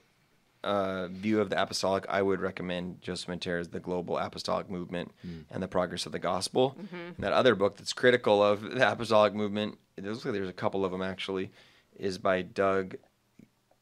uh, 0.66 1.08
view 1.08 1.40
of 1.40 1.50
the 1.50 1.62
apostolic, 1.62 2.06
I 2.10 2.22
would 2.22 2.42
recommend 2.42 3.02
Joseph 3.02 3.30
Mattera's 3.30 3.70
The 3.70 3.80
Global 3.80 4.18
Apostolic 4.18 4.70
Movement 4.70 5.12
and 5.50 5.64
the 5.64 5.68
Progress 5.68 6.06
of 6.06 6.12
the 6.12 6.20
Gospel. 6.20 6.76
And 6.92 7.16
that 7.20 7.32
other 7.34 7.56
book 7.56 7.78
that's 7.78 7.94
critical 7.94 8.44
of 8.44 8.62
the 8.62 8.92
apostolic 8.92 9.34
movement, 9.34 9.78
it 9.96 10.04
looks 10.04 10.26
like 10.26 10.34
there's 10.34 10.50
a 10.50 10.54
couple 10.54 10.84
of 10.84 10.92
them 10.92 11.02
actually, 11.02 11.52
is 11.98 12.18
by 12.18 12.42
Doug, 12.42 12.96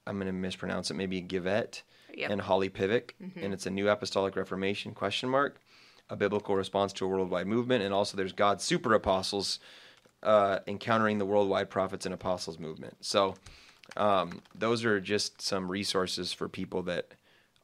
I'm 0.05 0.15
going 0.17 0.27
to 0.27 0.33
mispronounce 0.33 0.91
it, 0.91 0.95
maybe 0.95 1.21
Geivett 1.21 1.81
Yep. 2.15 2.29
and 2.31 2.41
Holly 2.41 2.69
Pivec. 2.69 3.11
And 3.41 3.53
it's 3.53 3.65
a 3.65 3.69
new 3.71 3.89
apostolic 3.89 4.35
reformation 4.35 4.93
question 4.93 5.29
mark, 5.29 5.59
a 6.09 6.15
biblical 6.15 6.55
response 6.55 6.93
to 6.93 7.05
a 7.05 7.07
worldwide 7.07 7.47
movement. 7.47 7.83
And 7.83 7.93
also 7.93 8.15
there's 8.17 8.33
God's 8.33 8.63
super 8.63 8.93
apostles 8.93 9.59
uh, 10.21 10.59
encountering 10.67 11.17
the 11.17 11.25
worldwide 11.25 11.69
prophets 11.69 12.05
and 12.05 12.13
apostles 12.13 12.59
movement. 12.59 12.97
So 13.01 13.35
Um, 13.97 14.41
those 14.55 14.85
are 14.85 14.99
just 15.01 15.41
some 15.41 15.69
resources 15.69 16.31
for 16.31 16.47
people 16.47 16.83
that 16.83 17.09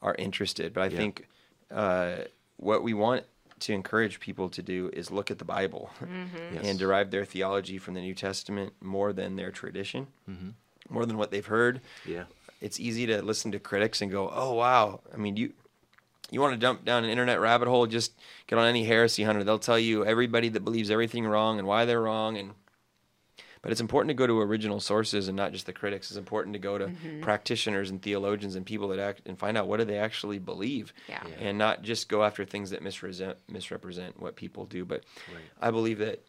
are 0.02 0.16
interested. 0.16 0.74
But 0.74 0.82
I 0.82 0.88
Yeah. 0.88 0.98
think 0.98 1.28
uh, 1.72 2.16
what 2.58 2.84
we 2.84 2.94
want 2.94 3.24
to 3.62 3.74
encourage 3.74 4.20
people 4.20 4.50
to 4.50 4.62
do 4.62 4.90
is 4.94 5.12
look 5.12 5.32
at 5.32 5.40
the 5.40 5.46
Bible 5.46 5.90
mm-hmm. 6.02 6.56
Yes. 6.56 6.66
and 6.66 6.80
derive 6.80 7.12
their 7.12 7.26
theology 7.26 7.78
from 7.78 7.94
the 7.94 8.02
New 8.02 8.16
Testament 8.16 8.74
more 8.82 9.14
than 9.14 9.36
their 9.36 9.52
tradition, 9.52 10.08
mm-hmm. 10.30 10.50
more 10.90 11.06
than 11.06 11.18
what 11.18 11.32
they've 11.32 11.46
heard. 11.46 11.82
Yeah. 12.06 12.24
It's 12.62 12.80
easy 12.80 13.06
to 13.08 13.22
listen 13.22 13.52
to 13.54 13.60
critics 13.60 14.02
and 14.02 14.12
go, 14.12 14.30
"Oh 14.34 14.54
wow!" 14.54 15.00
I 15.14 15.18
mean, 15.18 15.38
you 15.38 15.54
you 16.32 16.42
want 16.42 16.54
to 16.54 16.60
jump 16.60 16.86
down 16.86 17.04
an 17.04 17.10
internet 17.10 17.40
rabbit 17.40 17.68
hole, 17.68 17.88
just 17.88 18.14
get 18.48 18.60
on 18.60 18.68
any 18.68 18.84
heresy 18.84 19.24
hunter. 19.24 19.44
They'll 19.44 19.60
tell 19.60 19.80
you 19.80 20.06
everybody 20.06 20.50
that 20.50 20.62
believes 20.62 20.92
everything 20.92 21.26
wrong 21.26 21.58
and 21.58 21.68
why 21.68 21.86
they're 21.86 22.02
wrong. 22.02 22.38
And 22.38 22.52
but 23.62 23.72
it's 23.72 23.82
important 23.82 24.10
to 24.10 24.14
go 24.14 24.26
to 24.28 24.40
original 24.40 24.80
sources 24.80 25.28
and 25.28 25.36
not 25.36 25.52
just 25.52 25.66
the 25.66 25.74
critics. 25.74 26.10
It's 26.12 26.18
important 26.18 26.54
to 26.54 26.60
go 26.60 26.78
to 26.78 26.92
practitioners 27.22 27.90
and 27.90 28.02
theologians 28.02 28.56
and 28.56 28.66
people 28.66 28.88
that 28.90 29.00
act 29.00 29.22
and 29.26 29.38
find 29.38 29.58
out 29.58 29.68
what 29.68 29.78
do 29.78 29.86
they 29.86 29.98
actually 29.98 30.40
believe, 30.40 30.94
Yeah. 31.08 31.22
Yeah. 31.28 31.36
and 31.48 31.58
not 31.58 31.82
just 31.84 32.08
go 32.10 32.24
after 32.24 32.46
things 32.46 32.70
that 32.72 32.82
misrepresent 32.82 33.38
misrepresent 33.50 34.20
what 34.22 34.36
people 34.36 34.66
do. 34.66 34.86
But 34.86 35.04
Right. 35.34 35.44
I 35.62 35.72
believe 35.72 36.00
that 36.00 36.20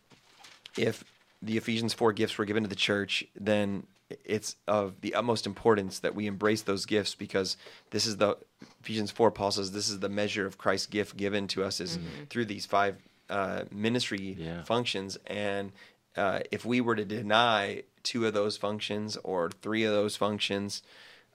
if 0.76 1.04
the 1.42 1.56
Ephesians 1.56 1.94
4 1.94 2.12
gifts 2.12 2.36
were 2.38 2.44
given 2.44 2.62
to 2.64 2.68
the 2.68 2.74
church, 2.76 3.24
then 3.34 3.86
it's 4.24 4.56
of 4.66 5.00
the 5.02 5.14
utmost 5.14 5.46
importance 5.46 6.00
that 6.00 6.14
we 6.16 6.26
embrace 6.26 6.62
those 6.62 6.84
gifts 6.84 7.14
because 7.14 7.56
this 7.90 8.06
is 8.06 8.16
the 8.16 8.36
Ephesians 8.82 9.10
4 9.12 9.30
Paul 9.30 9.52
says 9.52 9.70
this 9.70 9.88
is 9.88 10.00
the 10.00 10.08
measure 10.08 10.46
of 10.46 10.58
Christ's 10.58 10.86
gift 10.88 11.16
given 11.16 11.46
to 11.48 11.62
us 11.62 11.80
is 11.80 11.98
through 12.28 12.46
these 12.46 12.66
five 12.66 12.96
uh, 13.28 13.62
ministry 13.70 14.36
Yeah. 14.38 14.64
functions 14.64 15.16
and 15.28 15.70
uh, 16.16 16.40
if 16.50 16.64
we 16.64 16.80
were 16.80 16.96
to 16.96 17.04
deny 17.04 17.82
two 18.02 18.26
of 18.26 18.32
those 18.34 18.56
functions 18.56 19.16
or 19.24 19.50
three 19.62 19.84
of 19.84 19.92
those 19.92 20.16
functions 20.16 20.82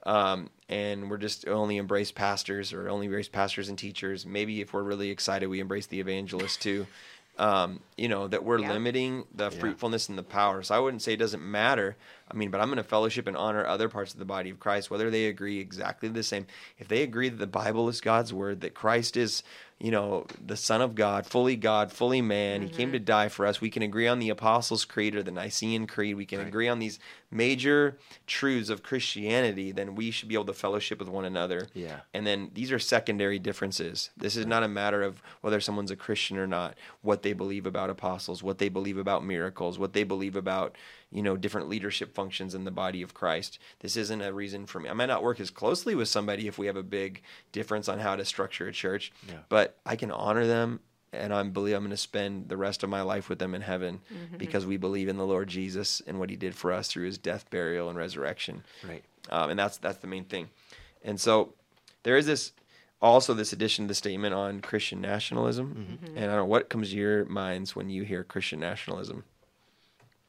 um, 0.05 0.49
and 0.69 1.09
we're 1.09 1.17
just 1.17 1.47
only 1.47 1.77
embrace 1.77 2.11
pastors 2.11 2.71
or 2.73 2.89
only 2.89 3.05
embrace 3.07 3.27
pastors 3.29 3.69
and 3.69 3.77
teachers 3.77 4.25
maybe 4.25 4.61
if 4.61 4.73
we're 4.73 4.83
really 4.83 5.09
excited 5.09 5.47
we 5.47 5.59
embrace 5.59 5.87
the 5.87 5.99
evangelist 5.99 6.61
too. 6.61 6.85
Um, 7.37 7.81
you 7.97 8.07
know 8.07 8.27
that 8.29 8.45
we're 8.45 8.59
Yeah. 8.59 8.71
limiting 8.71 9.25
the 9.33 9.51
fruitfulness 9.51 10.07
and 10.07 10.17
the 10.17 10.23
power. 10.23 10.63
So 10.63 10.73
i 10.73 10.79
wouldn't 10.79 11.01
say 11.01 11.13
it 11.13 11.17
doesn't 11.17 11.43
matter 11.43 11.97
i 12.29 12.35
mean 12.35 12.49
but 12.49 12.61
i'm 12.61 12.67
going 12.67 12.77
to 12.77 12.83
fellowship 12.83 13.27
and 13.27 13.37
honor 13.37 13.65
other 13.65 13.89
parts 13.89 14.13
of 14.13 14.19
the 14.19 14.25
body 14.25 14.49
of 14.49 14.59
christ 14.59 14.89
whether 14.89 15.09
they 15.09 15.25
agree 15.25 15.59
exactly 15.59 16.09
the 16.09 16.23
same. 16.23 16.45
If 16.77 16.87
they 16.87 17.03
agree 17.03 17.29
that 17.29 17.37
the 17.37 17.47
bible 17.47 17.89
is 17.89 18.01
god's 18.01 18.33
word 18.33 18.61
that 18.61 18.73
christ 18.73 19.17
is 19.17 19.43
you 19.79 19.91
know 19.91 20.25
the 20.45 20.55
son 20.55 20.81
of 20.81 20.95
god 20.95 21.25
fully 21.25 21.55
god 21.55 21.91
fully 21.91 22.21
man 22.21 22.61
he 22.61 22.69
came 22.69 22.91
to 22.93 22.97
mm-hmm. 22.97 23.05
die 23.05 23.29
for 23.29 23.45
us 23.45 23.59
we 23.59 23.69
can 23.69 23.83
agree 23.83 24.07
on 24.07 24.19
the 24.19 24.29
apostles 24.29 24.85
creed 24.85 25.15
or 25.15 25.23
the 25.23 25.31
nicene 25.31 25.85
creed 25.85 26.15
we 26.15 26.25
can 26.25 26.39
agree 26.39 26.69
on 26.69 26.79
these 26.79 26.97
major 27.29 27.97
truths 28.25 28.69
of 28.69 28.83
christianity 28.83 29.73
then 29.73 29.95
we 29.95 30.11
should 30.11 30.29
be 30.29 30.35
able 30.35 30.45
to 30.45 30.53
fellowship 30.53 30.99
with 30.99 31.09
one 31.09 31.25
another. 31.25 31.67
Yeah. 31.73 31.99
and 32.13 32.25
then 32.25 32.51
these 32.53 32.71
are 32.71 32.79
secondary 32.79 33.39
differences. 33.39 34.09
This 34.17 34.35
is 34.35 34.45
not 34.45 34.63
a 34.63 34.67
matter 34.67 35.03
of 35.03 35.21
whether 35.41 35.59
someone's 35.59 35.91
a 35.91 35.95
Christian 35.95 36.37
or 36.37 36.47
not, 36.47 36.75
what 37.01 37.21
they 37.21 37.33
believe 37.33 37.65
about 37.65 37.89
apostles, 37.89 38.41
what 38.41 38.57
they 38.57 38.69
believe 38.69 38.97
about 38.97 39.25
miracles, 39.25 39.77
what 39.77 39.93
they 39.93 40.03
believe 40.03 40.35
about, 40.35 40.75
you 41.15 41.21
know, 41.23 41.37
different 41.37 41.69
leadership 41.69 42.13
functions 42.13 42.53
in 42.53 42.65
the 42.65 42.71
body 42.71 43.01
of 43.01 43.13
Christ. 43.13 43.57
This 43.79 43.95
isn't 43.95 44.21
a 44.21 44.33
reason 44.33 44.65
for 44.65 44.79
me. 44.81 44.89
I 44.89 44.93
might 44.93 45.05
not 45.05 45.23
work 45.23 45.39
as 45.39 45.49
closely 45.49 45.95
with 45.95 46.09
somebody 46.09 46.47
if 46.47 46.57
we 46.57 46.67
have 46.67 46.75
a 46.75 46.83
big 46.83 47.21
difference 47.53 47.87
on 47.87 47.99
how 47.99 48.17
to 48.17 48.25
structure 48.25 48.67
a 48.67 48.73
church, 48.73 49.13
Yeah. 49.27 49.35
but 49.47 49.77
I 49.85 49.95
can 49.95 50.11
honor 50.11 50.45
them 50.45 50.81
and 51.13 51.33
I 51.33 51.41
believe 51.43 51.75
I'm 51.75 51.83
going 51.83 51.91
to 51.91 51.97
spend 51.97 52.49
the 52.49 52.57
rest 52.57 52.83
of 52.83 52.89
my 52.89 53.01
life 53.01 53.29
with 53.29 53.39
them 53.39 53.55
in 53.55 53.61
heaven 53.61 54.01
Mm-hmm. 54.13 54.37
because 54.37 54.65
we 54.65 54.75
believe 54.75 55.07
in 55.07 55.15
the 55.15 55.25
Lord 55.25 55.47
Jesus 55.47 56.01
and 56.05 56.19
what 56.19 56.29
he 56.29 56.35
did 56.35 56.53
for 56.53 56.73
us 56.73 56.89
through 56.89 57.05
his 57.05 57.17
death, 57.17 57.49
burial, 57.49 57.87
and 57.89 57.97
resurrection 57.97 58.63
Right. 58.85 59.03
um, 59.29 59.49
and 59.51 59.57
that's 59.57 59.77
that's 59.77 59.99
the 59.99 60.07
main 60.07 60.25
thing. 60.25 60.49
And 61.01 61.17
so 61.19 61.53
there 62.03 62.17
is 62.17 62.25
this 62.25 62.51
also 63.01 63.33
this 63.33 63.53
addition 63.53 63.85
to 63.85 63.87
the 63.87 63.95
statement 63.95 64.33
on 64.33 64.59
Christian 64.59 64.99
nationalism, 64.99 65.99
and 66.15 66.17
I 66.17 66.27
don't 66.27 66.35
know 66.43 66.45
what 66.45 66.67
comes 66.69 66.89
to 66.89 66.95
your 66.97 67.23
minds 67.25 67.73
when 67.75 67.89
you 67.89 68.03
hear 68.03 68.23
Christian 68.25 68.59
nationalism. 68.59 69.23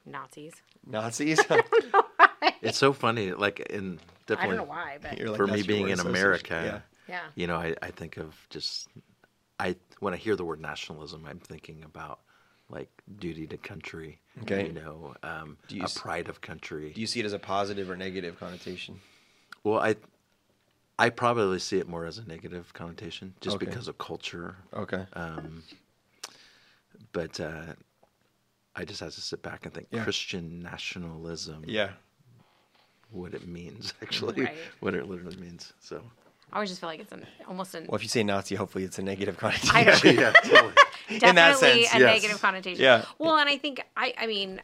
Nazis. 0.05 0.55
Nazis. 0.87 1.41
It's 2.63 2.79
so 2.79 2.93
funny. 2.93 3.33
Like 3.33 3.61
in 3.61 3.99
I 4.31 4.47
don't 4.47 4.57
know 4.57 4.63
why, 4.65 4.99
but 5.01 5.19
You're 5.19 5.29
like, 5.31 5.37
for 5.37 5.47
me 5.47 5.53
that's 5.57 5.67
your 5.67 5.69
being 5.69 5.83
word 5.85 5.93
in 5.93 5.99
association. 6.01 6.25
America, 6.25 6.85
yeah. 7.09 7.21
you 7.35 7.47
know, 7.47 7.57
I, 7.57 7.75
I 7.83 7.91
think 7.91 8.17
of 8.17 8.35
just 8.51 8.89
I 9.61 9.77
when 10.01 10.15
I 10.15 10.17
hear 10.17 10.37
the 10.37 10.45
word 10.45 10.61
nationalism, 10.61 11.27
I'm 11.29 11.39
thinking 11.39 11.83
about 11.85 12.21
like 12.69 12.89
duty 13.19 13.47
to 13.49 13.57
country. 13.57 14.21
Okay. 14.43 14.67
You 14.69 14.73
know, 14.73 15.15
um, 15.23 15.57
Do 15.69 15.77
you 15.77 15.83
a 15.83 15.85
s- 15.85 15.99
pride 15.99 16.29
of 16.29 16.41
country. 16.41 16.93
Do 16.93 17.01
you 17.01 17.07
see 17.07 17.21
it 17.21 17.27
as 17.27 17.33
a 17.33 17.39
positive 17.39 17.89
or 17.91 17.97
negative 17.97 18.39
connotation? 18.39 19.01
well, 19.65 19.79
I 19.79 19.97
I 20.99 21.11
probably 21.11 21.59
see 21.59 21.79
it 21.79 21.89
more 21.89 22.05
as 22.07 22.19
a 22.19 22.27
negative 22.27 22.73
connotation, 22.75 23.35
just 23.41 23.57
Okay. 23.57 23.67
because 23.67 23.87
of 23.89 23.99
culture. 23.99 24.57
Okay. 24.75 25.05
Um, 25.13 25.63
but 27.13 27.39
uh, 27.39 27.75
I 28.77 28.85
just 28.85 29.01
have 29.01 29.15
to 29.15 29.21
sit 29.21 29.43
back 29.43 29.65
and 29.65 29.73
think 29.75 29.89
Yeah. 29.91 30.05
Christian 30.05 30.63
nationalism. 30.63 31.65
yeah. 31.67 31.91
What 33.11 33.35
it 33.35 33.47
means 33.47 33.95
actually, 34.03 34.43
Right. 34.45 34.57
what 34.81 34.95
it 34.95 35.09
literally 35.09 35.37
means. 35.37 35.73
So. 35.81 36.03
I 36.53 36.57
always 36.57 36.69
just 36.71 36.81
feel 36.81 36.89
like 36.91 37.01
it's 37.01 37.13
an 37.13 37.27
almost 37.49 37.75
an 37.75 37.87
Well, 37.89 37.97
if 37.97 38.03
you 38.03 38.09
say 38.09 38.23
Nazi, 38.23 38.55
hopefully 38.55 38.85
it's 38.85 38.99
a 38.99 39.03
negative 39.03 39.37
connotation. 39.37 39.75
I 39.75 39.81
yeah, 40.05 40.33
totally. 40.33 40.73
definitely 41.09 41.33
that 41.35 41.57
sense, 41.59 41.95
a 41.95 41.99
yes. 41.99 42.01
negative 42.01 42.41
connotation. 42.41 42.83
Yeah. 42.83 43.05
Well, 43.19 43.37
and 43.37 43.49
I 43.49 43.57
think 43.59 43.83
I 43.97 44.13
I 44.19 44.27
mean 44.27 44.61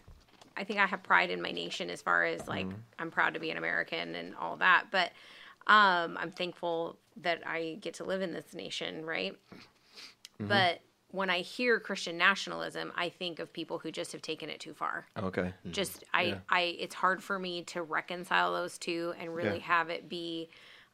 I 0.57 0.65
think 0.65 0.79
I 0.81 0.87
have 0.87 1.03
pride 1.03 1.31
in 1.31 1.41
my 1.41 1.51
nation 1.51 1.89
as 1.91 2.03
far 2.03 2.25
as 2.25 2.47
like 2.47 2.67
Mm-hmm. 2.67 2.77
I'm 2.99 3.11
proud 3.11 3.35
to 3.35 3.41
be 3.41 3.51
an 3.51 3.57
American 3.59 4.15
and 4.15 4.35
all 4.37 4.57
that, 4.59 4.87
but 4.91 5.13
um 5.67 6.17
I'm 6.21 6.31
thankful 6.31 6.99
that 7.23 7.43
I 7.47 7.79
get 7.81 7.95
to 7.95 8.05
live 8.05 8.23
in 8.23 8.33
this 8.33 8.55
nation, 8.55 9.05
right? 9.07 9.37
Mm-hmm. 9.53 10.47
But 10.49 10.81
when 11.13 11.31
I 11.31 11.41
hear 11.41 11.79
Christian 11.79 12.19
nationalism, 12.19 12.91
I 12.97 13.11
think 13.11 13.39
of 13.39 13.53
people 13.53 13.79
who 13.79 13.93
just 13.93 14.13
have 14.13 14.23
taken 14.23 14.49
it 14.51 14.59
too 14.61 14.75
far. 14.75 15.07
Okay. 15.17 15.53
Just 15.71 16.05
I 16.13 16.23
Yeah. 16.23 16.39
I 16.49 16.61
it's 16.81 16.95
hard 16.95 17.23
for 17.23 17.39
me 17.39 17.63
to 17.65 17.83
reconcile 17.83 18.53
those 18.53 18.79
two 18.79 19.15
and 19.21 19.35
really 19.35 19.59
Yeah. 19.59 19.65
have 19.65 19.91
it 19.91 20.09
be 20.09 20.49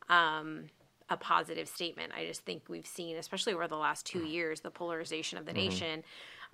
um, 0.08 0.66
a 1.08 1.16
positive 1.16 1.68
statement. 1.68 2.12
I 2.14 2.26
just 2.26 2.42
think 2.42 2.64
we've 2.68 2.86
seen, 2.86 3.16
especially 3.16 3.54
over 3.54 3.66
the 3.68 3.76
last 3.76 4.04
two 4.04 4.24
years, 4.24 4.60
the 4.60 4.70
polarization 4.70 5.38
of 5.38 5.46
the 5.46 5.52
nation, 5.52 6.02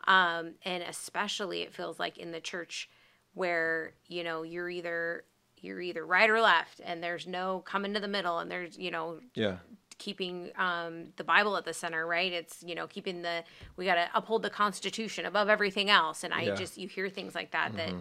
um, 0.06 0.54
and 0.64 0.82
especially 0.84 1.62
it 1.62 1.72
feels 1.72 1.98
like 1.98 2.18
in 2.18 2.30
the 2.32 2.40
church 2.40 2.88
where 3.32 3.94
you 4.06 4.22
know 4.22 4.42
you're 4.42 4.70
either 4.70 5.24
you're 5.60 5.80
either 5.80 6.04
right 6.04 6.28
or 6.28 6.40
left, 6.40 6.80
and 6.84 7.02
there's 7.02 7.26
no 7.26 7.60
coming 7.60 7.94
to 7.94 8.00
the 8.00 8.08
middle, 8.08 8.38
and 8.38 8.50
there's 8.50 8.76
you 8.78 8.90
know 8.90 9.20
Yeah. 9.34 9.56
Keeping 9.98 10.50
um, 10.56 11.06
the 11.16 11.24
Bible 11.24 11.56
at 11.56 11.64
the 11.64 11.72
center, 11.74 12.06
right? 12.06 12.32
It's 12.32 12.62
you 12.62 12.74
know 12.74 12.86
keeping 12.86 13.22
the 13.22 13.44
we 13.76 13.84
got 13.84 13.94
to 13.96 14.08
uphold 14.14 14.42
the 14.42 14.50
Constitution 14.50 15.26
above 15.26 15.48
everything 15.48 15.90
else, 15.90 16.24
and 16.24 16.32
I 16.34 16.42
Yeah. 16.42 16.54
just 16.54 16.78
you 16.78 16.88
hear 16.88 17.08
things 17.08 17.34
like 17.34 17.50
that 17.52 17.76
that 17.76 17.94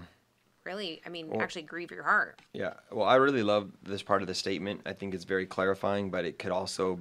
really, 0.63 1.01
I 1.05 1.09
mean, 1.09 1.29
actually 1.41 1.63
grieve 1.63 1.91
your 1.91 2.03
heart. 2.03 2.41
Yeah. 2.53 2.73
Well, 2.91 3.05
I 3.05 3.15
really 3.15 3.43
love 3.43 3.71
this 3.83 4.01
part 4.01 4.21
of 4.21 4.27
the 4.29 4.33
statement. 4.33 4.81
I 4.85 4.93
think 4.93 5.13
it's 5.13 5.25
very 5.25 5.45
clarifying, 5.45 6.09
but 6.09 6.23
it 6.23 6.39
could 6.39 6.51
also 6.51 6.99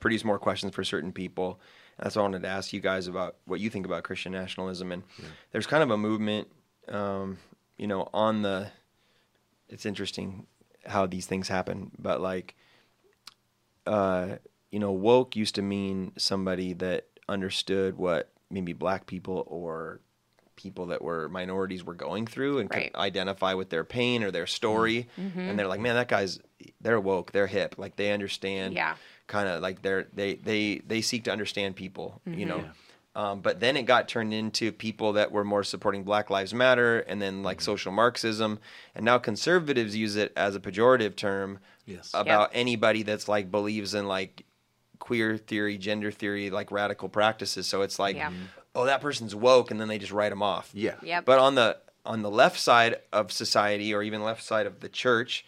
produce 0.00 0.24
more 0.24 0.38
questions 0.38 0.74
for 0.74 0.82
certain 0.82 1.12
people. 1.12 1.60
And 1.96 2.04
that's 2.06 2.16
why 2.16 2.20
I 2.20 2.24
wanted 2.24 2.42
to 2.42 2.48
ask 2.48 2.72
you 2.72 2.80
guys 2.80 3.06
about 3.06 3.36
what 3.44 3.60
you 3.60 3.70
think 3.70 3.86
about 3.86 4.02
Christian 4.02 4.32
nationalism. 4.32 4.90
And 4.90 5.04
there's 5.52 5.66
kind 5.66 5.82
of 5.84 5.90
a 5.92 5.96
movement, 5.96 6.48
um, 6.88 7.38
you 7.76 7.86
know, 7.86 8.08
on 8.12 8.42
the. 8.42 8.70
It's 9.68 9.86
interesting 9.86 10.46
how 10.86 11.06
these 11.06 11.26
things 11.26 11.48
happen, 11.48 11.90
but 11.98 12.20
like, 12.20 12.56
uh, 13.88 14.36
you 14.70 14.78
know, 14.78 14.92
woke 14.92 15.34
used 15.36 15.54
to 15.56 15.62
mean 15.62 16.12
somebody 16.18 16.72
that 16.74 17.06
understood 17.28 17.96
what 17.96 18.30
maybe 18.50 18.72
black 18.72 19.06
people 19.06 19.44
or 19.46 20.00
people 20.56 20.86
that 20.86 21.00
were 21.02 21.28
minorities 21.28 21.84
were 21.84 21.94
going 21.94 22.26
through 22.26 22.58
and 22.58 22.68
Right. 22.70 22.92
could 22.92 22.98
identify 23.00 23.54
with 23.54 23.70
their 23.70 23.84
pain 23.84 24.22
or 24.24 24.30
their 24.32 24.46
story 24.46 25.08
and 25.16 25.56
they're 25.58 25.68
like 25.68 25.78
man 25.80 25.94
that 25.94 26.08
guy's 26.08 26.40
they're 26.80 26.98
woke 27.00 27.30
they're 27.30 27.46
hip 27.46 27.76
like 27.78 27.94
they 27.94 28.10
understand 28.10 28.74
Yeah. 28.74 28.96
kind 29.28 29.48
of 29.48 29.62
like 29.62 29.82
they're 29.82 30.08
they 30.12 30.34
they 30.34 30.80
they 30.84 31.00
seek 31.00 31.24
to 31.24 31.30
understand 31.32 31.76
people 31.76 32.20
you 32.26 32.44
know 32.44 32.58
Yeah. 32.58 32.70
Um, 33.18 33.40
but 33.40 33.58
then 33.58 33.76
it 33.76 33.82
got 33.82 34.06
turned 34.06 34.32
into 34.32 34.70
people 34.70 35.14
that 35.14 35.32
were 35.32 35.42
more 35.44 35.64
supporting 35.64 36.04
Black 36.04 36.30
Lives 36.30 36.54
Matter 36.54 37.00
and 37.00 37.20
then 37.20 37.42
like 37.42 37.60
social 37.60 37.90
Marxism. 37.90 38.60
And 38.94 39.04
now 39.04 39.18
conservatives 39.18 39.96
use 39.96 40.14
it 40.14 40.32
as 40.36 40.54
a 40.54 40.60
pejorative 40.60 41.16
term 41.16 41.58
Yes. 41.84 42.12
about 42.14 42.50
anybody 42.52 43.02
that's 43.02 43.26
like 43.26 43.50
believes 43.50 43.92
in 43.92 44.06
like 44.06 44.44
queer 45.00 45.36
theory, 45.36 45.78
gender 45.78 46.12
theory, 46.12 46.48
like 46.48 46.70
radical 46.70 47.08
practices. 47.08 47.66
So 47.66 47.82
it's 47.82 47.98
like, 47.98 48.14
Yeah. 48.14 48.30
oh, 48.76 48.84
that 48.84 49.00
person's 49.00 49.34
woke, 49.34 49.72
and 49.72 49.80
then 49.80 49.88
they 49.88 49.98
just 49.98 50.12
write 50.12 50.28
them 50.30 50.42
off. 50.42 50.70
Yeah. 50.72 50.94
Yep. 51.02 51.24
But 51.24 51.40
on 51.40 51.56
the 51.56 51.76
on 52.06 52.22
the 52.22 52.30
left 52.30 52.60
side 52.60 52.96
of 53.12 53.32
society, 53.32 53.92
or 53.92 54.02
even 54.02 54.22
left 54.22 54.42
side 54.44 54.66
of 54.66 54.78
the 54.80 54.88
church, 54.88 55.44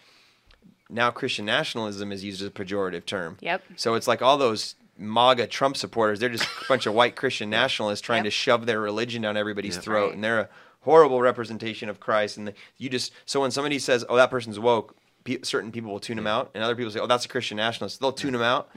now 0.91 1.11
Christian 1.11 1.45
nationalism 1.45 2.11
is 2.11 2.25
used 2.25 2.43
as 2.43 2.49
a 2.49 2.51
pejorative 2.51 3.07
term. 3.07 3.39
Yep. 3.41 3.62
So 3.77 3.95
it's 3.95 4.09
like 4.09 4.21
all 4.23 4.37
those 4.37 4.75
MAGA 5.01 5.46
Trump 5.48 5.76
supporters, 5.76 6.20
they're 6.20 6.28
just 6.28 6.44
a 6.44 6.48
bunch 6.68 6.86
of 6.86 6.94
white 6.94 7.16
Christian 7.16 7.51
nationalists 7.51 8.01
trying 8.01 8.18
Yep. 8.18 8.24
to 8.26 8.30
shove 8.30 8.66
their 8.66 8.80
religion 8.80 9.22
down 9.22 9.36
everybody's 9.36 9.76
Yeah. 9.76 9.80
throat, 9.82 10.05
Right. 10.07 10.14
and 10.14 10.22
they're 10.24 10.40
a 10.40 10.48
horrible 10.82 11.20
representation 11.20 11.88
of 11.88 12.01
Christ, 12.01 12.36
and 12.36 12.48
the, 12.48 12.55
you 12.78 12.88
just 12.88 13.12
so 13.26 13.40
when 13.40 13.51
somebody 13.51 13.78
says, 13.78 14.05
"Oh, 14.09 14.16
that 14.16 14.30
person's 14.30 14.59
woke," 14.59 14.94
pe- 15.24 15.42
certain 15.42 15.72
people 15.72 15.90
will 15.90 16.01
tune 16.01 16.16
them 16.16 16.26
out, 16.26 16.51
and 16.55 16.62
other 16.64 16.74
people 16.76 16.90
say, 16.90 17.01
"Oh, 17.01 17.07
that's 17.07 17.24
a 17.24 17.28
Christian 17.28 17.57
nationalist." 17.57 18.01
They'll 18.01 18.12
tune 18.12 18.32
them 18.32 18.42
out. 18.42 18.70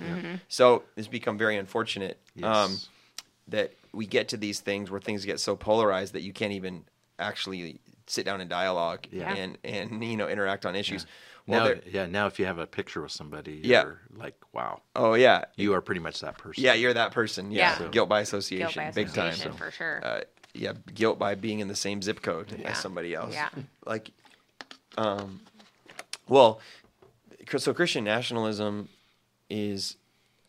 So 0.48 0.84
it's 0.98 1.08
become 1.08 1.38
very 1.38 1.56
unfortunate 1.58 2.18
um, 2.42 2.80
that 3.48 3.74
we 3.94 4.06
get 4.06 4.28
to 4.30 4.38
these 4.38 4.60
things 4.60 4.90
where 4.90 5.00
things 5.00 5.24
get 5.26 5.40
so 5.40 5.56
polarized 5.56 6.14
that 6.14 6.22
you 6.24 6.34
can't 6.34 6.52
even 6.54 6.84
actually 7.20 7.80
sit 8.08 8.26
down 8.26 8.42
and 8.42 8.50
dialogue 8.50 9.08
Yeah. 9.12 9.34
and 9.34 9.58
and 9.64 10.04
you 10.04 10.18
know 10.18 10.28
interact 10.28 10.66
on 10.66 10.76
issues. 10.76 11.06
Well, 11.46 11.76
now, 11.76 11.82
yeah. 11.92 12.06
Now, 12.06 12.28
if 12.28 12.40
you 12.40 12.46
have 12.46 12.58
a 12.58 12.66
picture 12.68 13.02
with 13.02 13.12
somebody, 13.12 13.60
Yeah. 13.64 13.84
you're 13.84 14.00
like, 14.16 14.36
wow, 14.54 14.82
oh 14.96 15.14
yeah, 15.16 15.44
you 15.58 15.74
are 15.74 15.82
pretty 15.82 16.00
much 16.00 16.22
that 16.22 16.38
person. 16.38 16.64
yeah, 16.64 16.74
you're 16.74 16.94
that 16.94 17.12
person. 17.12 17.52
Yeah, 17.52 17.82
Yeah. 17.82 17.88
guilt 17.90 18.08
by 18.10 18.22
association, 18.22 18.68
Guilt 18.84 18.96
by 18.96 19.04
big 19.04 19.14
time. 19.14 19.28
association, 19.30 19.54
for 19.58 19.70
sure. 19.72 20.00
uh, 20.06 20.22
yeah, 20.54 20.74
guilt 20.94 21.20
by 21.20 21.36
being 21.36 21.60
in 21.60 21.68
the 21.68 21.76
same 21.76 22.02
zip 22.02 22.22
code 22.22 22.56
Yeah. 22.60 22.70
as 22.72 22.78
somebody 22.78 23.14
else. 23.14 23.34
Yeah. 23.34 23.50
Like, 23.86 24.12
um, 24.98 25.42
well, 26.30 26.62
so 27.58 27.74
Christian 27.74 28.04
nationalism 28.06 28.88
is, 29.50 29.98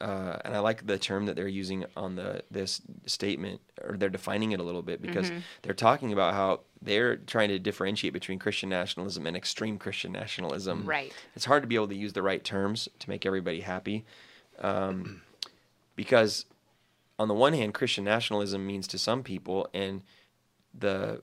uh, 0.00 0.38
and 0.44 0.54
I 0.54 0.58
like 0.58 0.86
the 0.86 0.98
term 0.98 1.26
that 1.26 1.36
they're 1.36 1.48
using 1.48 1.84
on 1.96 2.16
the 2.16 2.42
this 2.50 2.82
statement, 3.06 3.60
or 3.82 3.96
they're 3.96 4.08
defining 4.10 4.52
it 4.52 4.60
a 4.60 4.62
little 4.62 4.82
bit 4.82 5.00
because 5.00 5.30
Mm-hmm. 5.30 5.38
they're 5.62 5.74
talking 5.74 6.12
about 6.12 6.34
how 6.34 6.60
they're 6.82 7.16
trying 7.16 7.48
to 7.48 7.58
differentiate 7.58 8.12
between 8.12 8.38
Christian 8.38 8.68
nationalism 8.68 9.26
and 9.26 9.36
extreme 9.36 9.78
Christian 9.78 10.12
nationalism. 10.12 10.84
Right. 10.84 11.12
It's 11.34 11.44
hard 11.46 11.62
to 11.62 11.66
be 11.66 11.74
able 11.76 11.88
to 11.88 11.94
use 11.94 12.12
the 12.12 12.22
right 12.22 12.42
terms 12.44 12.88
to 12.98 13.08
make 13.08 13.24
everybody 13.24 13.60
happy, 13.60 14.04
um, 14.60 15.22
because 15.96 16.44
on 17.18 17.28
the 17.28 17.34
one 17.34 17.52
hand, 17.52 17.72
Christian 17.74 18.04
nationalism 18.04 18.66
means 18.66 18.86
to 18.88 18.98
some 18.98 19.22
people, 19.22 19.68
and 19.72 20.02
the 20.76 21.22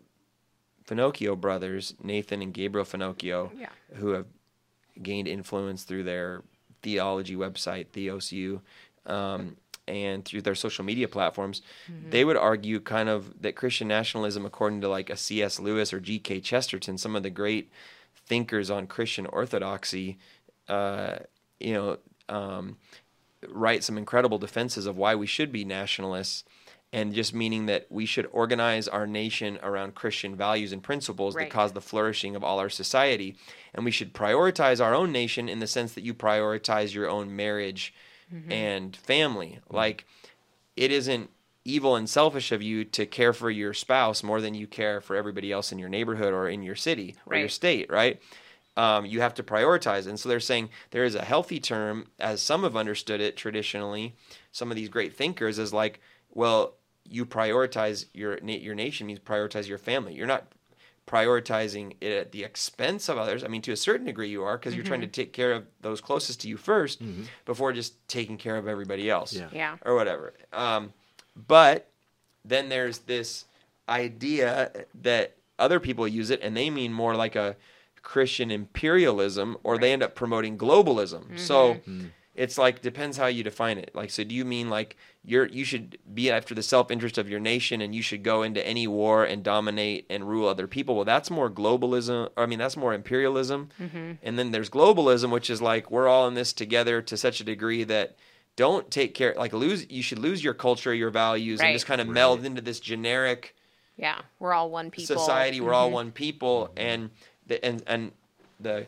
Finocchio 0.88 1.40
brothers, 1.40 1.94
Nathan 2.02 2.42
and 2.42 2.54
Gabriel 2.54 2.86
Finocchio, 2.86 3.52
Yeah. 3.58 3.70
who 3.96 4.12
have 4.12 4.26
gained 5.02 5.28
influence 5.28 5.84
through 5.84 6.04
their 6.04 6.44
theology 6.82 7.36
website, 7.36 7.88
Theosu, 7.88 8.62
um, 9.06 9.58
and 9.88 10.24
through 10.24 10.42
their 10.42 10.56
social 10.56 10.86
media 10.86 11.08
platforms, 11.08 11.62
they 12.10 12.24
would 12.24 12.38
argue 12.38 12.80
kind 12.80 13.10
of 13.10 13.42
that 13.42 13.56
Christian 13.56 13.88
nationalism, 13.88 14.46
according 14.46 14.82
to 14.82 14.88
like 14.88 15.10
a 15.10 15.18
C.S. 15.18 15.60
Lewis 15.60 15.92
or 15.94 16.00
G.K. 16.00 16.40
Chesterton, 16.42 16.98
some 16.98 17.16
of 17.16 17.24
the 17.24 17.30
great 17.30 17.72
thinkers 18.28 18.70
on 18.70 18.88
Christian 18.88 19.26
orthodoxy, 19.26 20.18
uh, 20.70 21.18
you 21.60 21.74
know, 21.74 21.98
um, 22.30 22.78
write 23.50 23.84
some 23.84 23.98
incredible 23.98 24.38
defenses 24.38 24.86
of 24.86 24.98
why 24.98 25.16
we 25.16 25.28
should 25.28 25.52
be 25.52 25.66
nationalists 25.66 26.44
and 26.94 27.14
just 27.14 27.34
meaning 27.34 27.68
that 27.68 27.88
we 27.90 28.06
should 28.06 28.28
organize 28.32 28.88
our 28.88 29.08
nation 29.08 29.58
around 29.64 29.96
Christian 29.96 30.36
values 30.36 30.72
and 30.74 30.84
principles 30.84 31.36
Right. 31.36 31.44
that 31.50 31.54
cause 31.54 31.72
the 31.72 31.82
flourishing 31.82 32.36
of 32.36 32.44
all 32.44 32.60
our 32.60 32.70
society. 32.70 33.36
And 33.74 33.86
we 33.86 33.92
should 33.92 34.14
prioritize 34.14 34.84
our 34.84 34.94
own 34.94 35.12
nation 35.12 35.48
in 35.48 35.60
the 35.60 35.68
sense 35.68 35.94
that 35.94 36.04
you 36.04 36.14
prioritize 36.14 36.94
your 36.94 37.10
own 37.10 37.36
marriage 37.36 37.94
and 38.50 38.96
family. 38.96 39.60
Like, 39.70 40.06
it 40.78 40.90
isn't 40.92 41.30
evil 41.66 41.96
and 41.98 42.10
selfish 42.10 42.52
of 42.54 42.62
you 42.62 42.84
to 42.86 43.06
care 43.06 43.34
for 43.34 43.50
your 43.52 43.74
spouse 43.74 44.24
more 44.24 44.40
than 44.42 44.54
you 44.56 44.68
care 44.68 45.00
for 45.02 45.16
everybody 45.16 45.52
else 45.52 45.72
in 45.72 45.78
your 45.80 45.90
neighborhood 45.90 46.34
or 46.34 46.48
in 46.50 46.64
your 46.64 46.76
city 46.76 47.16
or 47.26 47.36
your 47.36 47.50
state, 47.50 47.90
right? 47.92 48.22
Um, 48.78 49.06
you 49.06 49.20
have 49.20 49.34
to 49.36 49.44
prioritize. 49.44 50.08
And 50.08 50.18
so 50.20 50.30
they're 50.30 50.40
saying 50.40 50.70
there 50.92 51.04
is 51.04 51.14
a 51.16 51.24
healthy 51.26 51.60
term, 51.60 52.08
as 52.20 52.42
some 52.42 52.64
have 52.64 52.78
understood 52.78 53.20
it 53.20 53.36
traditionally, 53.36 54.16
some 54.54 54.72
of 54.72 54.78
these 54.78 54.88
great 54.90 55.14
thinkers, 55.14 55.60
is 55.60 55.74
like, 55.74 56.00
well, 56.34 56.76
you 57.10 57.26
prioritize 57.26 58.06
your 58.14 58.38
your 58.40 58.76
nation 58.76 59.08
means 59.08 59.20
prioritize 59.20 59.68
your 59.68 59.78
family. 59.78 60.14
You're 60.14 60.28
not 60.28 60.48
prioritizing 61.08 61.96
it 62.00 62.12
at 62.14 62.32
the 62.32 62.44
expense 62.44 63.10
of 63.10 63.18
others. 63.18 63.44
I 63.44 63.48
mean, 63.48 63.62
to 63.64 63.72
a 63.72 63.78
certain 63.78 64.06
degree, 64.06 64.30
you 64.30 64.44
are 64.44 64.58
because 64.58 64.76
you're 64.76 64.86
trying 64.86 65.02
to 65.02 65.08
mm-hmm. 65.08 65.12
take 65.12 65.34
care 65.34 65.52
of 65.52 65.66
those 65.82 66.00
closest 66.00 66.42
to 66.42 66.48
you 66.48 66.58
1st 66.58 66.98
mm-hmm. 67.00 67.24
before 67.46 67.74
just 67.74 67.96
taking 68.08 68.38
care 68.38 68.56
of 68.56 68.68
everybody 68.68 69.10
else 69.10 69.34
Yeah. 69.34 69.50
Yeah. 69.52 69.76
or 69.84 69.96
whatever. 69.96 70.34
Um, 70.54 70.94
but 71.48 71.90
then 72.46 72.70
there's 72.70 73.00
this 73.00 73.46
idea 73.90 74.72
that 75.02 75.36
other 75.60 75.80
people 75.80 76.08
use 76.08 76.30
it 76.30 76.40
and 76.42 76.56
they 76.56 76.70
mean 76.70 76.94
more 76.94 77.16
like 77.16 77.36
a 77.36 77.56
Christian 78.04 78.50
imperialism 78.50 79.58
or 79.64 79.78
they 79.78 79.92
end 79.92 80.04
up 80.04 80.16
promoting 80.16 80.58
globalism. 80.58 81.38
So 81.38 81.76
mm-hmm. 81.76 82.06
It's 82.42 82.58
like 82.58 82.82
depends 82.82 83.18
how 83.18 83.28
you 83.28 83.44
define 83.44 83.78
it. 83.78 83.92
Like 83.94 84.10
so 84.10 84.24
do 84.24 84.34
you 84.34 84.44
mean 84.44 84.68
like 84.70 84.98
you're 85.24 85.46
you 85.46 85.64
should 85.64 86.00
be 86.12 86.32
after 86.32 86.56
the 86.56 86.64
self-interest 86.64 87.20
of 87.20 87.30
your 87.30 87.40
nation 87.40 87.82
and 87.82 87.94
you 87.94 88.02
should 88.02 88.24
go 88.24 88.42
into 88.42 88.66
any 88.66 88.88
war 88.88 89.24
and 89.24 89.44
dominate 89.44 90.08
and 90.10 90.28
rule 90.28 90.48
other 90.48 90.66
people. 90.66 90.96
Well, 90.96 91.06
that's 91.06 91.30
more 91.30 91.52
globalism. 91.52 92.32
Or, 92.36 92.44
I 92.44 92.48
mean, 92.48 92.58
that's 92.58 92.76
more 92.76 92.96
imperialism. 92.96 93.70
Mm-hmm. 93.80 94.14
And 94.24 94.40
then 94.40 94.50
there's 94.52 94.72
globalism 94.72 95.30
which 95.30 95.52
is 95.52 95.62
like 95.62 95.92
we're 95.92 96.08
all 96.08 96.28
in 96.28 96.34
this 96.34 96.52
together 96.52 97.00
to 97.04 97.16
such 97.16 97.42
a 97.42 97.44
degree 97.44 97.84
that 97.84 98.16
don't 98.56 98.90
take 98.90 99.14
care 99.14 99.36
like 99.38 99.54
lose 99.54 99.86
you 99.92 100.02
should 100.02 100.20
lose 100.20 100.44
your 100.44 100.56
culture, 100.56 100.94
your 100.96 101.12
values 101.12 101.62
and 101.62 101.74
just 101.74 101.86
kind 101.86 102.02
of 102.02 102.08
meld 102.08 102.44
into 102.44 102.62
this 102.62 102.80
generic 102.80 103.56
Yeah. 103.98 104.20
We're 104.40 104.54
all 104.54 104.72
one 104.72 104.90
people. 104.90 105.16
society. 105.16 105.62
We're 105.62 105.76
all 105.76 105.88
mm-hmm. 105.88 105.94
one 105.94 106.12
people, 106.12 106.70
mm-hmm. 106.70 106.88
and 106.88 107.10
the 107.46 107.64
and 107.64 107.84
and 107.86 108.12
the 108.60 108.88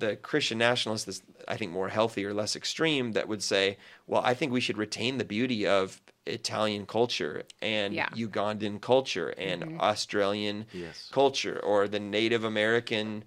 the 0.00 0.16
Christian 0.16 0.58
nationalists, 0.58 1.08
is, 1.08 1.22
I 1.48 1.56
think, 1.56 1.70
more 1.72 1.88
healthy 1.88 2.24
or 2.26 2.34
less 2.34 2.56
extreme, 2.56 3.12
that 3.12 3.28
would 3.28 3.42
say, 3.42 3.76
well, 4.06 4.22
I 4.24 4.34
think 4.34 4.52
we 4.52 4.60
should 4.60 4.76
retain 4.78 5.18
the 5.18 5.24
beauty 5.24 5.66
of 5.66 6.00
Italian 6.26 6.84
culture 6.86 7.44
and 7.62 7.94
Yeah. 7.94 8.08
Ugandan 8.10 8.80
culture 8.80 9.28
and 9.38 9.78
Australian 9.80 10.66
Yes. 10.72 11.08
culture 11.12 11.58
or 11.62 11.88
the 11.88 12.00
Native 12.00 12.44
American 12.44 13.24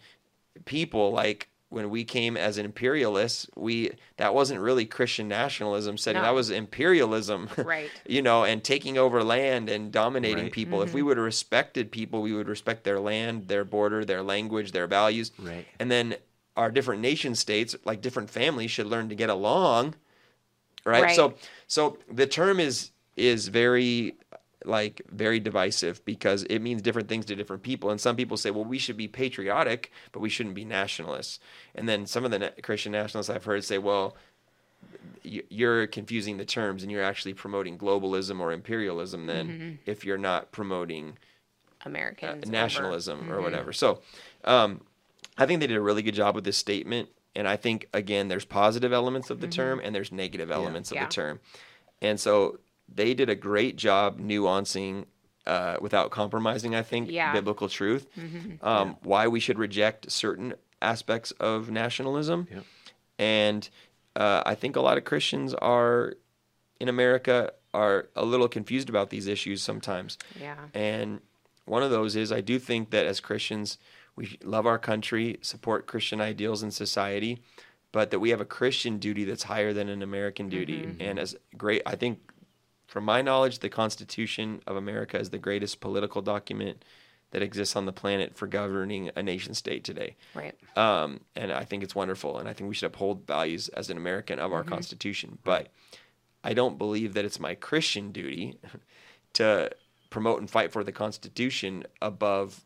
people 0.66 1.12
like 1.12 1.50
when 1.70 1.90
we 1.90 2.04
came 2.04 2.38
as 2.38 2.60
imperialists 2.60 3.48
we 3.56 3.90
that 4.18 4.36
wasn't 4.36 4.60
really 4.60 4.86
christian 4.86 5.28
nationalism 5.28 5.98
setting 5.98 6.22
No. 6.22 6.28
that 6.28 6.36
was 6.36 6.52
imperialism 6.52 7.50
Right. 7.58 7.90
you 8.08 8.22
know 8.22 8.44
and 8.44 8.64
taking 8.64 8.96
over 8.98 9.24
land 9.24 9.70
and 9.70 9.92
dominating 9.92 10.46
Right. 10.46 10.52
people 10.52 10.84
if 10.84 10.94
we 10.94 11.00
Mm-hmm. 11.02 11.08
would 11.08 11.18
have 11.18 11.26
respected 11.26 11.92
people 11.92 12.22
we 12.22 12.34
would 12.34 12.48
respect 12.48 12.84
their 12.84 13.00
land 13.00 13.48
their 13.48 13.66
border 13.66 14.06
their 14.06 14.22
language 14.22 14.72
their 14.72 14.86
values 14.88 15.32
Right. 15.40 15.66
and 15.80 15.90
then 15.90 16.16
our 16.56 16.72
different 16.72 17.02
nation 17.02 17.36
states 17.36 17.76
like 17.86 18.02
different 18.02 18.30
families 18.30 18.72
should 18.72 18.86
learn 18.86 19.10
to 19.10 19.16
get 19.16 19.30
along 19.30 19.96
right, 20.86 21.04
Right. 21.04 21.16
so 21.16 21.34
so 21.68 21.98
the 22.12 22.28
term 22.28 22.60
is 22.60 22.92
is 23.16 23.48
very 23.48 24.16
like 24.66 25.02
very 25.10 25.40
divisive 25.40 26.04
because 26.06 26.44
it 26.44 26.60
means 26.60 26.82
different 26.82 27.10
things 27.10 27.26
to 27.26 27.36
different 27.36 27.64
people 27.64 27.90
and 27.90 28.00
some 28.00 28.16
people 28.16 28.38
say 28.38 28.50
well 28.50 28.64
we 28.64 28.78
should 28.78 28.98
be 28.98 29.08
patriotic 29.08 29.92
but 30.12 30.22
we 30.22 30.30
shouldn't 30.30 30.56
be 30.56 30.64
nationalists 30.64 31.40
and 31.76 31.88
then 31.90 32.06
some 32.06 32.24
of 32.24 32.32
the 32.32 32.40
na- 32.40 32.50
christian 32.62 32.92
nationalists 32.94 33.30
i've 33.30 33.44
heard 33.44 33.64
say 33.64 33.78
well 33.78 34.16
you're 35.24 35.88
confusing 35.88 36.38
the 36.38 36.46
terms 36.46 36.82
and 36.82 36.92
you're 36.92 37.04
actually 37.04 37.34
promoting 37.34 37.78
globalism 37.78 38.40
or 38.40 38.52
imperialism 38.52 39.26
then 39.26 39.48
mm-hmm. 39.48 39.72
if 39.86 40.06
you're 40.06 40.18
not 40.18 40.52
promoting 40.52 41.18
uh, 41.86 41.90
American 41.90 42.30
over. 42.30 42.46
nationalism 42.46 43.30
or 43.30 43.36
mm-hmm. 43.36 43.44
whatever. 43.44 43.74
So, 43.74 44.02
um, 44.44 44.82
I 45.38 45.46
think 45.46 45.60
they 45.60 45.68
did 45.68 45.78
a 45.78 45.82
really 45.82 46.02
good 46.02 46.14
job 46.16 46.36
with 46.36 46.44
this 46.44 46.58
statement, 46.58 47.10
and 47.36 47.48
I 47.48 47.56
think 47.56 47.88
again, 47.94 48.28
there's 48.28 48.46
positive 48.46 48.94
elements 48.94 49.30
of 49.30 49.40
the 49.42 49.48
term 49.48 49.82
and 49.84 49.94
there's 49.96 50.12
negative 50.12 50.52
elements 50.52 50.92
of 50.92 50.96
Yeah. 50.98 51.06
the 51.06 51.12
term, 51.12 51.40
and 52.02 52.20
so 52.20 52.60
they 52.94 53.14
did 53.14 53.30
a 53.30 53.36
great 53.36 53.76
job 53.76 54.20
nuancing. 54.20 55.06
Uh, 55.46 55.76
without 55.82 56.10
compromising, 56.10 56.74
I 56.74 56.84
think 56.84 57.12
Yeah. 57.12 57.34
biblical 57.34 57.68
truth, 57.68 58.08
um, 58.62 58.96
why 59.04 59.28
we 59.28 59.42
should 59.42 59.60
reject 59.60 60.10
certain 60.10 60.54
aspects 60.82 61.32
of 61.32 61.70
nationalism, 61.70 62.48
Yep. 62.50 62.64
and 63.20 63.70
uh, 64.16 64.44
I 64.46 64.56
think 64.56 64.78
a 64.78 64.82
lot 64.82 64.98
of 64.98 65.04
Christians 65.04 65.54
are 65.56 66.14
in 66.80 66.88
America 66.88 67.52
are 67.74 68.08
a 68.16 68.24
little 68.24 68.48
confused 68.48 68.88
about 68.88 69.10
these 69.10 69.28
issues 69.28 69.62
sometimes. 69.62 70.18
Yeah. 70.40 70.56
And 70.74 71.20
one 71.66 71.84
of 71.84 71.92
those 71.92 72.16
is 72.16 72.32
I 72.32 72.40
do 72.40 72.58
think 72.58 72.92
that 72.92 73.06
as 73.06 73.20
Christians, 73.20 73.78
we 74.16 74.38
love 74.44 74.66
our 74.66 74.80
country, 74.80 75.38
support 75.42 75.88
Christian 75.88 76.22
ideals 76.22 76.64
in 76.64 76.72
society, 76.72 77.42
but 77.92 78.12
that 78.12 78.20
we 78.20 78.30
have 78.30 78.42
a 78.42 78.46
Christian 78.46 78.98
duty 78.98 79.24
that's 79.24 79.44
higher 79.44 79.74
than 79.74 79.90
an 79.90 80.02
American 80.02 80.50
duty. 80.50 80.96
And 81.00 81.20
as 81.20 81.36
great, 81.58 81.82
I 81.86 81.96
think, 81.96 82.20
from 82.88 83.06
my 83.06 83.22
knowledge, 83.22 83.60
the 83.60 83.70
Constitution 83.70 84.62
of 84.68 84.76
America 84.76 85.20
is 85.20 85.32
the 85.32 85.40
greatest 85.40 85.80
political 85.80 86.22
document 86.22 86.84
that 87.32 87.42
exists 87.42 87.76
on 87.76 87.86
the 87.88 87.92
planet 87.92 88.36
for 88.36 88.46
governing 88.46 89.10
a 89.16 89.24
nation 89.24 89.56
state 89.56 89.84
today. 89.84 90.16
Right. 90.36 90.56
Um, 90.78 91.22
and 91.36 91.52
I 91.52 91.66
think 91.66 91.82
it's 91.82 91.96
wonderful. 91.96 92.38
And 92.38 92.48
I 92.48 92.54
think 92.54 92.68
we 92.68 92.76
should 92.76 92.86
uphold 92.86 93.26
values 93.26 93.70
as 93.70 93.90
an 93.90 93.98
American 93.98 94.38
of 94.38 94.54
our 94.54 94.64
Constitution. 94.64 95.40
But 95.44 95.70
I 96.44 96.54
don't 96.54 96.78
believe 96.78 97.16
that 97.16 97.26
it's 97.26 97.40
my 97.40 97.56
Christian 97.56 98.12
duty 98.12 98.60
to 99.34 99.72
promote 100.12 100.40
and 100.40 100.50
fight 100.50 100.72
for 100.72 100.84
the 100.84 100.92
Constitution 100.92 101.86
above 102.04 102.64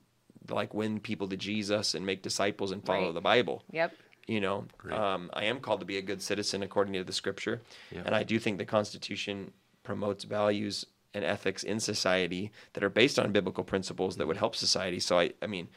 like 0.49 0.73
win 0.73 0.99
people 0.99 1.27
to 1.29 1.37
Jesus 1.37 1.93
and 1.95 2.05
make 2.05 2.21
disciples 2.21 2.71
and 2.71 2.85
follow 2.85 3.05
Right. 3.07 3.13
the 3.13 3.21
Bible. 3.21 3.63
Yep. 3.71 3.95
You 4.27 4.41
know, 4.41 4.65
um, 4.91 5.29
I 5.33 5.45
am 5.45 5.59
called 5.61 5.79
to 5.79 5.85
be 5.85 5.97
a 5.97 6.01
good 6.01 6.21
citizen 6.21 6.61
according 6.63 6.93
to 6.93 7.03
the 7.03 7.13
Scripture, 7.13 7.61
Yeah. 7.91 8.03
and 8.05 8.13
I 8.13 8.23
do 8.23 8.39
think 8.39 8.57
the 8.57 8.65
Constitution 8.65 9.53
promotes 9.83 10.25
values 10.25 10.85
and 11.13 11.23
ethics 11.23 11.63
in 11.63 11.79
society 11.79 12.51
that 12.73 12.83
are 12.83 12.89
based 12.89 13.17
on 13.17 13.31
biblical 13.31 13.63
principles 13.63 14.17
that 14.17 14.27
would 14.27 14.37
help 14.37 14.55
society. 14.55 14.99
So 14.99 15.17
I, 15.17 15.31
I 15.41 15.47
mean, 15.47 15.69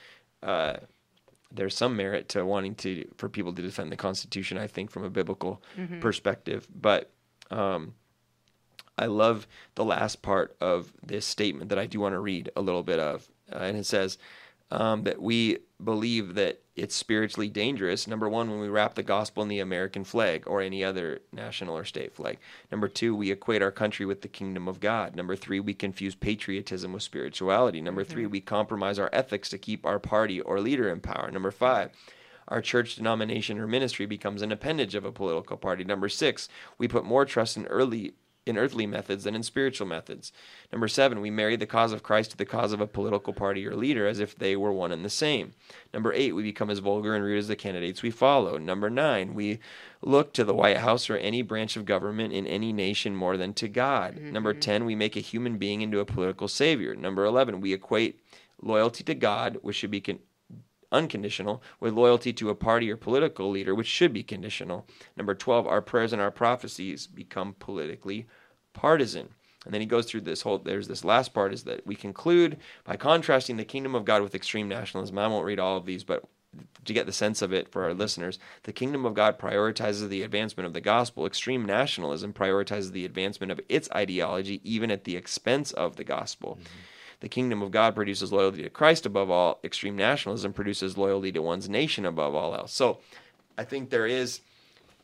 uh, 0.42 0.78
there's 1.52 1.76
some 1.76 1.96
merit 1.96 2.28
to 2.30 2.44
wanting 2.44 2.74
to 2.76 3.08
for 3.16 3.28
people 3.28 3.52
to 3.52 3.62
defend 3.62 3.90
the 3.92 3.96
Constitution. 3.96 4.58
I 4.58 4.66
think 4.66 4.90
from 4.90 5.04
a 5.04 5.10
biblical 5.10 5.62
perspective, 6.00 6.66
but 6.74 7.10
um, 7.52 7.94
I 8.98 9.06
love 9.06 9.46
the 9.76 9.84
last 9.84 10.22
part 10.22 10.56
of 10.60 10.92
this 11.04 11.24
statement 11.24 11.70
that 11.70 11.78
I 11.78 11.86
do 11.86 12.00
want 12.00 12.14
to 12.14 12.20
read 12.20 12.50
a 12.56 12.60
little 12.60 12.82
bit 12.82 12.98
of, 12.98 13.28
uh, 13.52 13.58
and 13.58 13.76
it 13.76 13.86
says 13.86 14.18
um, 14.70 15.02
that 15.04 15.20
we 15.20 15.58
believe 15.82 16.34
that 16.34 16.60
it's 16.76 16.94
spiritually 16.94 17.48
dangerous. 17.48 18.06
Number 18.06 18.28
one, 18.28 18.50
when 18.50 18.60
we 18.60 18.68
wrap 18.68 18.94
the 18.94 19.02
gospel 19.02 19.42
in 19.42 19.48
the 19.48 19.58
American 19.58 20.04
flag 20.04 20.44
or 20.46 20.60
any 20.60 20.82
other 20.84 21.20
national 21.32 21.76
or 21.76 21.84
state 21.84 22.14
flag. 22.14 22.38
Number 22.70 22.88
two, 22.88 23.14
we 23.14 23.30
equate 23.30 23.62
our 23.62 23.70
country 23.70 24.06
with 24.06 24.22
the 24.22 24.28
kingdom 24.28 24.68
of 24.68 24.80
God. 24.80 25.16
Number 25.16 25.36
three, 25.36 25.60
we 25.60 25.74
confuse 25.74 26.14
patriotism 26.14 26.92
with 26.92 27.02
spirituality. 27.02 27.80
Number 27.80 28.04
three, 28.04 28.26
we 28.26 28.40
compromise 28.40 28.98
our 28.98 29.10
ethics 29.12 29.50
to 29.50 29.58
keep 29.58 29.84
our 29.84 29.98
party 29.98 30.40
or 30.40 30.60
leader 30.60 30.88
in 30.88 31.00
power. 31.00 31.30
Number 31.30 31.50
five, 31.50 31.90
our 32.48 32.60
church 32.60 32.96
denomination 32.96 33.58
or 33.58 33.66
ministry 33.66 34.06
becomes 34.06 34.42
an 34.42 34.50
appendage 34.50 34.94
of 34.94 35.04
a 35.04 35.12
political 35.12 35.56
party. 35.56 35.84
Number 35.84 36.08
six, 36.08 36.48
we 36.78 36.88
put 36.88 37.04
more 37.04 37.24
trust 37.24 37.56
in 37.56 37.66
early 37.66 38.14
in 38.46 38.56
earthly 38.56 38.86
methods 38.86 39.24
than 39.24 39.34
in 39.34 39.42
spiritual 39.42 39.86
methods. 39.86 40.32
Number 40.72 40.88
seven, 40.88 41.20
we 41.20 41.30
marry 41.30 41.56
the 41.56 41.66
cause 41.66 41.92
of 41.92 42.02
Christ 42.02 42.32
to 42.32 42.36
the 42.36 42.46
cause 42.46 42.72
of 42.72 42.80
a 42.80 42.86
political 42.86 43.32
party 43.32 43.66
or 43.66 43.74
leader 43.74 44.06
as 44.06 44.18
if 44.18 44.34
they 44.34 44.56
were 44.56 44.72
one 44.72 44.92
and 44.92 45.04
the 45.04 45.10
same. 45.10 45.52
Number 45.92 46.12
eight, 46.12 46.32
we 46.32 46.42
become 46.42 46.70
as 46.70 46.78
vulgar 46.78 47.14
and 47.14 47.24
rude 47.24 47.38
as 47.38 47.48
the 47.48 47.56
candidates 47.56 48.02
we 48.02 48.10
follow. 48.10 48.56
Number 48.56 48.88
nine, 48.88 49.34
we 49.34 49.58
look 50.02 50.32
to 50.34 50.44
the 50.44 50.54
White 50.54 50.78
House 50.78 51.10
or 51.10 51.16
any 51.16 51.42
branch 51.42 51.76
of 51.76 51.84
government 51.84 52.32
in 52.32 52.46
any 52.46 52.72
nation 52.72 53.14
more 53.14 53.36
than 53.36 53.52
to 53.54 53.68
God. 53.68 54.16
Mm-hmm. 54.16 54.32
Number 54.32 54.54
10, 54.54 54.84
we 54.84 54.94
make 54.94 55.16
a 55.16 55.20
human 55.20 55.58
being 55.58 55.82
into 55.82 56.00
a 56.00 56.06
political 56.06 56.48
savior. 56.48 56.94
Number 56.94 57.24
11, 57.24 57.60
we 57.60 57.74
equate 57.74 58.20
loyalty 58.62 59.04
to 59.04 59.14
God, 59.14 59.58
which 59.62 59.76
should 59.76 59.90
be 59.90 60.00
con- 60.00 60.20
unconditional, 60.92 61.62
with 61.78 61.94
loyalty 61.94 62.32
to 62.34 62.50
a 62.50 62.54
party 62.54 62.90
or 62.90 62.96
political 62.96 63.50
leader, 63.50 63.74
which 63.74 63.86
should 63.86 64.12
be 64.12 64.22
conditional. 64.22 64.86
Number 65.16 65.34
12, 65.34 65.66
our 65.66 65.82
prayers 65.82 66.12
and 66.12 66.20
our 66.20 66.30
prophecies 66.30 67.06
become 67.06 67.54
politically 67.58 68.26
partisan. 68.72 69.28
And 69.64 69.74
then 69.74 69.80
he 69.80 69.86
goes 69.86 70.06
through 70.06 70.22
this 70.22 70.42
whole, 70.42 70.58
there's 70.58 70.88
this 70.88 71.04
last 71.04 71.34
part 71.34 71.52
is 71.52 71.64
that 71.64 71.86
we 71.86 71.94
conclude 71.94 72.56
by 72.84 72.96
contrasting 72.96 73.56
the 73.56 73.64
kingdom 73.64 73.94
of 73.94 74.04
God 74.04 74.22
with 74.22 74.34
extreme 74.34 74.68
nationalism. 74.68 75.18
I 75.18 75.26
won't 75.26 75.44
read 75.44 75.58
all 75.58 75.76
of 75.76 75.84
these, 75.84 76.02
but 76.02 76.24
to 76.84 76.92
get 76.92 77.06
the 77.06 77.12
sense 77.12 77.42
of 77.42 77.52
it 77.52 77.68
for 77.68 77.84
our 77.84 77.94
listeners, 77.94 78.38
the 78.64 78.72
kingdom 78.72 79.04
of 79.04 79.14
God 79.14 79.38
prioritizes 79.38 80.08
the 80.08 80.22
advancement 80.22 80.66
of 80.66 80.72
the 80.72 80.80
gospel. 80.80 81.26
Extreme 81.26 81.64
nationalism 81.64 82.32
prioritizes 82.32 82.92
the 82.92 83.04
advancement 83.04 83.52
of 83.52 83.60
its 83.68 83.88
ideology, 83.94 84.60
even 84.64 84.90
at 84.90 85.04
the 85.04 85.16
expense 85.16 85.72
of 85.72 85.96
the 85.96 86.04
gospel. 86.04 86.58
Mm-hmm. 86.60 86.78
The 87.20 87.28
kingdom 87.28 87.62
of 87.62 87.70
God 87.70 87.94
produces 87.94 88.32
loyalty 88.32 88.62
to 88.62 88.70
Christ 88.70 89.06
above 89.06 89.30
all. 89.30 89.60
Extreme 89.62 89.96
nationalism 89.96 90.52
produces 90.52 90.96
loyalty 90.96 91.30
to 91.32 91.42
one's 91.42 91.68
nation 91.68 92.06
above 92.06 92.34
all 92.34 92.54
else. 92.54 92.72
So 92.72 92.98
I 93.58 93.64
think 93.64 93.90
there 93.90 94.06
is 94.06 94.40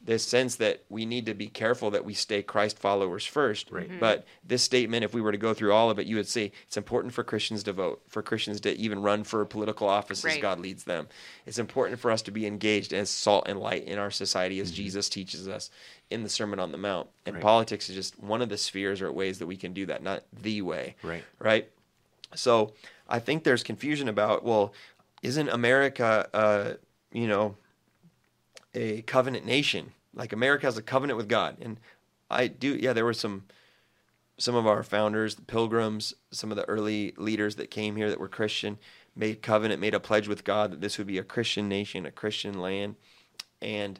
this 0.07 0.23
sense 0.25 0.57
that 0.57 0.83
we 0.89 1.05
need 1.05 1.27
to 1.27 1.35
be 1.35 1.49
careful 1.49 1.91
that 1.91 2.05
we 2.05 2.15
stay 2.15 2.43
Christ 2.43 2.79
followers 2.79 3.27
first. 3.27 3.71
Right. 3.71 3.89
Mm-hmm. 3.89 3.99
But 3.99 4.25
this 4.45 4.63
statement, 4.63 5.05
if 5.05 5.13
we 5.13 5.21
were 5.21 5.33
to 5.33 5.39
go 5.39 5.53
through 5.53 5.73
all 5.73 5.91
of 5.91 5.99
it, 5.99 6.07
you 6.07 6.17
would 6.17 6.29
say 6.29 6.53
it's 6.67 6.77
important 6.77 7.13
for 7.13 7.25
Christians 7.25 7.65
to 7.65 7.73
vote, 7.73 8.03
for 8.09 8.23
Christians 8.23 8.61
to 8.63 8.77
even 8.79 9.03
run 9.03 9.25
for 9.25 9.45
political 9.45 9.89
offices 9.89 10.25
Right. 10.25 10.41
God 10.41 10.61
leads 10.61 10.85
them. 10.85 11.09
It's 11.45 11.59
important 11.59 11.99
for 11.99 12.11
us 12.11 12.23
to 12.23 12.31
be 12.31 12.47
engaged 12.47 12.93
as 12.93 13.11
salt 13.11 13.49
and 13.49 13.59
light 13.59 13.85
in 13.85 13.99
our 13.99 14.11
society 14.11 14.61
as 14.61 14.69
mm-hmm. 14.69 14.77
Jesus 14.77 15.09
teaches 15.09 15.49
us 15.49 15.71
in 16.11 16.23
the 16.23 16.29
Sermon 16.29 16.61
on 16.61 16.73
the 16.73 16.79
Mount. 16.79 17.09
And 17.27 17.35
Right. 17.35 17.43
politics 17.43 17.89
is 17.91 17.97
just 17.97 18.19
one 18.19 18.43
of 18.43 18.49
the 18.49 18.59
spheres 18.59 19.03
or 19.03 19.11
ways 19.13 19.41
that 19.41 19.47
we 19.47 19.57
can 19.57 19.73
do 19.73 19.87
that, 19.87 20.03
not 20.03 20.23
the 20.33 20.63
way. 20.63 20.95
Right. 21.03 21.25
Right. 21.39 21.69
So 22.37 22.73
I 23.09 23.19
think 23.19 23.45
there's 23.45 23.63
confusion 23.63 24.09
about, 24.09 24.45
well, 24.45 24.73
isn't 25.23 25.49
America, 25.49 26.29
uh, 26.33 26.75
you 27.13 27.27
know, 27.27 27.57
a 28.75 29.03
covenant 29.03 29.45
nation? 29.45 29.93
Like 30.15 30.33
America 30.33 30.67
has 30.67 30.79
a 30.79 30.83
covenant 30.83 31.17
with 31.17 31.29
God, 31.29 31.57
and 31.61 31.79
I 32.31 32.47
do. 32.47 32.75
Yeah, 32.75 32.93
there 32.93 33.05
were 33.05 33.13
some 33.13 33.45
some 34.39 34.55
of 34.55 34.67
our 34.67 34.83
founders, 34.83 35.35
the 35.37 35.43
Pilgrims, 35.43 36.15
some 36.31 36.51
of 36.51 36.57
the 36.59 36.65
early 36.69 37.15
leaders 37.17 37.57
that 37.57 37.71
came 37.71 37.97
here 37.97 38.11
that 38.11 38.21
were 38.21 38.29
Christian, 38.29 38.79
made 39.15 39.41
covenant, 39.41 39.81
made 39.81 39.95
a 39.95 40.01
pledge 40.01 40.29
with 40.29 40.45
God 40.45 40.71
that 40.73 40.81
this 40.83 40.99
would 40.99 41.07
be 41.07 41.17
a 41.17 41.23
Christian 41.25 41.69
nation, 41.71 42.05
a 42.05 42.11
Christian 42.11 42.61
land, 42.61 42.97
and 43.63 43.99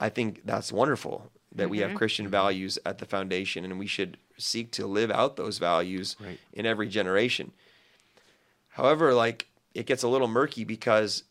I 0.00 0.08
think 0.08 0.42
that's 0.44 0.72
wonderful 0.72 1.30
that 1.54 1.68
we 1.68 1.78
have 1.78 1.94
Christian 1.94 2.28
values 2.28 2.78
at 2.86 2.98
the 2.98 3.04
foundation, 3.06 3.64
and 3.64 3.78
we 3.78 3.86
should 3.86 4.16
seek 4.38 4.70
to 4.72 4.86
live 4.86 5.10
out 5.10 5.36
those 5.36 5.58
values 5.58 6.16
Right. 6.18 6.38
in 6.52 6.64
every 6.64 6.88
generation. 6.88 7.52
However, 8.72 9.14
like 9.14 9.48
it 9.74 9.86
gets 9.86 10.02
a 10.02 10.08
little 10.08 10.28
murky 10.28 10.64
because 10.64 11.24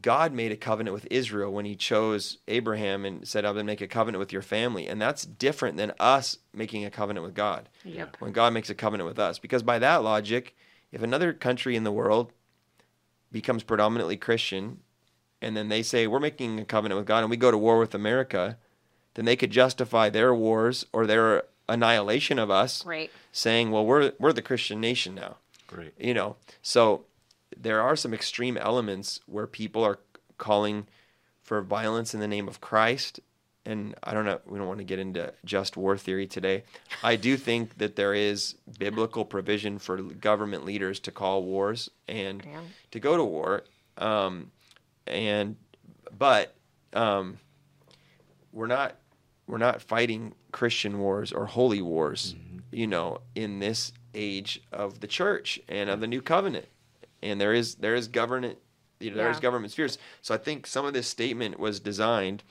God 0.00 0.32
made 0.32 0.52
a 0.52 0.56
covenant 0.56 0.94
with 0.94 1.08
Israel 1.10 1.52
when 1.52 1.64
he 1.64 1.74
chose 1.74 2.38
Abraham 2.46 3.04
and 3.04 3.26
said, 3.26 3.44
I'm 3.44 3.54
going 3.54 3.66
to 3.66 3.72
make 3.72 3.80
a 3.80 3.88
covenant 3.88 4.20
with 4.20 4.32
your 4.32 4.42
family. 4.42 4.86
And 4.86 5.00
that's 5.00 5.24
different 5.24 5.76
than 5.76 5.92
us 5.98 6.38
making 6.52 6.84
a 6.84 6.90
covenant 6.90 7.24
with 7.26 7.34
God. 7.34 7.68
Yep. 7.84 8.16
When 8.20 8.32
God 8.32 8.52
makes 8.52 8.70
a 8.70 8.74
covenant 8.74 9.08
with 9.08 9.18
us. 9.18 9.38
Because 9.38 9.62
by 9.64 9.78
that 9.80 10.04
logic, 10.04 10.54
if 10.92 11.02
another 11.02 11.32
country 11.32 11.74
in 11.74 11.82
the 11.84 11.90
world 11.92 12.32
becomes 13.32 13.62
predominantly 13.62 14.16
Christian 14.16 14.78
and 15.42 15.56
then 15.56 15.68
they 15.68 15.82
say, 15.82 16.06
We're 16.06 16.20
making 16.20 16.58
a 16.60 16.64
covenant 16.64 16.98
with 16.98 17.06
God 17.06 17.20
and 17.20 17.30
we 17.30 17.36
go 17.36 17.50
to 17.50 17.58
war 17.58 17.78
with 17.78 17.94
America, 17.94 18.58
then 19.14 19.24
they 19.24 19.36
could 19.36 19.50
justify 19.50 20.08
their 20.08 20.34
wars 20.34 20.86
or 20.92 21.06
their 21.06 21.44
annihilation 21.68 22.38
of 22.38 22.50
us 22.50 22.84
Right. 22.86 23.10
saying, 23.32 23.70
Well, 23.70 23.84
we're, 23.84 24.12
we're 24.18 24.32
the 24.32 24.42
Christian 24.42 24.80
nation 24.80 25.14
now 25.14 25.36
Right. 25.72 25.92
you 25.98 26.14
know 26.14 26.36
so 26.62 27.04
there 27.56 27.80
are 27.80 27.96
some 27.96 28.14
extreme 28.14 28.56
elements 28.56 29.20
where 29.26 29.46
people 29.46 29.82
are 29.84 29.98
calling 30.38 30.86
for 31.42 31.60
violence 31.62 32.14
in 32.14 32.20
the 32.20 32.28
name 32.28 32.48
of 32.48 32.60
christ 32.60 33.20
and 33.66 33.94
i 34.02 34.14
don't 34.14 34.24
know 34.24 34.40
we 34.46 34.58
don't 34.58 34.68
want 34.68 34.78
to 34.78 34.84
get 34.84 34.98
into 34.98 35.32
just 35.44 35.76
war 35.76 35.96
theory 35.98 36.26
today 36.26 36.62
i 37.02 37.16
do 37.16 37.36
think 37.36 37.78
that 37.78 37.96
there 37.96 38.14
is 38.14 38.54
biblical 38.78 39.24
provision 39.24 39.78
for 39.78 39.96
government 40.00 40.64
leaders 40.64 41.00
to 41.00 41.10
call 41.10 41.42
wars 41.42 41.90
and 42.06 42.42
Yeah. 42.44 42.60
to 42.92 43.00
go 43.00 43.16
to 43.16 43.24
war 43.24 43.64
um, 43.98 44.50
and 45.06 45.56
but 46.16 46.54
um, 46.94 47.38
we're 48.52 48.66
not 48.66 48.96
we're 49.46 49.58
not 49.58 49.82
fighting 49.82 50.34
Christian 50.52 50.98
wars 50.98 51.32
or 51.32 51.46
holy 51.46 51.80
wars, 51.82 52.34
you 52.70 52.86
know, 52.86 53.20
in 53.34 53.58
this 53.60 53.92
age 54.14 54.62
of 54.72 55.00
the 55.00 55.06
church 55.06 55.60
and 55.68 55.90
of 55.90 56.00
the 56.00 56.06
new 56.06 56.22
covenant. 56.22 56.66
And 57.22 57.40
there 57.40 57.52
is 57.52 57.76
there 57.76 57.94
is 57.94 58.08
government 58.08 58.58
you 59.00 59.10
know, 59.10 59.16
there 59.16 59.30
is 59.30 59.36
Yeah. 59.36 59.42
government 59.42 59.72
spheres. 59.72 59.96
So 60.22 60.34
I 60.34 60.38
think 60.38 60.66
some 60.66 60.84
of 60.84 60.92
this 60.92 61.06
statement 61.06 61.58
was 61.58 61.78
designed 61.78 62.42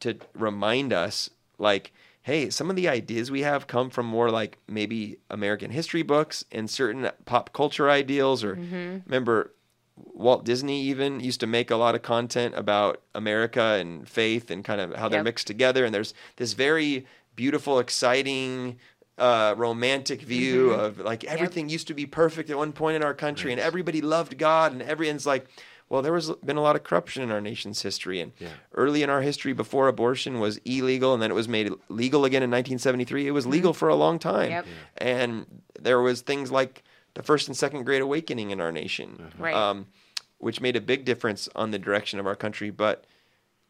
to 0.00 0.16
remind 0.34 0.92
us 0.92 1.30
like 1.58 1.92
hey, 2.22 2.50
some 2.50 2.68
of 2.68 2.76
the 2.76 2.86
ideas 2.86 3.30
we 3.30 3.40
have 3.40 3.66
come 3.66 3.88
from 3.88 4.04
more 4.04 4.30
like 4.30 4.58
maybe 4.68 5.16
American 5.30 5.70
history 5.70 6.02
books 6.02 6.44
and 6.52 6.68
certain 6.68 7.10
pop 7.24 7.54
culture 7.54 7.88
ideals 7.88 8.44
or 8.44 8.54
mm-hmm. 8.54 8.98
remember 9.06 9.54
Walt 9.96 10.44
Disney 10.44 10.82
even 10.82 11.20
used 11.20 11.40
to 11.40 11.46
make 11.46 11.70
a 11.70 11.76
lot 11.76 11.94
of 11.94 12.02
content 12.02 12.54
about 12.54 13.00
America 13.14 13.62
and 13.80 14.06
faith 14.06 14.50
and 14.50 14.62
kind 14.62 14.80
of 14.80 14.94
how 14.94 15.08
they're 15.08 15.20
Yep. 15.20 15.24
mixed 15.24 15.46
together. 15.46 15.84
And 15.86 15.94
there's 15.94 16.12
this 16.36 16.52
very 16.52 17.06
beautiful, 17.34 17.78
exciting, 17.78 18.78
uh, 19.18 19.54
romantic 19.56 20.22
view 20.22 20.70
of 20.70 20.98
like 20.98 21.24
everything 21.24 21.68
used 21.68 21.86
to 21.88 21.94
be 21.94 22.06
perfect 22.06 22.50
at 22.50 22.56
one 22.56 22.72
point 22.72 22.96
in 22.96 23.02
our 23.02 23.14
country 23.14 23.52
and 23.52 23.60
everybody 23.60 24.00
loved 24.00 24.38
God 24.38 24.72
and 24.72 24.82
everyone's 24.82 25.26
like, 25.26 25.46
well, 25.88 26.02
there 26.02 26.12
was 26.12 26.30
been 26.44 26.56
a 26.56 26.60
lot 26.60 26.76
of 26.76 26.84
corruption 26.84 27.22
in 27.22 27.30
our 27.30 27.40
nation's 27.40 27.80
history. 27.82 28.20
And 28.20 28.32
Yeah. 28.38 28.48
early 28.74 29.02
in 29.02 29.08
our 29.10 29.22
history, 29.22 29.52
before 29.54 29.88
abortion 29.88 30.38
was 30.38 30.58
illegal 30.64 31.14
and 31.14 31.22
then 31.22 31.30
it 31.30 31.34
was 31.34 31.48
made 31.48 31.70
legal 31.88 32.24
again 32.24 32.42
in 32.42 32.50
1973, 32.50 33.26
it 33.26 33.30
was 33.32 33.46
legal 33.46 33.72
for 33.72 33.88
a 33.88 33.94
long 33.94 34.18
time. 34.18 34.50
Yep. 34.50 34.66
And 34.98 35.62
there 35.80 36.00
was 36.00 36.20
things 36.20 36.50
like 36.50 36.82
the 37.14 37.22
first 37.22 37.48
and 37.48 37.56
second 37.56 37.84
great 37.84 38.02
awakening 38.02 38.50
in 38.50 38.60
our 38.60 38.70
nation 38.72 39.32
Right. 39.38 39.54
um, 39.54 39.86
which 40.38 40.60
made 40.60 40.76
a 40.76 40.80
big 40.80 41.04
difference 41.04 41.48
on 41.56 41.70
the 41.72 41.78
direction 41.78 42.20
of 42.20 42.26
our 42.26 42.36
country. 42.36 42.70
But 42.70 43.04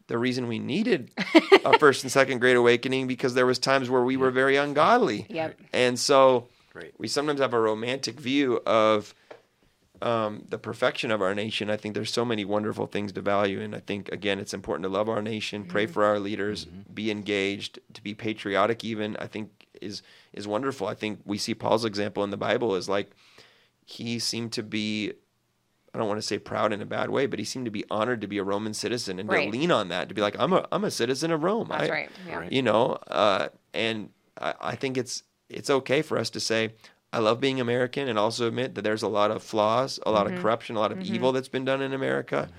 the 0.09 0.17
reason 0.17 0.47
we 0.47 0.59
needed 0.59 1.09
a 1.65 1.79
first 1.79 2.03
and 2.03 2.11
second 2.11 2.39
great 2.39 2.57
awakening 2.57 3.07
because 3.07 3.33
there 3.35 3.45
was 3.45 3.57
times 3.57 3.89
where 3.89 4.03
we 4.03 4.17
were 4.17 4.31
very 4.31 4.57
ungodly, 4.57 5.25
Yep. 5.29 5.57
and 5.71 5.97
so 5.97 6.47
Right. 6.73 6.93
we 6.97 7.07
sometimes 7.07 7.39
have 7.39 7.53
a 7.53 7.59
romantic 7.59 8.19
view 8.19 8.59
of 8.65 9.13
um, 10.01 10.45
the 10.47 10.57
perfection 10.57 11.11
of 11.11 11.21
our 11.21 11.35
nation. 11.35 11.69
I 11.69 11.75
think 11.77 11.93
there's 11.93 12.11
so 12.13 12.23
many 12.23 12.45
wonderful 12.45 12.87
things 12.87 13.11
to 13.13 13.21
value, 13.21 13.59
and 13.61 13.75
I 13.75 13.79
think 13.79 14.09
again 14.11 14.39
it's 14.39 14.53
important 14.53 14.83
to 14.83 14.89
love 14.89 15.09
our 15.09 15.21
nation, 15.21 15.65
pray 15.65 15.85
for 15.87 16.03
our 16.05 16.19
leaders, 16.19 16.65
be 16.93 17.11
engaged, 17.11 17.79
to 17.93 18.01
be 18.03 18.13
patriotic. 18.13 18.83
Even 18.85 19.15
I 19.17 19.27
think 19.27 19.67
is 19.81 20.01
is 20.33 20.47
wonderful. 20.47 20.87
I 20.87 20.93
think 20.95 21.19
we 21.25 21.37
see 21.37 21.53
Paul's 21.53 21.85
example 21.85 22.23
in 22.23 22.29
the 22.29 22.37
Bible 22.37 22.75
is 22.75 22.87
like 22.87 23.11
he 23.85 24.19
seemed 24.19 24.53
to 24.53 24.63
be 24.63 25.13
I 25.93 25.97
don't 25.97 26.07
want 26.07 26.19
to 26.19 26.25
say 26.27 26.37
proud 26.37 26.71
in 26.71 26.81
a 26.81 26.85
bad 26.85 27.09
way, 27.09 27.25
but 27.25 27.39
he 27.39 27.45
seemed 27.45 27.65
to 27.65 27.71
be 27.71 27.83
honored 27.89 28.21
to 28.21 28.27
be 28.27 28.37
a 28.37 28.43
Roman 28.43 28.73
citizen 28.73 29.19
and 29.19 29.27
Right. 29.29 29.45
to 29.45 29.57
lean 29.57 29.71
on 29.71 29.89
that 29.89 30.07
to 30.09 30.15
be 30.15 30.21
like, 30.21 30.35
I'm 30.39 30.53
a 30.53 30.67
I'm 30.71 30.83
a 30.83 30.91
citizen 30.91 31.31
of 31.31 31.43
Rome. 31.43 31.67
That's 31.69 31.89
I- 31.89 31.93
right. 31.93 32.09
Yeah. 32.27 32.47
You 32.49 32.61
know, 32.61 32.93
uh, 33.07 33.49
and 33.73 34.09
I, 34.39 34.53
I 34.61 34.75
think 34.75 34.97
it's 34.97 35.23
it's 35.49 35.69
okay 35.69 36.01
for 36.03 36.17
us 36.19 36.29
to 36.31 36.39
say, 36.39 36.73
I 37.11 37.17
love 37.19 37.39
being 37.41 37.59
American 37.59 38.07
and 38.07 38.19
also 38.19 38.47
admit 38.47 38.75
that 38.75 38.83
there's 38.83 39.01
a 39.01 39.07
lot 39.07 39.31
of 39.31 39.41
flaws, 39.41 39.99
a 40.05 40.11
lot 40.11 40.27
Mm-hmm. 40.27 40.35
of 40.35 40.41
corruption, 40.43 40.75
a 40.75 40.79
lot 40.79 40.91
of 40.91 41.01
evil 41.01 41.31
that's 41.31 41.47
been 41.47 41.65
done 41.65 41.81
in 41.81 41.91
America. 41.93 42.49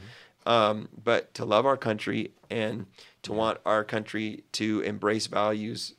Um, 0.47 0.89
but 1.05 1.33
to 1.35 1.45
love 1.45 1.67
our 1.67 1.77
country 1.77 2.33
and 2.51 2.87
to 3.23 3.33
want 3.33 3.59
our 3.65 3.85
country 3.85 4.43
to 4.53 4.81
embrace 4.81 5.27
values 5.29 5.95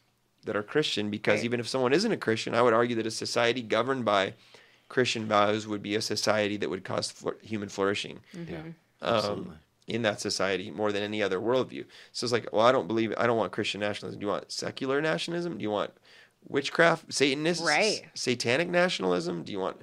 that 0.45 0.55
are 0.55 0.63
Christian, 0.63 1.09
because 1.11 1.38
Right. 1.39 1.45
even 1.45 1.59
if 1.59 1.67
someone 1.69 1.93
isn't 1.93 2.11
a 2.11 2.17
Christian, 2.17 2.55
I 2.55 2.61
would 2.63 2.73
argue 2.73 2.95
that 2.97 3.05
a 3.05 3.11
society 3.11 3.61
governed 3.61 4.03
by 4.03 4.34
Christian 4.96 5.26
values 5.26 5.66
would 5.68 5.82
be 5.82 5.96
a 5.96 6.02
society 6.02 6.58
that 6.58 6.70
would 6.70 6.84
cause 6.84 7.10
flour- 7.10 7.38
human 7.42 7.70
flourishing 7.70 8.20
Mm-hmm. 8.36 8.54
Yeah. 8.54 8.60
um, 8.60 9.16
Absolutely. 9.16 9.54
in 9.88 10.02
that 10.02 10.20
society 10.22 10.70
more 10.70 10.92
than 10.92 11.02
any 11.02 11.24
other 11.24 11.39
worldview. 11.39 11.86
So 12.12 12.26
it's 12.26 12.34
like, 12.34 12.48
well, 12.52 12.66
I 12.66 12.72
don't 12.74 12.88
believe, 12.88 13.14
I 13.18 13.26
don't 13.28 13.38
want 13.38 13.52
Christian 13.54 13.80
nationalism. 13.80 14.20
Do 14.20 14.26
you 14.26 14.32
want 14.32 14.52
secular 14.52 15.02
nationalism? 15.02 15.58
Do 15.58 15.64
you 15.64 15.72
want 15.72 15.92
witchcraft, 16.48 17.14
Satanist, 17.14 17.64
Right. 17.64 18.02
satanic 18.14 18.68
nationalism? 18.70 19.44
Do 19.44 19.52
you 19.52 19.60
want, 19.60 19.78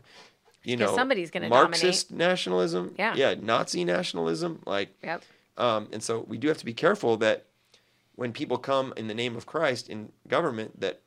you 0.63 0.77
know, 0.77 0.95
somebody's 0.95 1.31
gonna 1.31 1.49
Marxist 1.49 2.11
nationalism? 2.13 2.95
Yeah. 2.99 3.15
yeah, 3.17 3.35
Nazi 3.41 3.85
nationalism. 3.85 4.63
Like, 4.67 4.91
Yep. 5.03 5.23
um, 5.57 5.89
and 5.93 6.03
so 6.03 6.21
we 6.29 6.37
do 6.39 6.49
have 6.49 6.59
to 6.59 6.65
be 6.67 6.75
careful 6.75 7.17
that 7.19 7.47
when 8.17 8.33
people 8.33 8.59
come 8.59 8.93
in 8.97 9.07
the 9.09 9.15
name 9.15 9.37
of 9.37 9.47
Christ 9.47 9.89
in 9.89 10.13
government, 10.27 10.81
that 10.81 11.01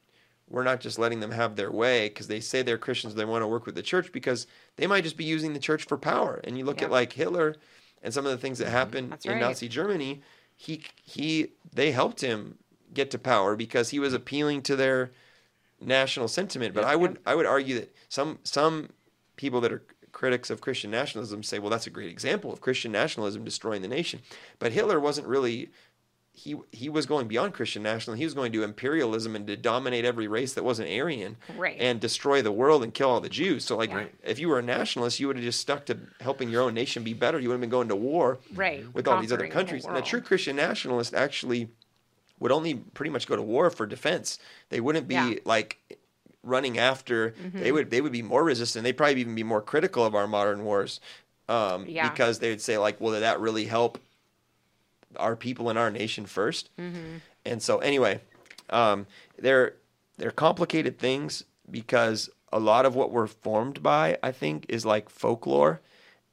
we're 0.52 0.64
not 0.64 0.82
just 0.82 1.00
letting 1.00 1.22
them 1.22 1.32
have 1.32 1.56
their 1.56 1.72
way 1.72 2.10
because 2.10 2.28
they 2.28 2.40
say 2.40 2.62
they're 2.62 2.78
Christians, 2.78 3.16
they 3.16 3.26
want 3.26 3.42
to 3.42 3.48
work 3.48 3.66
with 3.66 3.76
the 3.76 3.82
church 3.82 4.12
because 4.12 4.48
they 4.76 4.86
might 4.86 5.04
just 5.04 5.18
be 5.18 5.24
using 5.24 5.54
the 5.54 5.60
church 5.60 5.86
for 5.86 5.98
power. 5.98 6.42
And 6.44 6.58
you 6.58 6.66
look 6.66 6.82
Yep. 6.82 6.86
at 6.86 6.92
like 6.92 7.14
Hitler 7.14 7.56
and 8.04 8.14
some 8.14 8.26
of 8.26 8.32
the 8.32 8.38
things 8.38 8.58
that 8.60 8.66
mm-hmm. 8.66 8.74
happened 8.74 9.12
That's 9.12 9.26
in 9.26 9.34
right. 9.34 9.42
Nazi 9.42 9.68
Germany, 9.68 10.22
he 10.56 10.84
he 11.04 11.54
they 11.74 11.92
helped 11.92 12.22
him 12.22 12.58
get 12.94 13.10
to 13.12 13.18
power 13.18 13.56
because 13.56 13.90
he 13.90 14.00
was 14.00 14.14
appealing 14.14 14.62
to 14.64 14.76
their 14.76 15.12
national 15.80 16.28
sentiment. 16.28 16.76
But 16.76 16.84
I 16.84 16.96
would 16.96 17.20
I 17.26 17.36
would 17.36 17.46
argue 17.46 17.76
that 17.80 17.96
some 18.10 18.40
some 18.44 18.90
people 19.38 19.62
that 19.62 19.72
are 19.72 19.84
critics 20.12 20.50
of 20.50 20.62
Christian 20.62 20.92
nationalism 20.92 21.42
say, 21.42 21.58
well, 21.58 21.70
that's 21.70 21.88
a 21.88 21.92
great 21.92 22.12
example 22.12 22.52
of 22.52 22.62
Christian 22.62 22.92
nationalism 22.92 23.44
destroying 23.44 23.82
the 23.82 23.88
nation. 23.88 24.22
But 24.60 24.74
Hitler 24.74 25.00
wasn't 25.00 25.28
really 25.28 25.70
he 26.44 26.56
he 26.72 26.90
was 26.90 27.06
going 27.06 27.28
beyond 27.28 27.54
Christian 27.54 27.84
nationalism. 27.84 28.18
He 28.18 28.24
was 28.26 28.34
going 28.34 28.52
to 28.54 28.64
imperialism 28.64 29.36
and 29.36 29.46
to 29.48 29.56
dominate 29.56 30.06
every 30.06 30.28
race 30.28 30.54
that 30.54 30.64
wasn't 30.64 30.90
Aryan 30.90 31.38
Right. 31.56 31.78
and 31.80 32.00
destroy 32.00 32.42
the 32.42 32.52
world 32.52 32.84
and 32.84 32.94
kill 32.94 33.10
all 33.12 33.22
the 33.22 33.30
Jews. 33.30 33.64
So 33.66 33.78
like 33.78 33.94
Right. 33.94 34.12
if 34.24 34.40
you 34.40 34.50
were 34.50 34.58
a 34.60 34.64
nationalist, 34.64 35.20
you 35.20 35.28
would 35.28 35.36
have 35.36 35.46
just 35.46 35.60
stuck 35.62 35.86
to 35.86 35.98
helping 36.20 36.50
your 36.50 36.64
own 36.64 36.74
nation 36.74 37.04
be 37.04 37.14
better. 37.14 37.40
You 37.40 37.50
wouldn't 37.50 37.62
have 37.64 37.70
been 37.70 37.78
going 37.78 37.90
to 37.90 37.96
war 37.96 38.40
Right. 38.56 38.86
with 38.94 39.08
all 39.08 39.22
these 39.22 39.32
other 39.32 39.44
Conquering 39.48 39.52
the 39.52 39.54
countries. 39.54 39.86
And 39.86 39.98
a 39.98 40.02
true 40.02 40.22
Christian 40.22 40.56
nationalist 40.56 41.14
actually 41.14 41.70
would 42.40 42.52
only 42.52 42.74
pretty 42.74 43.12
much 43.12 43.28
go 43.28 43.36
to 43.36 43.42
war 43.44 43.70
for 43.70 43.86
defense. 43.86 44.40
They 44.70 44.80
wouldn't 44.80 45.08
be 45.08 45.14
Yeah. 45.14 45.34
like 45.46 45.78
running 46.44 46.80
after. 46.80 47.32
Mm-hmm. 47.32 47.60
They 47.60 47.72
would 47.72 47.92
they 47.92 48.02
would 48.02 48.12
be 48.12 48.24
more 48.24 48.44
resistant. 48.44 48.84
They'd 48.84 48.98
probably 48.98 49.22
even 49.22 49.36
be 49.36 49.44
more 49.44 49.62
critical 49.62 50.04
of 50.04 50.16
our 50.16 50.28
modern 50.28 50.64
wars. 50.64 51.00
Um, 51.48 51.86
Yeah. 51.88 52.10
because 52.10 52.40
they 52.40 52.50
would 52.50 52.62
say 52.62 52.78
like, 52.80 53.00
well, 53.00 53.14
did 53.14 53.22
that 53.22 53.40
really 53.40 53.66
help 53.66 54.00
our 55.18 55.36
people 55.36 55.70
in 55.70 55.78
our 55.78 55.92
nation 55.92 56.26
1st 56.26 56.66
Mm-hmm. 56.80 57.18
And 57.46 57.62
so 57.64 57.80
anyway, 57.80 58.22
um, 58.70 59.08
they're 59.40 59.74
they're 60.18 60.32
complicated 60.32 61.00
things 61.00 61.44
because 61.70 62.30
a 62.54 62.60
lot 62.60 62.86
of 62.86 62.94
what 62.96 63.12
we're 63.12 63.28
formed 63.28 63.82
by, 63.82 64.18
I 64.22 64.32
think, 64.32 64.66
is 64.70 64.86
like 64.86 65.10
folklore 65.10 65.82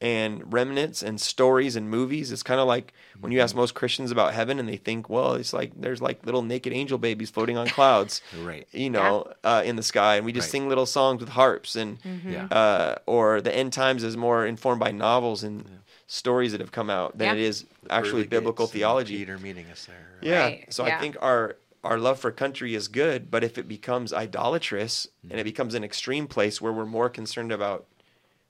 and 0.01 0.53
remnants 0.53 1.03
and 1.03 1.21
stories 1.21 1.75
and 1.77 1.89
movies. 1.91 2.31
It's 2.31 2.43
kind 2.43 2.61
of 2.61 2.69
like 2.69 2.93
when 3.21 3.33
you 3.33 3.41
ask 3.41 3.57
most 3.57 3.75
Christians 3.75 4.11
about 4.11 4.35
heaven 4.35 4.59
and 4.61 4.69
they 4.69 4.77
think, 4.77 5.09
well, 5.09 5.33
it's 5.35 5.53
like 5.53 5.73
there's 5.81 6.03
like 6.03 6.25
little 6.27 6.43
naked 6.43 6.73
angel 6.73 6.99
babies 6.99 7.31
floating 7.31 7.57
on 7.57 7.69
clouds, 7.69 8.21
Right. 8.45 8.69
you 8.71 8.91
know, 8.91 9.33
uh, 9.43 9.63
in 9.65 9.77
the 9.77 9.83
sky, 9.83 10.17
and 10.17 10.27
we 10.27 10.33
just 10.33 10.47
Right. 10.47 10.53
sing 10.53 10.69
little 10.69 10.87
songs 10.87 11.21
with 11.21 11.31
harps 11.31 11.75
and 11.75 11.99
Mm-hmm. 12.03 12.33
Yeah. 12.33 12.45
uh, 12.51 12.95
or 13.07 13.41
the 13.41 13.55
end 13.57 13.73
times 13.73 14.05
is 14.05 14.17
more 14.17 14.45
informed 14.47 14.81
by 14.81 14.91
novels 14.93 15.43
and 15.43 15.65
stories 16.09 16.51
that 16.53 16.61
have 16.61 16.73
come 16.73 16.91
out 16.91 17.17
than 17.17 17.27
Yeah. 17.27 17.33
it 17.35 17.39
is 17.41 17.67
actually 17.91 18.23
pearly 18.25 18.27
biblical 18.29 18.67
theology. 18.67 19.19
Peter 19.19 19.39
meeting 19.39 19.67
us 19.71 19.85
there. 19.85 20.09
Yeah. 20.23 20.43
Right, 20.45 20.73
So 20.73 20.85
I 20.85 20.99
think 20.99 21.17
our 21.23 21.57
our 21.85 21.97
love 21.99 22.19
for 22.19 22.33
country 22.33 22.75
is 22.75 22.89
good, 22.89 23.31
but 23.31 23.45
if 23.45 23.57
it 23.57 23.69
becomes 23.69 24.13
idolatrous 24.13 25.07
and 25.31 25.39
it 25.39 25.45
becomes 25.45 25.75
an 25.75 25.85
extreme 25.85 26.27
place 26.27 26.61
where 26.61 26.73
we're 26.73 26.85
more 26.87 27.09
concerned 27.09 27.53
about 27.53 27.87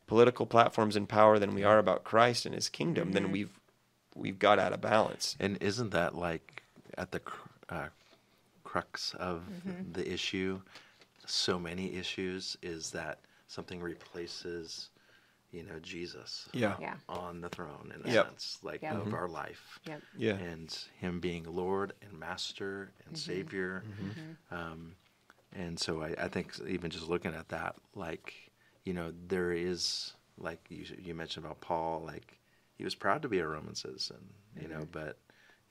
political 0.06 0.46
platforms 0.46 0.96
and 0.96 1.06
power 1.06 1.38
than 1.38 1.52
we 1.54 1.62
are 1.62 1.78
about 1.78 2.04
Christ 2.04 2.46
and 2.46 2.54
His 2.54 2.70
kingdom, 2.70 3.12
then 3.12 3.30
we've 3.30 3.50
we've 4.14 4.38
got 4.38 4.59
out 4.59 4.72
of 4.72 4.80
balance. 4.80 5.36
And 5.38 5.59
isn't 5.61 5.90
that 5.90 6.14
like 6.14 6.62
at 6.96 7.11
the 7.12 7.20
uh, 7.68 7.88
crux 8.64 9.14
of 9.14 9.42
Mm-hmm. 9.66 9.92
the 9.92 10.11
issue? 10.11 10.61
So 11.26 11.59
many 11.59 11.94
issues 11.94 12.56
is 12.62 12.90
that 12.92 13.18
something 13.48 13.80
replaces, 13.82 14.88
you 15.51 15.62
know, 15.62 15.78
Jesus 15.80 16.49
Yeah. 16.53 16.76
Yeah. 16.80 16.96
on 17.09 17.40
the 17.40 17.49
throne 17.49 17.92
in 17.94 18.11
a 18.11 18.12
Yep. 18.14 18.26
sense, 18.26 18.59
like 18.62 18.82
Yep. 18.82 18.92
of 18.94 19.01
mm-hmm. 19.07 19.14
our 19.14 19.28
life. 19.28 19.78
Yep. 19.86 20.03
Yeah. 20.16 20.34
And 20.34 20.72
Him 20.99 21.20
being 21.20 21.44
Lord 21.44 21.94
and 22.03 22.18
Master 22.18 22.92
and 23.07 23.14
mm-hmm. 23.14 23.32
Savior. 23.32 23.84
Mm-hmm. 23.86 24.55
Um, 24.55 24.96
and 25.53 25.78
so 25.78 26.03
I, 26.03 26.14
I 26.18 26.28
think 26.28 26.53
even 26.66 26.90
just 26.90 27.09
looking 27.09 27.34
at 27.34 27.49
that, 27.49 27.76
like, 27.94 28.34
you 28.84 28.92
know, 28.92 29.12
there 29.26 29.53
is, 29.53 30.12
like 30.36 30.61
you, 30.68 30.84
you 30.99 31.14
mentioned 31.14 31.46
about 31.46 31.61
Paul, 31.61 32.03
like, 32.05 32.38
he 32.76 32.84
was 32.84 32.94
proud 32.94 33.22
to 33.22 33.28
be 33.28 33.38
a 33.40 33.46
Roman 33.46 33.74
citizen, 33.74 34.18
you 34.61 34.68
know, 34.68 34.86
but 34.92 35.18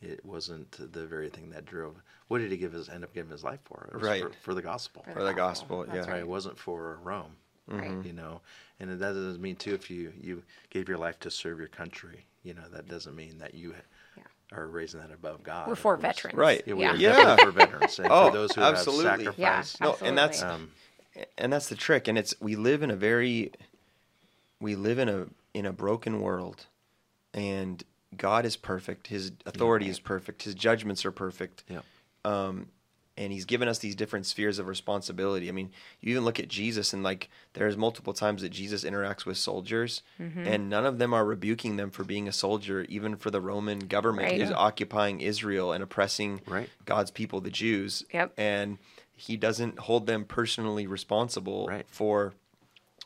it 0.01 0.25
wasn't 0.25 0.71
the 0.91 1.05
very 1.05 1.29
thing 1.29 1.49
that 1.51 1.65
drove. 1.65 1.95
What 2.27 2.39
did 2.39 2.51
he 2.51 2.57
give 2.57 2.73
his 2.73 2.89
end 2.89 3.03
up 3.03 3.13
giving 3.13 3.31
his 3.31 3.43
life 3.43 3.59
for? 3.63 3.89
It 3.91 3.95
was 3.99 4.03
Right. 4.03 4.23
for, 4.23 4.31
for 4.41 4.53
the 4.53 4.61
gospel. 4.61 5.03
For 5.03 5.13
For 5.13 5.23
the 5.23 5.33
gospel, 5.33 5.83
That's 5.85 5.93
yeah. 5.95 6.01
Right. 6.01 6.09
right. 6.09 6.19
It 6.19 6.27
wasn't 6.27 6.57
for 6.57 6.99
Rome. 7.03 7.37
Right. 7.67 8.05
You 8.05 8.13
know, 8.13 8.41
and 8.79 8.89
that 8.91 8.99
doesn't 8.99 9.41
mean 9.41 9.55
too 9.55 9.73
if 9.73 9.89
you 9.89 10.13
you 10.21 10.43
gave 10.69 10.87
your 10.87 10.97
life 10.97 11.19
to 11.21 11.31
serve 11.31 11.59
your 11.59 11.67
country. 11.67 12.25
You 12.43 12.53
know, 12.53 12.63
that 12.71 12.87
doesn't 12.87 13.15
mean 13.15 13.39
that 13.39 13.53
you 13.53 13.75
Yeah. 14.15 14.23
are 14.53 14.67
raising 14.67 15.01
that 15.01 15.11
above 15.11 15.43
God. 15.43 15.67
We're 15.67 15.75
for 15.75 15.95
course. 15.95 16.01
veterans. 16.01 16.37
Right. 16.37 16.63
Yeah, 16.65 16.73
we 16.75 16.83
Yeah. 16.83 16.93
are 16.93 16.95
Yeah. 16.95 17.11
definitely 17.13 17.43
for 17.43 17.51
veterans 17.51 17.99
and 17.99 18.11
Oh, 18.11 18.27
for 18.27 18.31
those 18.33 18.53
who 18.55 18.61
absolutely. 18.61 19.25
have 19.25 19.37
Yeah, 19.37 19.61
sacrificed. 19.61 20.01
No, 20.01 20.07
and 20.07 20.17
that's 20.17 20.41
Um, 20.41 20.71
and 21.37 21.51
that's 21.51 21.67
the 21.67 21.75
trick 21.75 22.07
and 22.07 22.17
it's 22.17 22.35
we 22.39 22.55
live 22.55 22.83
in 22.83 22.91
a 22.91 22.95
very 22.95 23.51
we 24.59 24.75
live 24.75 24.99
in 24.99 25.09
a 25.09 25.27
in 25.53 25.65
a 25.65 25.73
broken 25.73 26.21
world 26.21 26.67
and 27.33 27.83
god 28.15 28.45
is 28.45 28.55
perfect 28.55 29.07
his 29.07 29.31
authority 29.45 29.89
is 29.89 29.99
perfect 29.99 30.43
his 30.43 30.53
judgments 30.53 31.05
are 31.05 31.11
perfect 31.11 31.63
yeah. 31.67 31.81
um, 32.23 32.67
and 33.17 33.33
he's 33.33 33.45
given 33.45 33.67
us 33.67 33.79
these 33.79 33.95
different 33.95 34.25
spheres 34.25 34.59
of 34.59 34.67
responsibility. 34.67 35.49
I 35.49 35.51
mean, 35.51 35.71
you 36.01 36.11
even 36.11 36.23
look 36.23 36.39
at 36.39 36.47
Jesus, 36.47 36.93
and 36.93 37.03
like 37.03 37.29
there's 37.53 37.75
multiple 37.75 38.13
times 38.13 38.41
that 38.43 38.49
Jesus 38.49 38.83
interacts 38.83 39.25
with 39.25 39.37
soldiers, 39.37 40.03
mm-hmm. 40.19 40.45
and 40.47 40.69
none 40.69 40.85
of 40.85 40.99
them 40.99 41.13
are 41.13 41.25
rebuking 41.25 41.77
them 41.77 41.89
for 41.89 42.03
being 42.03 42.27
a 42.27 42.31
soldier, 42.31 42.85
even 42.89 43.15
for 43.15 43.31
the 43.31 43.41
Roman 43.41 43.79
government 43.79 44.29
Right. 44.29 44.39
who's 44.39 44.49
Yeah. 44.51 44.55
occupying 44.55 45.21
Israel 45.21 45.71
and 45.71 45.83
oppressing 45.83 46.41
Right. 46.45 46.69
God's 46.85 47.11
people, 47.11 47.41
the 47.41 47.49
Jews. 47.49 48.03
Yep. 48.13 48.33
And 48.37 48.77
he 49.15 49.35
doesn't 49.35 49.79
hold 49.79 50.05
them 50.05 50.23
personally 50.25 50.85
responsible 50.85 51.67
Right. 51.67 51.85
for 51.89 52.33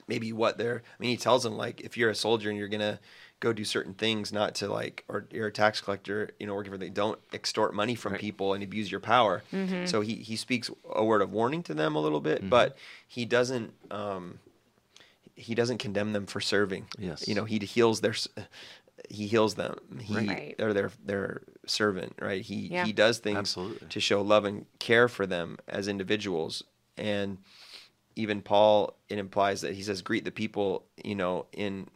maybe 0.07 0.33
what 0.33 0.57
they're. 0.57 0.81
I 0.85 0.95
mean, 1.01 1.11
he 1.11 1.17
tells 1.17 1.43
them 1.43 1.55
like, 1.55 1.79
if 1.81 1.95
you're 1.97 2.09
a 2.09 2.15
soldier 2.15 2.49
and 2.49 2.57
you're 2.59 2.67
gonna 2.67 2.99
go 3.41 3.51
do 3.51 3.65
certain 3.65 3.93
things, 3.93 4.31
not 4.31 4.55
to 4.55 4.69
like, 4.69 5.03
or 5.09 5.25
you're 5.31 5.47
a 5.47 5.51
tax 5.51 5.81
collector, 5.81 6.29
you 6.39 6.47
know, 6.47 6.53
working 6.55 6.71
for 6.71 6.77
the, 6.77 6.89
don't 6.89 7.19
extort 7.33 7.73
money 7.73 7.95
from 7.95 8.13
Right. 8.13 8.21
people 8.21 8.53
and 8.53 8.63
abuse 8.63 8.89
your 8.89 9.01
power. 9.01 9.43
Mm-hmm. 9.51 9.87
So 9.87 9.99
he 9.99 10.15
he 10.15 10.37
speaks 10.37 10.69
a 10.89 11.03
word 11.03 11.21
of 11.21 11.33
warning 11.33 11.61
to 11.63 11.73
them 11.73 11.95
a 11.95 11.99
little 11.99 12.21
bit, 12.21 12.49
but 12.49 12.77
he 13.05 13.25
doesn't. 13.25 13.73
Um, 13.91 14.39
he 15.35 15.55
doesn't 15.55 15.79
condemn 15.79 16.13
them 16.13 16.27
for 16.27 16.39
serving. 16.39 16.85
Yes. 16.99 17.27
You 17.27 17.35
know, 17.35 17.43
he 17.45 17.57
heals 17.59 17.99
their. 18.01 18.15
He 19.09 19.27
heals 19.27 19.55
them. 19.55 19.75
He 19.99 20.15
Right. 20.15 20.55
they're 20.57 20.73
their 20.73 20.91
their 21.03 21.41
servant, 21.65 22.13
right? 22.21 22.41
He 22.41 22.67
Yeah. 22.67 22.85
he 22.85 22.93
does 22.93 23.17
things 23.19 23.37
Absolutely. 23.37 23.87
to 23.89 23.99
show 23.99 24.21
love 24.21 24.45
and 24.45 24.65
care 24.79 25.07
for 25.09 25.25
them 25.25 25.57
as 25.67 25.87
individuals. 25.87 26.63
And 26.97 27.39
even 28.15 28.41
Paul, 28.41 28.95
it 29.09 29.17
implies 29.17 29.61
that 29.61 29.73
he 29.73 29.81
says, 29.83 30.01
greet 30.01 30.25
the 30.25 30.31
people, 30.31 30.85
you 31.03 31.15
know, 31.15 31.47
in 31.53 31.87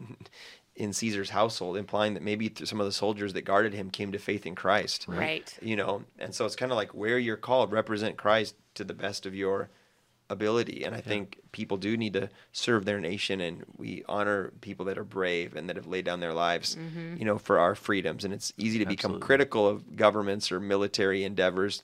in 0.76 0.92
Caesar's 0.92 1.30
household, 1.30 1.78
implying 1.78 2.14
that 2.16 2.24
maybe 2.24 2.52
some 2.66 2.80
of 2.82 2.86
the 2.86 2.92
soldiers 2.92 3.34
that 3.34 3.44
guarded 3.44 3.74
him 3.74 3.90
came 3.90 4.12
to 4.12 4.20
faith 4.20 4.46
in 4.46 4.56
Christ. 4.56 5.06
Right. 5.08 5.58
You 5.62 5.76
know, 5.78 6.04
and 6.20 6.36
so 6.36 6.46
it's 6.46 6.56
kind 6.56 6.72
of 6.72 6.76
like 6.76 6.94
where 6.94 7.18
you're 7.18 7.38
called, 7.38 7.72
represent 7.72 8.18
Christ 8.18 8.56
to 8.74 8.84
the 8.84 8.94
best 8.94 9.26
of 9.26 9.34
your 9.34 9.70
ability. 10.30 10.84
And 10.84 10.94
I 10.96 11.02
think 11.02 11.40
people 11.52 11.78
do 11.78 11.96
need 11.96 12.14
to 12.14 12.30
serve 12.52 12.84
their 12.84 13.00
nation, 13.00 13.40
and 13.40 13.64
we 13.78 14.04
honor 14.10 14.52
people 14.60 14.86
that 14.86 14.98
are 14.98 15.04
brave 15.06 15.56
and 15.56 15.70
that 15.70 15.76
have 15.78 15.88
laid 15.88 16.04
down 16.04 16.20
their 16.20 16.34
lives, 16.34 16.76
Mm-hmm. 16.76 17.18
you 17.18 17.26
know, 17.26 17.38
for 17.38 17.58
our 17.60 17.76
freedoms. 17.76 18.26
And 18.26 18.34
it's 18.34 18.52
easy 18.58 18.80
to 18.80 18.86
become 18.86 19.20
critical 19.20 19.68
of 19.68 19.96
governments 19.96 20.52
or 20.52 20.60
military 20.60 21.24
endeavors, 21.24 21.84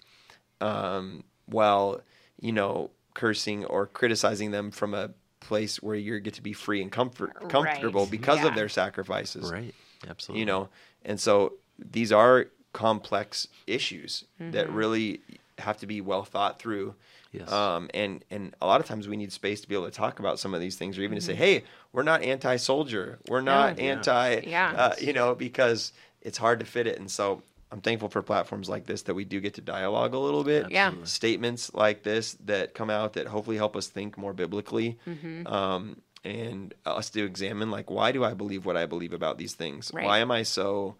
um, 0.59 1.23
while 1.45 2.01
you 2.39 2.51
know 2.51 2.89
cursing 3.13 3.63
or 3.65 3.85
criticizing 3.87 4.51
them 4.51 4.71
from 4.71 4.93
a 4.93 5.11
place 5.41 5.81
where 5.81 5.95
you 5.95 6.19
get 6.21 6.35
to 6.35 6.41
be 6.41 6.53
free 6.53 6.81
and 6.81 6.91
comfort 6.91 7.49
comfortable 7.49 8.03
Right. 8.03 8.11
because 8.11 8.39
Yeah. 8.39 8.47
of 8.47 8.55
their 8.55 8.69
sacrifices 8.69 9.51
Right. 9.51 9.73
Absolutely. 10.07 10.39
you 10.39 10.45
know 10.45 10.69
and 11.03 11.19
so 11.19 11.53
these 11.77 12.11
are 12.13 12.45
complex 12.73 13.47
issues 13.67 14.23
that 14.39 14.67
Mm-hmm. 14.67 14.75
really 14.75 15.19
have 15.57 15.77
to 15.77 15.85
be 15.87 15.99
well 16.01 16.23
thought 16.23 16.57
through. 16.59 16.95
Yes. 17.31 17.51
Um, 17.51 17.89
and 17.93 18.23
and 18.31 18.55
a 18.61 18.65
lot 18.65 18.79
of 18.81 18.87
times 18.87 19.07
we 19.07 19.15
need 19.17 19.31
space 19.31 19.61
to 19.61 19.67
be 19.69 19.75
able 19.75 19.85
to 19.85 19.91
talk 19.91 20.19
about 20.19 20.39
some 20.39 20.53
of 20.55 20.59
these 20.61 20.75
things, 20.75 20.97
or 20.97 21.01
even 21.03 21.17
to 21.19 21.21
Mm-hmm. 21.21 21.31
say, 21.31 21.35
"Hey, 21.35 21.63
we're 21.93 22.03
not 22.03 22.23
anti-soldier. 22.23 23.19
We're 23.27 23.41
not 23.41 23.77
Yeah. 23.77 23.83
anti." 23.91 24.41
Yeah. 24.47 24.73
Uh, 24.75 24.95
you 24.99 25.13
know, 25.13 25.35
because 25.35 25.91
it's 26.21 26.37
hard 26.39 26.59
to 26.61 26.65
fit 26.65 26.87
it. 26.87 26.97
And 26.99 27.09
so 27.11 27.41
I'm 27.71 27.81
thankful 27.81 28.09
for 28.09 28.21
platforms 28.21 28.67
like 28.69 28.85
this 28.85 29.03
that 29.03 29.13
we 29.13 29.23
do 29.23 29.39
get 29.39 29.53
to 29.55 29.61
dialogue 29.61 30.13
a 30.13 30.19
little 30.19 30.43
bit. 30.43 30.69
Yeah. 30.71 30.93
Statements 31.03 31.73
like 31.73 32.03
this 32.03 32.33
that 32.45 32.73
come 32.73 32.89
out 32.89 33.13
that 33.13 33.27
hopefully 33.27 33.55
help 33.57 33.75
us 33.77 33.87
think 33.87 34.17
more 34.17 34.33
biblically. 34.33 34.99
Mm-hmm. 35.07 35.47
Um, 35.47 35.97
and 36.23 36.73
us 36.85 37.09
to 37.11 37.23
examine 37.23 37.71
like 37.71 37.89
why 37.89 38.11
do 38.11 38.23
I 38.23 38.33
believe 38.33 38.65
what 38.65 38.77
I 38.77 38.85
believe 38.85 39.13
about 39.13 39.37
these 39.37 39.53
things? 39.53 39.89
Right. 39.93 40.05
Why 40.05 40.19
am 40.19 40.31
I 40.31 40.43
so 40.43 40.95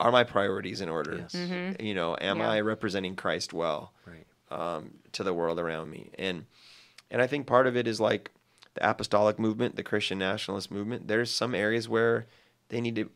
are 0.00 0.10
my 0.12 0.24
priorities 0.24 0.80
in 0.80 0.88
order? 0.88 1.16
Yes. 1.18 1.32
Mm-hmm. 1.34 1.84
You 1.84 1.94
know, 1.94 2.16
am 2.20 2.38
Yeah. 2.38 2.50
I 2.50 2.60
representing 2.60 3.16
Christ 3.16 3.52
well? 3.52 3.92
Right. 4.06 4.26
um, 4.50 4.92
to 5.12 5.24
the 5.24 5.34
world 5.34 5.58
around 5.58 5.90
me. 5.90 6.10
And 6.18 6.46
and 7.10 7.20
I 7.20 7.26
think 7.26 7.46
part 7.46 7.66
of 7.66 7.76
it 7.76 7.86
is 7.88 8.00
like 8.00 8.30
the 8.74 8.88
apostolic 8.88 9.38
movement, 9.38 9.74
the 9.76 9.82
Christian 9.82 10.18
nationalist 10.18 10.70
movement. 10.70 11.08
There's 11.08 11.30
some 11.32 11.54
areas 11.54 11.88
where 11.88 12.26
they 12.68 12.80
need 12.80 12.94
to 12.96 13.10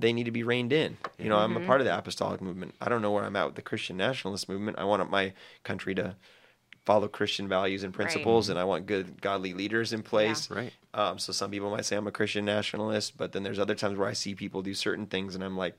they 0.00 0.12
need 0.12 0.24
to 0.24 0.30
be 0.30 0.42
reined 0.42 0.72
in. 0.72 0.96
You 1.18 1.28
know, 1.28 1.36
I'm 1.38 1.56
a 1.56 1.60
part 1.60 1.80
of 1.80 1.84
the 1.84 1.96
apostolic 1.96 2.40
movement. 2.40 2.74
I 2.80 2.88
don't 2.88 3.02
know 3.02 3.10
where 3.12 3.24
I'm 3.24 3.36
at 3.36 3.46
with 3.46 3.54
the 3.54 3.62
Christian 3.62 3.96
nationalist 3.96 4.48
movement. 4.48 4.78
I 4.78 4.84
want 4.84 5.08
my 5.10 5.32
country 5.62 5.94
to 5.96 6.16
follow 6.84 7.06
Christian 7.08 7.46
values 7.48 7.82
and 7.84 7.92
principles, 7.92 8.48
and 8.48 8.58
I 8.58 8.64
want 8.64 8.86
good 8.86 9.20
godly 9.20 9.52
leaders 9.52 9.92
in 9.92 10.02
place. 10.02 10.50
Right. 10.50 10.72
Um, 10.94 11.18
so 11.18 11.32
some 11.32 11.50
people 11.50 11.70
might 11.70 11.84
say 11.84 11.96
I'm 11.96 12.06
a 12.06 12.10
Christian 12.12 12.44
nationalist, 12.44 13.16
but 13.16 13.32
then 13.32 13.42
there's 13.42 13.58
other 13.58 13.74
times 13.74 13.98
where 13.98 14.08
I 14.08 14.12
see 14.14 14.34
people 14.34 14.62
do 14.62 14.74
certain 14.74 15.06
things, 15.06 15.34
and 15.34 15.44
I'm 15.44 15.56
like, 15.56 15.78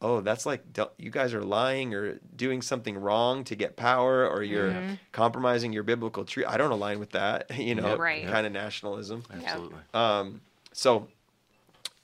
oh, 0.00 0.20
that's 0.20 0.46
like 0.46 0.62
you 0.98 1.10
guys 1.10 1.34
are 1.34 1.42
lying 1.42 1.92
or 1.94 2.20
doing 2.36 2.62
something 2.62 2.96
wrong 2.96 3.42
to 3.44 3.56
get 3.56 3.74
power, 3.76 4.28
or 4.28 4.42
you're 4.42 4.70
Mm-hmm. 4.72 4.94
compromising 5.12 5.72
your 5.72 5.82
biblical 5.82 6.24
truth. 6.24 6.46
I 6.48 6.56
don't 6.58 6.70
align 6.70 7.00
with 7.00 7.10
that, 7.12 7.50
you 7.58 7.74
know, 7.74 7.88
Yep, 7.88 7.98
Right. 7.98 8.26
kind 8.28 8.46
of 8.46 8.52
nationalism. 8.52 9.24
Absolutely. 9.32 9.80
Um, 9.94 10.40
so, 10.72 11.08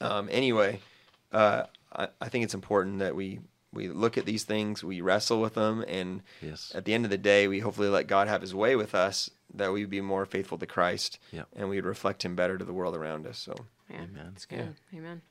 um, 0.01 0.29
anyway, 0.33 0.81
uh, 1.35 1.67
I, 1.93 2.09
I 2.21 2.29
think 2.29 2.45
it's 2.45 2.55
important 2.55 2.99
that 3.01 3.15
we 3.17 3.41
we 3.73 3.89
look 3.89 4.17
at 4.17 4.25
these 4.25 4.45
things, 4.45 4.85
we 4.85 5.01
wrestle 5.01 5.41
with 5.41 5.55
them, 5.55 5.85
and 5.89 6.23
Yes. 6.41 6.71
at 6.77 6.85
the 6.85 6.95
end 6.95 7.05
of 7.05 7.11
the 7.11 7.19
day, 7.19 7.49
we 7.49 7.59
hopefully 7.59 7.89
let 7.89 8.07
God 8.07 8.29
have 8.29 8.41
His 8.41 8.55
way 8.55 8.77
with 8.77 8.95
us, 8.95 9.31
that 9.53 9.73
we 9.73 9.81
would 9.81 9.91
be 9.91 10.01
more 10.01 10.25
faithful 10.25 10.59
to 10.59 10.67
Christ, 10.67 11.19
Yep. 11.33 11.49
and 11.57 11.69
we'd 11.69 11.85
reflect 11.85 12.25
Him 12.25 12.37
better 12.37 12.57
to 12.57 12.65
the 12.65 12.73
world 12.73 12.95
around 12.95 13.27
us. 13.27 13.37
So, 13.39 13.53
Yeah. 13.91 13.97
Amen. 14.03 14.31
That's 14.33 14.47
good. 14.47 14.75
Amen. 14.95 15.23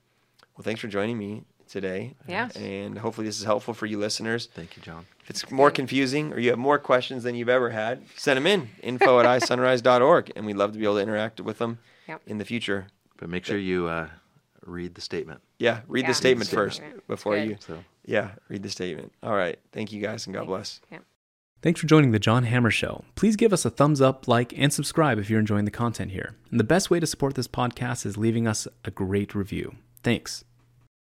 well, 0.58 0.64
thanks 0.64 0.82
for 0.82 0.89
joining 0.89 1.18
me 1.18 1.45
today. 1.70 2.16
Yeah. 2.28 2.49
and 2.58 2.97
hopefully 2.99 3.26
this 3.28 3.39
is 3.39 3.45
helpful 3.45 3.74
for 3.74 3.86
you 3.86 3.97
listeners. 3.97 4.47
Thank 4.54 4.76
you, 4.76 4.84
John. 4.84 5.06
If 5.24 5.30
it's 5.30 5.49
more 5.49 5.72
confusing 5.72 6.34
or 6.34 6.39
you 6.39 6.49
have 6.49 6.60
more 6.60 6.78
questions 6.80 7.24
than 7.24 7.36
you've 7.36 7.47
ever 7.47 7.70
had, 7.70 8.04
send 8.18 8.36
them 8.36 8.45
in 8.45 8.70
info 8.84 9.22
at 9.22 9.26
isunrise.org, 9.26 10.34
and 10.36 10.45
we'd 10.45 10.58
love 10.58 10.74
to 10.74 10.78
be 10.80 10.84
able 10.84 10.95
to 10.95 11.01
interact 11.01 11.39
with 11.39 11.60
them 11.60 11.80
Yep. 12.10 12.22
in 12.28 12.39
the 12.39 12.45
future. 12.45 12.88
But 13.16 13.30
make 13.30 13.45
sure 13.45 13.58
you 13.58 13.88
uh, 13.88 14.10
read 14.66 14.95
the 14.95 15.01
statement. 15.01 15.41
Yeah, 15.59 15.82
read 15.88 16.01
Yeah. 16.01 16.07
the 16.09 16.14
statement 16.14 16.47
Read 16.49 16.51
the 16.51 16.55
first 16.64 16.76
statement. 16.78 17.07
before 17.07 17.36
Good. 17.36 17.49
you. 17.49 17.57
So 17.59 17.84
Yeah, 18.05 18.32
read 18.49 18.64
the 18.64 18.70
statement. 18.70 19.11
All 19.24 19.36
right. 19.36 19.59
Thank 19.72 19.91
you 19.91 20.01
guys 20.01 20.26
and 20.28 20.34
God 20.34 20.41
Thanks. 20.41 20.47
bless. 20.49 20.82
Yeah. 20.91 20.99
Thanks 21.61 21.80
for 21.80 21.88
joining 21.88 22.11
the 22.11 22.20
John 22.20 22.43
Hammer 22.43 22.72
Show. 22.72 23.05
Please 23.16 23.38
give 23.38 23.53
us 23.53 23.64
a 23.64 23.70
thumbs 23.70 24.01
up, 24.01 24.28
like, 24.28 24.53
and 24.57 24.74
subscribe 24.74 25.18
if 25.18 25.30
you're 25.30 25.39
enjoying 25.39 25.64
the 25.64 25.72
content 25.72 26.11
here. 26.11 26.36
And 26.51 26.59
the 26.59 26.66
best 26.66 26.89
way 26.89 26.99
to 26.99 27.07
support 27.07 27.36
this 27.36 27.47
podcast 27.47 28.05
is 28.05 28.18
leaving 28.18 28.45
us 28.47 28.68
a 28.84 28.91
great 28.91 29.34
review. 29.34 29.76
Thanks. 30.03 30.43